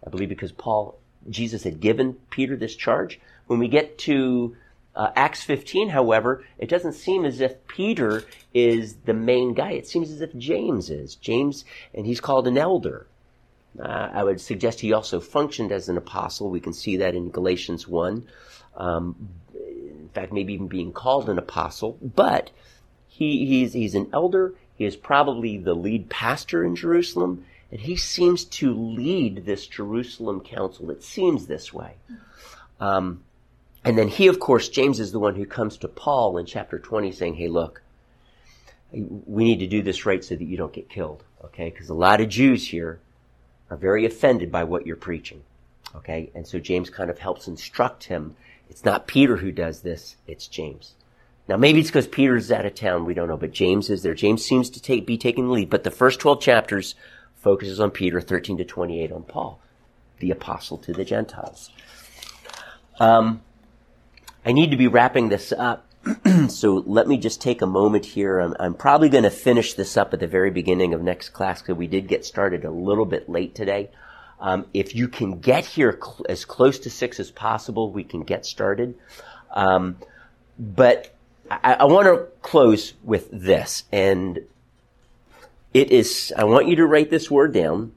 I 0.08 0.10
believe 0.10 0.30
because 0.30 0.54
Paul, 0.54 0.98
Jesus 1.30 1.64
had 1.64 1.82
given 1.82 2.14
Peter 2.30 2.56
this 2.56 2.78
charge. 2.78 3.20
When 3.48 3.60
we 3.60 3.68
get 3.68 3.98
to 4.00 4.56
uh, 4.96 5.12
Acts 5.16 5.44
15, 5.44 5.90
however, 5.90 6.44
it 6.58 6.70
doesn't 6.70 6.94
seem 6.94 7.26
as 7.26 7.42
if 7.42 7.68
Peter 7.68 8.24
is 8.54 8.96
the 9.06 9.14
main 9.14 9.54
guy. 9.54 9.72
It 9.72 9.88
seems 9.88 10.12
as 10.12 10.22
if 10.22 10.36
James 10.38 10.90
is. 10.90 11.16
James, 11.16 11.66
and 11.94 12.06
he's 12.06 12.20
called 12.22 12.48
an 12.48 12.58
elder. 12.58 13.08
Uh, 13.80 14.10
I 14.14 14.24
would 14.24 14.40
suggest 14.40 14.82
he 14.82 14.94
also 14.94 15.20
functioned 15.20 15.72
as 15.72 15.90
an 15.90 15.98
apostle. 15.98 16.50
We 16.50 16.60
can 16.60 16.74
see 16.74 16.98
that 16.98 17.16
in 17.16 17.32
Galatians 17.32 17.88
1. 17.88 18.28
Um, 18.78 19.30
in 19.56 20.10
fact, 20.14 20.32
maybe 20.32 20.54
even 20.54 20.68
being 20.68 20.92
called 20.92 21.28
an 21.28 21.40
apostle. 21.40 21.98
But 22.02 22.52
he, 23.08 23.48
he's, 23.48 23.74
he's 23.74 23.96
an 23.96 24.10
elder. 24.14 24.54
He 24.76 24.86
is 24.86 24.96
probably 24.96 25.58
the 25.58 25.74
lead 25.74 26.10
pastor 26.10 26.64
in 26.64 26.76
Jerusalem, 26.76 27.46
and 27.72 27.82
he 27.82 27.96
seems 27.96 28.46
to 28.46 28.74
lead 28.74 29.46
this 29.46 29.66
Jerusalem 29.66 30.42
council. 30.42 30.92
It 30.92 31.04
seems 31.04 31.48
this 31.48 31.74
way. 31.74 31.94
Um, 32.80 33.24
and 33.86 33.98
then 33.98 34.08
he, 34.08 34.28
of 34.28 34.40
course, 34.40 34.70
James 34.70 35.00
is 35.00 35.12
the 35.12 35.20
one 35.20 35.36
who 35.36 35.46
comes 35.46 35.78
to 35.78 35.88
Paul 35.88 36.38
in 36.38 36.46
chapter 36.46 36.80
20 36.80 37.12
saying, 37.12 37.36
Hey, 37.36 37.48
look, 37.48 37.82
we 38.92 39.44
need 39.44 39.60
to 39.60 39.68
do 39.68 39.82
this 39.82 40.06
right 40.06 40.24
so 40.24 40.36
that 40.36 40.44
you 40.44 40.58
don't 40.58 40.74
get 40.74 40.90
killed. 40.90 41.24
Okay? 41.44 41.70
Because 41.70 41.90
a 41.90 41.96
lot 41.96 42.22
of 42.22 42.30
Jews 42.30 42.68
here 42.68 43.00
are 43.70 43.78
very 43.78 44.06
offended 44.06 44.52
by 44.52 44.64
what 44.64 44.86
you're 44.86 44.96
preaching. 44.96 45.42
Okay? 45.96 46.32
And 46.34 46.48
so 46.48 46.60
James 46.60 46.90
kind 46.90 47.10
of 47.10 47.20
helps 47.20 47.48
instruct 47.48 48.06
him. 48.06 48.36
It's 48.70 48.86
not 48.86 49.08
Peter 49.08 49.38
who 49.38 49.52
does 49.52 49.82
this, 49.82 50.16
it's 50.28 50.48
James. 50.48 50.96
Now 51.50 51.58
maybe 51.58 51.82
it's 51.82 51.90
because 51.90 52.08
Peter's 52.08 52.52
out 52.52 52.66
of 52.66 52.76
town, 52.76 53.04
we 53.04 53.14
don't 53.14 53.28
know, 53.28 53.38
but 53.38 53.52
James 53.52 53.90
is 53.90 54.02
there. 54.02 54.14
James 54.14 54.46
seems 54.46 54.70
to 54.70 54.82
take, 54.82 55.06
be 55.06 55.18
taking 55.18 55.48
the 55.48 55.52
lead, 55.52 55.70
but 55.70 55.84
the 55.84 55.92
first 55.92 56.22
12 56.22 56.42
chapters 56.42 56.96
focuses 57.36 57.82
on 57.82 57.92
Peter, 57.92 58.22
13 58.22 58.58
to 58.58 58.64
28 58.64 59.12
on 59.12 59.24
Paul, 59.24 59.60
the 60.20 60.32
apostle 60.32 60.78
to 60.78 60.94
the 60.94 61.04
Gentiles. 61.04 61.70
Um, 63.00 63.42
I 64.46 64.52
need 64.52 64.72
to 64.72 64.78
be 64.78 64.88
wrapping 64.88 65.30
this 65.30 65.52
up. 65.52 65.88
so 66.50 66.84
let 66.86 67.08
me 67.08 67.18
just 67.18 67.42
take 67.42 67.62
a 67.62 67.68
moment 67.68 68.06
here. 68.06 68.40
I'm, 68.40 68.56
I'm 68.60 68.74
probably 68.74 69.10
going 69.10 69.24
to 69.24 69.30
finish 69.30 69.74
this 69.74 69.96
up 69.96 70.14
at 70.14 70.20
the 70.20 70.28
very 70.28 70.52
beginning 70.52 70.94
of 70.94 71.02
next 71.02 71.30
class 71.30 71.62
because 71.62 71.78
we 71.78 71.88
did 71.88 72.08
get 72.08 72.26
started 72.26 72.66
a 72.66 72.72
little 72.72 73.06
bit 73.06 73.30
late 73.30 73.56
today. 73.56 73.90
Um, 74.40 74.66
if 74.74 74.94
you 74.94 75.08
can 75.08 75.40
get 75.40 75.66
here 75.66 75.98
cl- 76.02 76.26
as 76.28 76.44
close 76.44 76.80
to 76.80 76.90
six 76.90 77.20
as 77.20 77.32
possible, 77.32 77.92
we 77.92 78.04
can 78.04 78.24
get 78.24 78.46
started. 78.46 78.96
Um, 79.52 79.98
but 80.60 81.16
I, 81.50 81.76
I 81.76 81.84
want 81.86 82.08
to 82.08 82.28
close 82.42 82.94
with 83.04 83.30
this, 83.32 83.86
and 83.92 84.40
it 85.74 85.92
is. 85.92 86.34
I 86.36 86.44
want 86.44 86.68
you 86.68 86.76
to 86.78 86.86
write 86.86 87.10
this 87.10 87.32
word 87.32 87.54
down. 87.54 87.94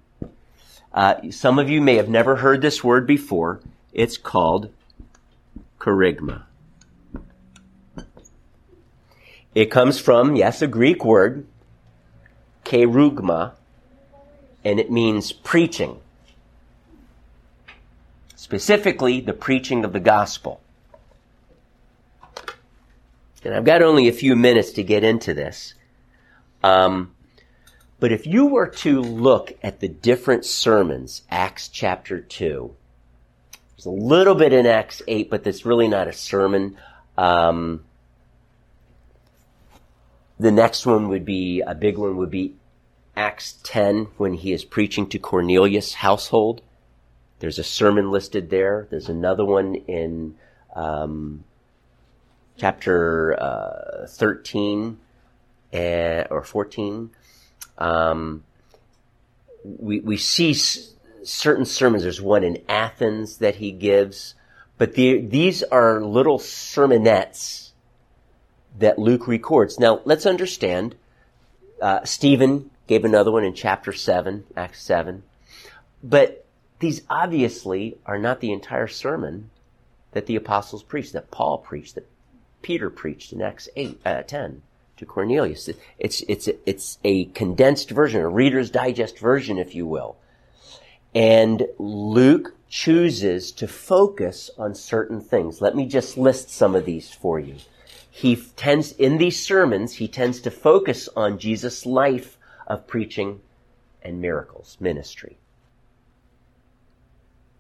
Uh, 0.93 1.31
some 1.31 1.59
of 1.59 1.69
you 1.69 1.81
may 1.81 1.97
have 1.97 2.09
never 2.09 2.37
heard 2.37 2.63
this 2.63 2.85
word 2.85 3.07
before. 3.07 3.61
It's 3.93 4.17
called 4.17 4.71
kerygma. 5.87 6.43
It 9.55 9.67
comes 9.67 9.99
from, 9.99 10.37
yes, 10.37 10.61
a 10.61 10.67
Greek 10.67 11.05
word, 11.05 11.47
kerugma, 12.65 13.53
and 14.65 14.81
it 14.81 14.91
means 14.91 15.33
preaching. 15.33 16.01
Specifically, 18.35 19.21
the 19.21 19.33
preaching 19.33 19.85
of 19.85 19.93
the 19.93 20.01
gospel. 20.01 20.61
And 23.45 23.55
I've 23.55 23.65
got 23.65 23.81
only 23.81 24.09
a 24.09 24.13
few 24.13 24.35
minutes 24.35 24.73
to 24.73 24.83
get 24.83 25.05
into 25.05 25.33
this. 25.33 25.75
Um, 26.65 27.15
but 28.01 28.11
if 28.11 28.27
you 28.27 28.47
were 28.47 28.67
to 28.67 29.01
look 29.01 29.57
at 29.63 29.79
the 29.79 29.89
different 29.89 30.45
sermons, 30.45 31.23
Acts 31.31 31.69
chapter 31.69 32.21
2, 32.21 32.75
there's 33.77 33.87
a 33.87 33.91
little 33.91 34.35
bit 34.35 34.53
in 34.53 34.67
Acts 34.67 35.03
8, 35.07 35.29
but 35.29 35.45
that's 35.45 35.67
really 35.67 35.87
not 35.87 36.09
a 36.09 36.13
sermon. 36.13 36.77
Um, 37.19 37.85
the 40.39 40.51
next 40.51 40.87
one 40.87 41.09
would 41.09 41.25
be, 41.27 41.61
a 41.61 41.75
big 41.75 41.99
one 41.99 42.17
would 42.17 42.31
be 42.31 42.55
Acts 43.17 43.59
10 43.65 44.09
when 44.17 44.35
he 44.35 44.53
is 44.53 44.65
preaching 44.65 45.07
to 45.09 45.19
Cornelius' 45.19 45.95
household. 45.95 46.63
There's 47.41 47.59
a 47.59 47.65
sermon 47.65 48.11
listed 48.11 48.49
there. 48.49 48.87
There's 48.91 49.11
another 49.11 49.45
one 49.45 49.75
in 49.75 50.37
um, 50.75 51.45
chapter 52.57 53.39
uh, 53.39 54.07
13 54.09 54.99
uh, 55.75 55.77
or 56.31 56.43
14. 56.43 57.11
Um, 57.77 58.43
we, 59.65 60.01
we 60.01 60.17
see 60.17 60.55
certain 61.27 61.65
sermons. 61.65 62.03
There's 62.03 62.21
one 62.21 62.45
in 62.45 62.63
Athens 62.69 63.39
that 63.39 63.57
he 63.57 63.73
gives, 63.73 64.35
but 64.79 64.95
the, 64.95 65.19
these 65.21 65.63
are 65.65 66.01
little 66.01 66.39
sermonettes 66.39 67.71
that 68.79 68.99
Luke 68.99 69.27
records. 69.27 69.79
Now, 69.79 70.01
let's 70.05 70.27
understand, 70.27 70.95
uh, 71.81 72.05
Stephen 72.05 72.71
gave 72.87 73.05
another 73.05 73.33
one 73.33 73.45
in 73.45 73.55
chapter 73.55 73.93
7, 73.93 74.45
Acts 74.57 74.83
7. 74.83 75.23
But 76.03 76.45
these 76.79 77.03
obviously 77.09 77.99
are 78.07 78.19
not 78.19 78.41
the 78.41 78.53
entire 78.53 78.87
sermon 78.87 79.51
that 80.13 80.27
the 80.27 80.37
apostles 80.37 80.83
preached, 80.83 81.13
that 81.15 81.31
Paul 81.31 81.59
preached, 81.59 81.95
that 81.95 82.09
Peter 82.63 82.91
preached 82.91 83.33
in 83.33 83.43
Acts 83.43 83.69
8, 83.77 84.01
uh, 84.05 84.23
10 84.23 84.63
to 84.99 85.07
Cornelius. 85.07 85.69
It's, 85.99 86.23
it's, 86.29 86.49
it's 86.65 86.99
a 87.05 87.27
condensed 87.27 87.91
version, 87.91 88.21
a 88.21 88.29
Reader's 88.29 88.71
Digest 88.71 89.19
version, 89.19 89.59
if 89.59 89.75
you 89.75 89.87
will. 89.87 90.17
And 91.17 91.67
Luke 91.79 92.55
chooses 92.69 93.51
to 93.53 93.67
focus 93.67 94.51
on 94.57 94.75
certain 94.75 95.21
things. 95.21 95.61
Let 95.61 95.75
me 95.75 95.87
just 95.87 96.17
list 96.17 96.51
some 96.51 96.77
of 96.77 96.85
these 96.85 97.11
for 97.11 97.41
you 97.41 97.57
he 98.17 98.35
tends, 98.35 98.93
in 98.93 99.19
these 99.19 99.39
sermons, 99.39 99.93
he 99.93 100.09
tends 100.09 100.41
to 100.41 100.51
focus 100.51 101.07
on 101.15 101.39
Jesus' 101.39 101.85
life 101.85 102.39
of 102.67 102.87
preaching 102.87 103.43
and 104.01 104.23
miracles, 104.23 104.79
ministry. 104.81 105.37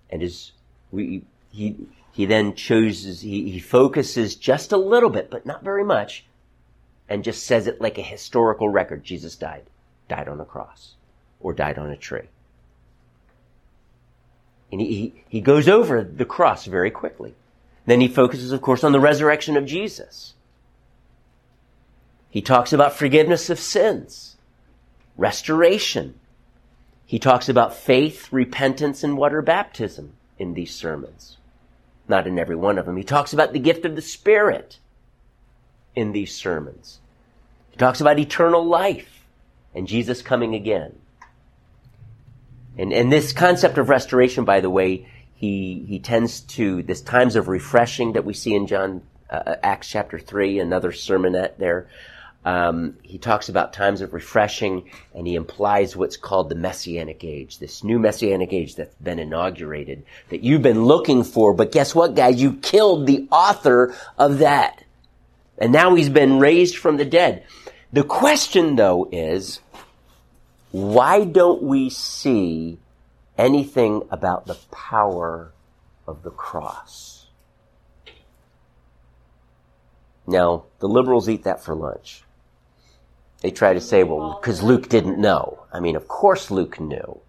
And 0.08 0.22
his, 0.22 0.52
we, 0.90 1.26
he, 1.52 1.76
he 2.10 2.24
then 2.24 2.54
chooses, 2.54 3.20
he, 3.20 3.50
he 3.50 3.58
focuses 3.58 4.34
just 4.34 4.72
a 4.72 4.78
little 4.78 5.10
bit, 5.10 5.30
but 5.30 5.44
not 5.44 5.62
very 5.62 5.84
much, 5.84 6.24
and 7.06 7.22
just 7.22 7.44
says 7.44 7.66
it 7.66 7.82
like 7.82 7.98
a 7.98 8.02
historical 8.02 8.70
record. 8.70 9.04
Jesus 9.04 9.36
died, 9.36 9.64
died 10.08 10.26
on 10.26 10.40
a 10.40 10.46
cross, 10.46 10.94
or 11.38 11.52
died 11.52 11.76
on 11.76 11.90
a 11.90 11.98
tree. 11.98 12.30
And 14.72 14.80
he, 14.80 15.22
he, 15.28 15.40
goes 15.40 15.68
over 15.68 16.02
the 16.02 16.24
cross 16.24 16.66
very 16.66 16.90
quickly. 16.90 17.34
Then 17.86 18.00
he 18.00 18.08
focuses, 18.08 18.50
of 18.52 18.62
course, 18.62 18.82
on 18.82 18.92
the 18.92 19.00
resurrection 19.00 19.56
of 19.56 19.64
Jesus. 19.64 20.34
He 22.28 22.42
talks 22.42 22.72
about 22.72 22.92
forgiveness 22.92 23.48
of 23.48 23.60
sins, 23.60 24.36
restoration. 25.16 26.18
He 27.06 27.18
talks 27.18 27.48
about 27.48 27.76
faith, 27.76 28.32
repentance, 28.32 29.04
and 29.04 29.16
water 29.16 29.40
baptism 29.40 30.14
in 30.38 30.54
these 30.54 30.74
sermons. 30.74 31.38
Not 32.08 32.26
in 32.26 32.38
every 32.38 32.56
one 32.56 32.78
of 32.78 32.86
them. 32.86 32.96
He 32.96 33.04
talks 33.04 33.32
about 33.32 33.52
the 33.52 33.58
gift 33.58 33.84
of 33.84 33.94
the 33.94 34.02
Spirit 34.02 34.78
in 35.94 36.12
these 36.12 36.34
sermons. 36.34 36.98
He 37.70 37.78
talks 37.78 38.00
about 38.00 38.18
eternal 38.18 38.64
life 38.64 39.24
and 39.74 39.86
Jesus 39.86 40.22
coming 40.22 40.54
again. 40.54 40.98
And, 42.78 42.92
and 42.92 43.12
this 43.12 43.32
concept 43.32 43.78
of 43.78 43.88
restoration, 43.88 44.44
by 44.44 44.60
the 44.60 44.70
way, 44.70 45.08
he, 45.34 45.84
he 45.86 45.98
tends 45.98 46.40
to, 46.40 46.82
this 46.82 47.00
times 47.00 47.36
of 47.36 47.48
refreshing 47.48 48.14
that 48.14 48.24
we 48.24 48.34
see 48.34 48.54
in 48.54 48.66
John, 48.66 49.02
uh, 49.30 49.56
Acts 49.62 49.88
chapter 49.88 50.18
3, 50.18 50.60
another 50.60 50.92
sermonette 50.92 51.58
there. 51.58 51.88
Um, 52.46 52.96
he 53.02 53.18
talks 53.18 53.48
about 53.48 53.72
times 53.72 54.02
of 54.02 54.14
refreshing 54.14 54.88
and 55.12 55.26
he 55.26 55.34
implies 55.34 55.96
what's 55.96 56.16
called 56.16 56.48
the 56.48 56.54
messianic 56.54 57.24
age, 57.24 57.58
this 57.58 57.82
new 57.82 57.98
messianic 57.98 58.52
age 58.52 58.76
that's 58.76 58.94
been 58.96 59.18
inaugurated 59.18 60.04
that 60.28 60.44
you've 60.44 60.62
been 60.62 60.84
looking 60.84 61.24
for. 61.24 61.52
But 61.54 61.72
guess 61.72 61.92
what, 61.92 62.14
guys? 62.14 62.40
You 62.40 62.52
killed 62.52 63.08
the 63.08 63.26
author 63.32 63.96
of 64.16 64.38
that. 64.38 64.84
And 65.58 65.72
now 65.72 65.96
he's 65.96 66.08
been 66.08 66.38
raised 66.38 66.76
from 66.76 66.98
the 66.98 67.04
dead. 67.04 67.44
The 67.92 68.04
question 68.04 68.76
though 68.76 69.08
is, 69.10 69.58
why 70.76 71.24
don't 71.24 71.62
we 71.62 71.88
see 71.88 72.78
anything 73.38 74.02
about 74.10 74.44
the 74.44 74.58
power 74.70 75.52
of 76.06 76.22
the 76.22 76.30
cross? 76.30 77.28
Now, 80.26 80.64
the 80.80 80.86
liberals 80.86 81.30
eat 81.30 81.44
that 81.44 81.64
for 81.64 81.74
lunch. 81.74 82.24
They 83.40 83.50
try 83.50 83.72
to 83.72 83.80
say, 83.80 84.04
well, 84.04 84.38
because 84.38 84.62
Luke 84.62 84.90
didn't 84.90 85.18
know. 85.18 85.64
I 85.72 85.80
mean, 85.80 85.96
of 85.96 86.08
course 86.08 86.50
Luke 86.50 86.78
knew. 86.78 87.20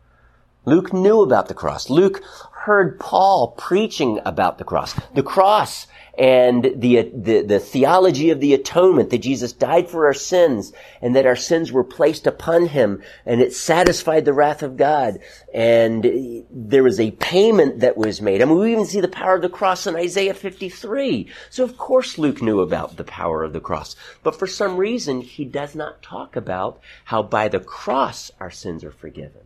Luke 0.65 0.91
knew 0.91 1.22
about 1.22 1.48
the 1.48 1.53
cross. 1.53 1.90
Luke 1.90 2.22
heard 2.52 2.99
Paul 2.99 3.52
preaching 3.52 4.19
about 4.26 4.57
the 4.57 4.65
cross. 4.65 4.94
The 5.15 5.24
cross 5.24 5.88
and 6.18 6.64
the, 6.64 7.11
the, 7.14 7.41
the, 7.41 7.60
theology 7.60 8.31
of 8.31 8.39
the 8.39 8.53
atonement 8.53 9.11
that 9.11 9.19
Jesus 9.19 9.53
died 9.53 9.89
for 9.89 10.07
our 10.07 10.14
sins 10.14 10.73
and 11.02 11.15
that 11.15 11.26
our 11.26 11.35
sins 11.35 11.72
were 11.72 11.84
placed 11.84 12.26
upon 12.26 12.68
him 12.68 13.03
and 13.26 13.41
it 13.41 13.53
satisfied 13.53 14.26
the 14.26 14.34
wrath 14.34 14.64
of 14.64 14.77
God. 14.77 15.19
And 15.53 16.45
there 16.49 16.84
was 16.84 16.99
a 16.99 17.11
payment 17.11 17.81
that 17.81 17.98
was 17.98 18.22
made. 18.22 18.41
I 18.41 18.45
mean, 18.45 18.57
we 18.57 18.72
even 18.72 18.85
see 18.85 19.02
the 19.02 19.07
power 19.07 19.35
of 19.35 19.41
the 19.41 19.49
cross 19.49 19.85
in 19.85 19.95
Isaiah 19.95 20.34
53. 20.34 21.27
So 21.49 21.64
of 21.64 21.77
course 21.77 22.18
Luke 22.18 22.41
knew 22.41 22.61
about 22.61 22.98
the 22.98 23.03
power 23.03 23.44
of 23.44 23.53
the 23.53 23.60
cross. 23.60 23.95
But 24.23 24.38
for 24.38 24.48
some 24.48 24.77
reason, 24.77 25.22
he 25.22 25.45
does 25.45 25.76
not 25.76 26.02
talk 26.02 26.35
about 26.35 26.80
how 27.06 27.22
by 27.22 27.48
the 27.48 27.60
cross 27.60 28.31
our 28.39 28.52
sins 28.52 28.84
are 28.84 28.91
forgiven. 28.91 29.41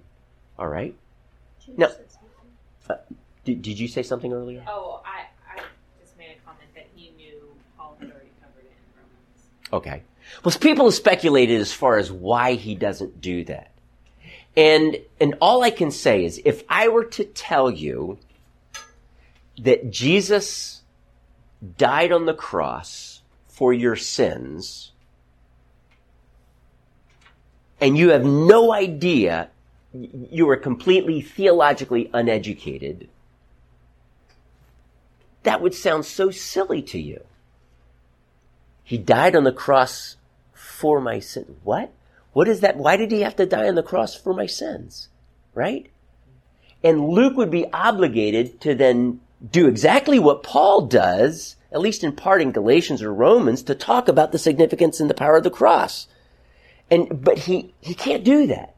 All 0.57 0.67
right? 0.67 0.95
Now, 1.77 1.89
uh, 2.89 2.95
did, 3.43 3.61
did 3.61 3.79
you 3.79 3.87
say 3.87 4.03
something 4.03 4.33
earlier? 4.33 4.63
Oh, 4.67 5.01
I, 5.05 5.25
I 5.49 5.61
just 5.99 6.17
made 6.17 6.37
a 6.37 6.45
comment 6.45 6.69
that 6.75 6.87
he 6.95 7.11
knew 7.17 7.41
Paul 7.77 7.95
had 7.99 8.09
already 8.09 8.29
covered 8.41 8.65
it 8.65 8.73
in 8.73 8.93
Romans. 8.95 9.60
Okay. 9.73 10.03
Well, 10.43 10.55
people 10.59 10.85
have 10.85 10.93
speculated 10.93 11.59
as 11.59 11.73
far 11.73 11.97
as 11.97 12.11
why 12.11 12.53
he 12.53 12.75
doesn't 12.75 13.21
do 13.21 13.43
that. 13.45 13.71
And, 14.55 14.97
and 15.19 15.35
all 15.41 15.63
I 15.63 15.71
can 15.71 15.91
say 15.91 16.25
is 16.25 16.41
if 16.43 16.63
I 16.69 16.89
were 16.89 17.05
to 17.05 17.23
tell 17.23 17.69
you 17.71 18.17
that 19.61 19.91
Jesus 19.91 20.81
died 21.77 22.11
on 22.11 22.25
the 22.25 22.33
cross 22.33 23.21
for 23.47 23.71
your 23.73 23.95
sins, 23.95 24.91
and 27.79 27.97
you 27.97 28.09
have 28.09 28.25
no 28.25 28.73
idea, 28.73 29.49
you 29.93 30.49
are 30.49 30.57
completely 30.57 31.21
theologically 31.21 32.09
uneducated, 32.13 33.09
that 35.43 35.61
would 35.61 35.73
sound 35.73 36.05
so 36.05 36.29
silly 36.29 36.81
to 36.83 36.99
you. 36.99 37.23
He 38.91 38.97
died 38.97 39.37
on 39.37 39.45
the 39.45 39.53
cross 39.53 40.17
for 40.51 40.99
my 40.99 41.19
sin. 41.19 41.55
What? 41.63 41.93
What 42.33 42.49
is 42.49 42.59
that? 42.59 42.75
Why 42.75 42.97
did 42.97 43.09
he 43.09 43.21
have 43.21 43.37
to 43.37 43.45
die 43.45 43.69
on 43.69 43.75
the 43.75 43.83
cross 43.83 44.17
for 44.17 44.33
my 44.33 44.47
sins? 44.47 45.07
Right? 45.53 45.89
And 46.83 47.07
Luke 47.07 47.37
would 47.37 47.49
be 47.49 47.71
obligated 47.71 48.59
to 48.59 48.75
then 48.75 49.21
do 49.49 49.69
exactly 49.69 50.19
what 50.19 50.43
Paul 50.43 50.87
does, 50.87 51.55
at 51.71 51.79
least 51.79 52.03
in 52.03 52.11
part 52.11 52.41
in 52.41 52.51
Galatians 52.51 53.01
or 53.01 53.13
Romans, 53.13 53.63
to 53.63 53.75
talk 53.75 54.09
about 54.09 54.33
the 54.33 54.37
significance 54.37 54.99
and 54.99 55.09
the 55.09 55.13
power 55.13 55.37
of 55.37 55.45
the 55.45 55.49
cross. 55.49 56.07
And, 56.89 57.23
but 57.23 57.37
he, 57.37 57.73
he 57.79 57.93
can't 57.93 58.25
do 58.25 58.47
that. 58.47 58.75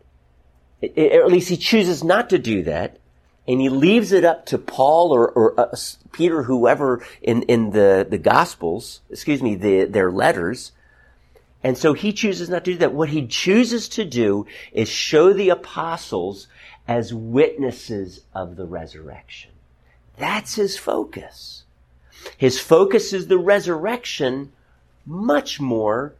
It, 0.80 0.94
it, 0.95 1.18
or 1.18 1.23
at 1.23 1.31
least 1.31 1.49
he 1.49 1.57
chooses 1.57 2.03
not 2.03 2.30
to 2.30 2.38
do 2.38 2.61
that. 2.65 2.99
And 3.48 3.60
he 3.60 3.70
leaves 3.70 4.11
it 4.11 4.24
up 4.24 4.45
to 4.48 4.57
Paul 4.57 5.11
or, 5.11 5.30
or 5.30 5.60
uh, 5.60 5.76
Peter, 6.14 6.44
whoever 6.44 7.06
in, 7.22 7.41
in 7.44 7.72
the, 7.72 8.07
the 8.10 8.18
Gospels, 8.18 9.02
excuse 9.10 9.41
me, 9.41 9.56
the, 9.56 9.84
their 9.84 10.11
letters. 10.11 10.72
And 11.61 11.78
so 11.78 11.94
he 11.94 12.14
chooses 12.14 12.49
not 12.49 12.64
to 12.65 12.72
do 12.72 12.78
that. 12.80 12.94
What 12.94 13.10
he 13.10 13.28
chooses 13.28 13.90
to 13.90 14.06
do 14.06 14.45
is 14.72 14.88
show 14.88 15.34
the 15.34 15.49
apostles 15.49 16.48
as 16.88 17.14
witnesses 17.14 18.22
of 18.34 18.56
the 18.56 18.65
resurrection. 18.65 19.52
That's 20.18 20.56
his 20.56 20.78
focus. 20.78 21.64
His 22.38 22.60
focus 22.60 23.14
is 23.14 23.28
the 23.28 23.38
resurrection 23.38 24.52
much 25.06 25.60
more 25.60 26.14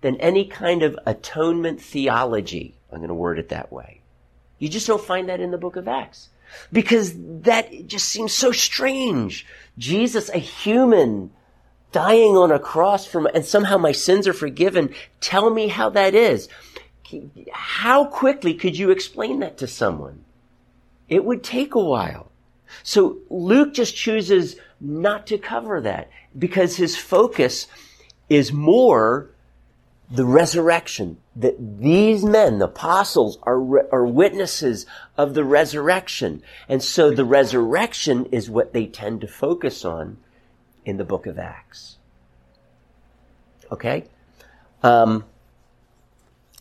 than 0.00 0.16
any 0.16 0.44
kind 0.44 0.82
of 0.82 0.98
atonement 1.06 1.80
theology. 1.80 2.74
I'm 2.90 2.98
going 2.98 3.08
to 3.08 3.14
word 3.14 3.38
it 3.38 3.48
that 3.48 3.72
way. 3.72 4.00
You 4.58 4.68
just 4.68 4.86
don't 4.86 5.02
find 5.02 5.28
that 5.28 5.40
in 5.40 5.50
the 5.50 5.58
book 5.58 5.76
of 5.76 5.88
Acts. 5.88 6.28
Because 6.72 7.14
that 7.42 7.86
just 7.86 8.08
seems 8.08 8.32
so 8.32 8.52
strange. 8.52 9.46
Jesus, 9.78 10.28
a 10.30 10.38
human, 10.38 11.30
dying 11.92 12.36
on 12.36 12.52
a 12.52 12.58
cross 12.58 13.06
for 13.06 13.22
my, 13.22 13.30
and 13.34 13.44
somehow 13.44 13.78
my 13.78 13.92
sins 13.92 14.28
are 14.28 14.32
forgiven. 14.32 14.94
Tell 15.20 15.50
me 15.50 15.68
how 15.68 15.90
that 15.90 16.14
is. 16.14 16.48
How 17.52 18.04
quickly 18.04 18.54
could 18.54 18.78
you 18.78 18.90
explain 18.90 19.40
that 19.40 19.58
to 19.58 19.66
someone? 19.66 20.24
It 21.08 21.24
would 21.24 21.42
take 21.42 21.74
a 21.74 21.80
while. 21.80 22.30
So 22.84 23.18
Luke 23.28 23.74
just 23.74 23.96
chooses 23.96 24.56
not 24.80 25.26
to 25.26 25.38
cover 25.38 25.80
that 25.80 26.10
because 26.38 26.76
his 26.76 26.96
focus 26.96 27.66
is 28.28 28.52
more 28.52 29.29
the 30.10 30.24
resurrection, 30.24 31.18
that 31.36 31.78
these 31.78 32.24
men, 32.24 32.58
the 32.58 32.64
apostles, 32.64 33.38
are, 33.44 33.88
are 33.94 34.06
witnesses 34.06 34.84
of 35.16 35.34
the 35.34 35.44
resurrection. 35.44 36.42
And 36.68 36.82
so 36.82 37.12
the 37.12 37.24
resurrection 37.24 38.26
is 38.26 38.50
what 38.50 38.72
they 38.72 38.86
tend 38.86 39.20
to 39.20 39.28
focus 39.28 39.84
on 39.84 40.16
in 40.84 40.96
the 40.96 41.04
book 41.04 41.26
of 41.26 41.38
Acts. 41.38 41.98
Okay? 43.70 44.04
Um, 44.82 45.24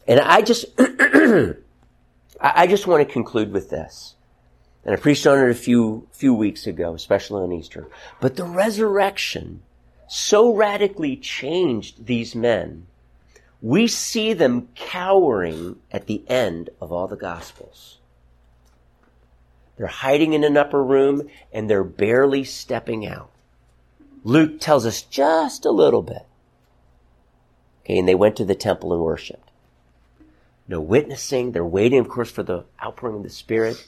and 0.08 0.20
I 0.20 0.42
just, 0.42 0.66
I 2.40 2.68
just 2.68 2.86
want 2.86 3.08
to 3.08 3.12
conclude 3.12 3.52
with 3.52 3.72
this. 3.72 4.16
And 4.86 4.94
I 4.94 4.98
preached 5.00 5.26
on 5.26 5.40
it 5.40 5.50
a 5.50 5.56
few, 5.56 6.08
few 6.12 6.36
weeks 6.36 6.68
ago, 6.68 6.94
especially 6.94 7.42
on 7.42 7.52
Easter. 7.52 7.90
But 8.22 8.36
the 8.36 8.46
resurrection 8.46 9.64
so 10.08 10.54
radically 10.54 11.16
changed 11.18 12.06
these 12.06 12.36
men 12.36 12.88
we 13.62 13.88
see 13.88 14.34
them 14.34 14.70
cowering 14.76 15.78
at 15.92 16.08
the 16.08 16.24
end 16.30 16.70
of 16.80 16.92
all 16.92 17.08
the 17.08 17.18
Gospels. 17.18 17.98
They're 19.78 19.88
hiding 19.88 20.34
in 20.34 20.44
an 20.44 20.58
upper 20.58 20.84
room 20.84 21.30
and 21.54 21.70
they're 21.70 21.84
barely 21.84 22.44
stepping 22.44 23.06
out. 23.08 23.32
Luke 24.24 24.60
tells 24.60 24.86
us 24.86 25.02
just 25.02 25.66
a 25.66 25.72
little 25.72 26.02
bit. 26.02 26.26
Okay, 27.84 27.98
and 27.98 28.08
they 28.08 28.16
went 28.16 28.36
to 28.38 28.46
the 28.46 28.56
temple 28.56 28.94
and 28.94 29.02
worshiped. 29.02 29.52
No 30.68 30.82
witnessing. 30.82 31.52
They're 31.52 31.66
waiting, 31.66 32.00
of 32.00 32.10
course, 32.10 32.30
for 32.30 32.44
the 32.44 32.66
outpouring 32.84 33.18
of 33.18 33.24
the 33.24 33.30
Spirit. 33.30 33.88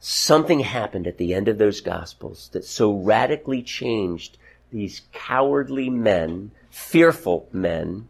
Something 0.00 0.60
happened 0.60 1.06
at 1.06 1.16
the 1.16 1.32
end 1.32 1.48
of 1.48 1.58
those 1.58 1.80
Gospels 1.80 2.50
that 2.52 2.64
so 2.64 2.92
radically 2.92 3.62
changed 3.62 4.36
these 4.70 5.02
cowardly 5.12 5.88
men, 5.88 6.50
fearful 6.70 7.48
men, 7.52 8.08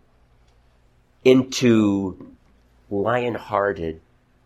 into 1.24 2.34
lion-hearted 2.90 4.00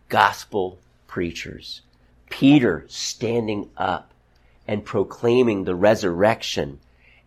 gospel 0.09 0.78
preachers. 1.06 1.82
Peter 2.30 2.84
standing 2.88 3.68
up 3.76 4.12
and 4.66 4.84
proclaiming 4.84 5.64
the 5.64 5.74
resurrection. 5.74 6.78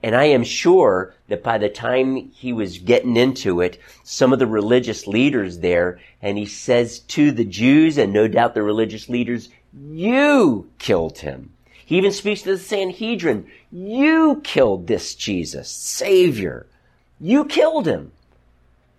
And 0.03 0.15
I 0.15 0.25
am 0.25 0.43
sure 0.43 1.13
that 1.27 1.43
by 1.43 1.57
the 1.57 1.69
time 1.69 2.31
he 2.31 2.53
was 2.53 2.77
getting 2.77 3.17
into 3.17 3.61
it, 3.61 3.79
some 4.03 4.33
of 4.33 4.39
the 4.39 4.47
religious 4.47 5.05
leaders 5.07 5.59
there, 5.59 5.99
and 6.21 6.37
he 6.37 6.45
says 6.45 6.99
to 6.99 7.31
the 7.31 7.45
Jews 7.45 7.97
and 7.97 8.13
no 8.13 8.27
doubt 8.27 8.53
the 8.53 8.63
religious 8.63 9.09
leaders, 9.09 9.49
you 9.73 10.69
killed 10.79 11.19
him. 11.19 11.51
He 11.85 11.97
even 11.97 12.11
speaks 12.11 12.43
to 12.43 12.53
the 12.53 12.57
Sanhedrin. 12.57 13.47
You 13.71 14.41
killed 14.43 14.87
this 14.87 15.13
Jesus, 15.13 15.69
Savior. 15.69 16.67
You 17.19 17.45
killed 17.45 17.85
him 17.85 18.11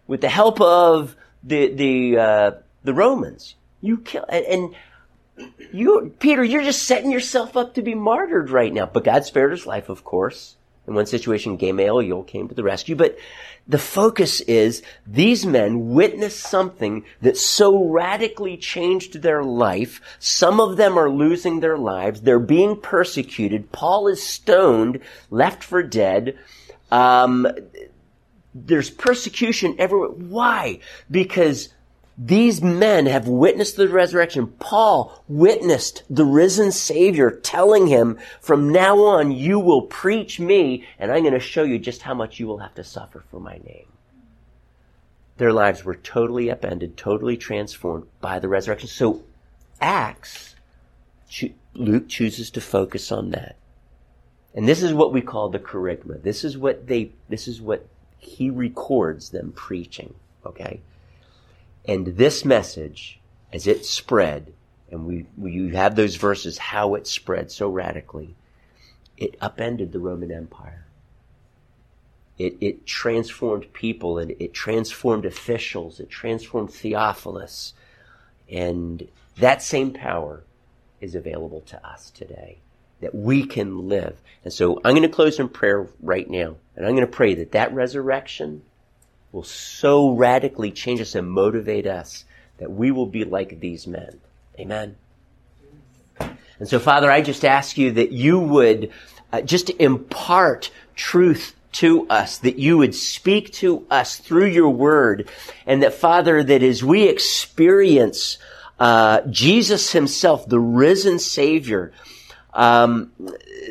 with 0.07 0.21
the 0.21 0.29
help 0.29 0.61
of 0.61 1.17
the 1.43 1.73
the 1.73 2.19
uh, 2.19 2.51
the 2.85 2.95
Romans. 2.95 3.55
You 3.81 3.99
kill 3.99 4.25
and 4.29 4.75
you, 5.73 6.15
Peter, 6.19 6.45
you're 6.45 6.63
just 6.63 6.85
setting 6.85 7.11
yourself 7.11 7.57
up 7.57 7.75
to 7.75 7.83
be 7.83 7.95
martyred 7.95 8.51
right 8.51 8.73
now. 8.73 8.87
But 8.87 9.05
God 9.05 9.25
spared 9.25 9.53
his 9.53 9.67
life, 9.67 9.89
of 9.89 10.05
course. 10.05 10.57
In 10.87 10.95
one 10.95 11.07
situation, 11.07 11.57
Gamaliel 11.57 12.25
came 12.25 12.49
to 12.49 12.55
the 12.55 12.65
rescue. 12.65 12.97
But 12.97 13.17
the 13.69 13.79
focus 13.79 14.41
is 14.43 14.83
these 15.07 15.47
men 15.47 15.91
witnessed 15.91 16.41
something 16.41 17.05
that 17.21 17.37
so 17.37 17.85
radically 17.89 18.57
changed 18.57 19.23
their 19.23 19.45
life. 19.45 20.01
Some 20.19 20.61
of 20.61 20.77
them 20.77 20.99
are 20.99 21.09
losing 21.11 21.61
their 21.61 21.79
lives. 21.79 22.23
They're 22.23 22.41
being 22.41 22.81
persecuted. 22.81 23.71
Paul 23.71 24.09
is 24.09 24.23
stoned, 24.23 25.01
left 25.31 25.63
for 25.63 25.83
dead. 25.83 26.37
Um, 26.91 27.47
there's 28.55 28.91
persecution 28.91 29.77
everywhere. 29.79 30.11
Why? 30.11 30.81
Because 31.11 31.71
these 32.19 32.61
men 32.61 33.07
have 33.07 33.27
witnessed 33.27 33.77
the 33.77 33.89
resurrection. 33.89 34.49
Paul 34.59 35.25
witnessed 35.29 36.03
the 36.11 36.27
risen 36.27 36.71
Savior 36.71 37.31
telling 37.31 37.87
him, 37.87 38.19
from 38.41 38.69
now 38.69 38.99
on, 38.99 39.33
you 39.33 39.59
will 39.59 39.83
preach 39.83 40.39
me, 40.39 40.87
and 40.99 41.11
I'm 41.11 41.23
going 41.23 41.33
to 41.33 41.41
show 41.41 41.63
you 41.63 41.79
just 41.79 42.03
how 42.03 42.15
much 42.15 42.39
you 42.39 42.47
will 42.47 42.59
have 42.59 42.75
to 42.75 42.85
suffer 42.85 43.25
for 43.31 43.41
my 43.41 43.59
name. 43.65 43.87
Their 45.39 45.53
lives 45.53 45.85
were 45.85 45.97
totally 45.97 46.51
upended, 46.51 46.97
totally 46.97 47.39
transformed 47.39 48.07
by 48.21 48.39
the 48.39 48.49
resurrection. 48.49 48.89
So, 48.89 49.23
Acts, 49.81 50.55
Luke 51.75 52.09
chooses 52.09 52.51
to 52.51 52.61
focus 52.61 53.11
on 53.11 53.31
that. 53.31 53.57
And 54.55 54.69
this 54.69 54.83
is 54.83 54.93
what 54.93 55.15
we 55.15 55.23
call 55.23 55.49
the 55.49 55.59
kerygma. 55.59 56.23
This 56.23 56.45
is 56.45 56.59
what 56.59 56.87
they, 56.87 57.13
this 57.31 57.49
is 57.49 57.61
what 57.61 57.89
he 58.23 58.51
records 58.51 59.31
them 59.31 59.53
preaching. 59.53 60.15
Okay? 60.47 60.81
And 61.85 62.07
this 62.07 62.45
message, 62.45 63.21
as 63.53 63.67
it 63.67 63.85
spread, 63.85 64.53
and 64.91 65.07
we, 65.07 65.27
we 65.37 65.53
you 65.53 65.69
have 65.71 65.97
those 65.97 66.17
verses, 66.17 66.59
how 66.59 66.95
it 66.95 67.07
spread 67.07 67.51
so 67.51 67.69
radically, 67.69 68.35
it 69.17 69.37
upended 69.41 69.93
the 69.93 69.99
Roman 69.99 70.31
Empire. 70.31 70.87
It, 72.39 72.57
it 72.61 72.87
transformed 72.87 73.73
people 73.73 74.19
and 74.19 74.33
it 74.39 74.55
transformed 74.55 75.27
officials. 75.27 76.01
It 76.01 76.09
transformed 76.09 76.73
Theophilus. 76.73 77.75
And 78.49 79.09
that 79.37 79.63
same 79.63 79.93
power 79.93 80.45
is 81.01 81.15
available 81.15 81.61
to 81.63 81.87
us 81.87 82.11
today 82.11 82.59
that 83.03 83.15
we 83.15 83.45
can 83.45 83.89
live. 83.89 84.17
And 84.45 84.53
so 84.53 84.81
I'm 84.85 84.95
going 84.95 85.03
to 85.03 85.09
close 85.09 85.39
in 85.39 85.49
prayer 85.49 85.87
right 86.01 86.29
now. 86.29 86.57
And 86.75 86.87
I'm 86.87 86.97
going 86.97 87.07
to 87.07 87.13
pray 87.13 87.35
that 87.35 87.53
that 87.53 87.75
resurrection 87.75 88.63
will 89.31 89.43
so 89.43 90.11
radically 90.11 90.71
change 90.71 91.01
us 91.01 91.15
and 91.15 91.31
motivate 91.31 91.87
us 91.87 92.25
that 92.59 92.71
we 92.71 92.91
will 92.91 93.07
be 93.07 93.25
like 93.25 93.61
these 93.61 93.87
men. 93.87 94.21
Amen. 94.59 94.97
And 96.59 96.69
so, 96.69 96.79
Father, 96.79 97.11
I 97.11 97.23
just 97.23 97.45
ask 97.45 97.77
you 97.77 97.93
that 97.93 98.13
you 98.13 98.39
would 98.39 98.93
uh, 99.33 99.41
just 99.41 99.71
impart 99.71 100.71
truth 100.95 101.57
to 101.73 102.07
us, 102.09 102.39
that 102.39 102.59
you 102.59 102.79
would 102.79 102.95
speak 102.95 103.53
to 103.55 103.87
us 103.91 104.19
through 104.19 104.47
your 104.47 104.69
word, 104.69 105.29
and 105.67 105.83
that 105.83 105.95
Father, 105.95 106.45
that 106.45 106.63
as 106.63 106.85
we 106.85 107.09
experience 107.09 108.39
uh, 108.79 109.23
Jesus 109.23 109.93
himself, 109.93 110.47
the 110.47 110.61
risen 110.61 111.19
Savior, 111.19 111.93
um, 112.55 113.13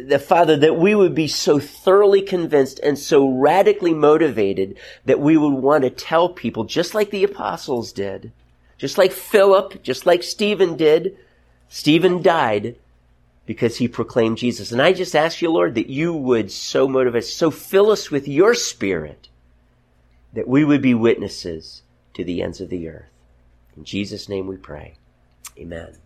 the 0.06 0.20
Father, 0.20 0.58
that 0.58 0.78
we 0.78 0.96
would 0.96 1.14
be 1.14 1.28
so 1.28 1.60
thoroughly 1.60 2.22
convinced 2.22 2.80
and 2.80 2.98
so 2.98 3.30
radically 3.30 3.94
motivated 3.94 4.78
that 5.06 5.20
we 5.20 5.38
would 5.38 5.54
want 5.54 5.84
to 5.84 5.90
tell 5.90 6.30
people, 6.30 6.64
just 6.64 6.96
like 6.96 7.12
the 7.12 7.24
apostles 7.24 7.92
did, 7.92 8.32
just 8.78 8.98
like 8.98 9.12
Philip, 9.12 9.84
just 9.84 10.06
like 10.06 10.24
Stephen 10.24 10.76
did. 10.76 11.18
Stephen 11.70 12.22
died 12.22 12.76
because 13.46 13.78
he 13.78 13.88
proclaimed 13.88 14.38
Jesus. 14.38 14.72
And 14.72 14.82
I 14.82 14.94
just 14.94 15.16
ask 15.16 15.42
you, 15.42 15.52
Lord, 15.52 15.76
that 15.76 15.90
you 15.90 16.14
would 16.14 16.52
so 16.52 16.88
motivate, 16.88 17.26
so 17.26 17.52
fill 17.52 17.92
us 17.92 18.10
with 18.10 18.28
your 18.28 18.54
spirit 18.54 19.28
that 20.34 20.48
we 20.48 20.64
would 20.64 20.82
be 20.82 20.94
witnesses 20.94 21.84
to 22.14 22.24
the 22.24 22.42
ends 22.42 22.62
of 22.62 22.70
the 22.70 22.88
earth. 22.88 23.10
In 23.76 23.84
Jesus' 23.84 24.30
name 24.30 24.48
we 24.48 24.58
pray. 24.58 24.96
Amen. 25.58 25.98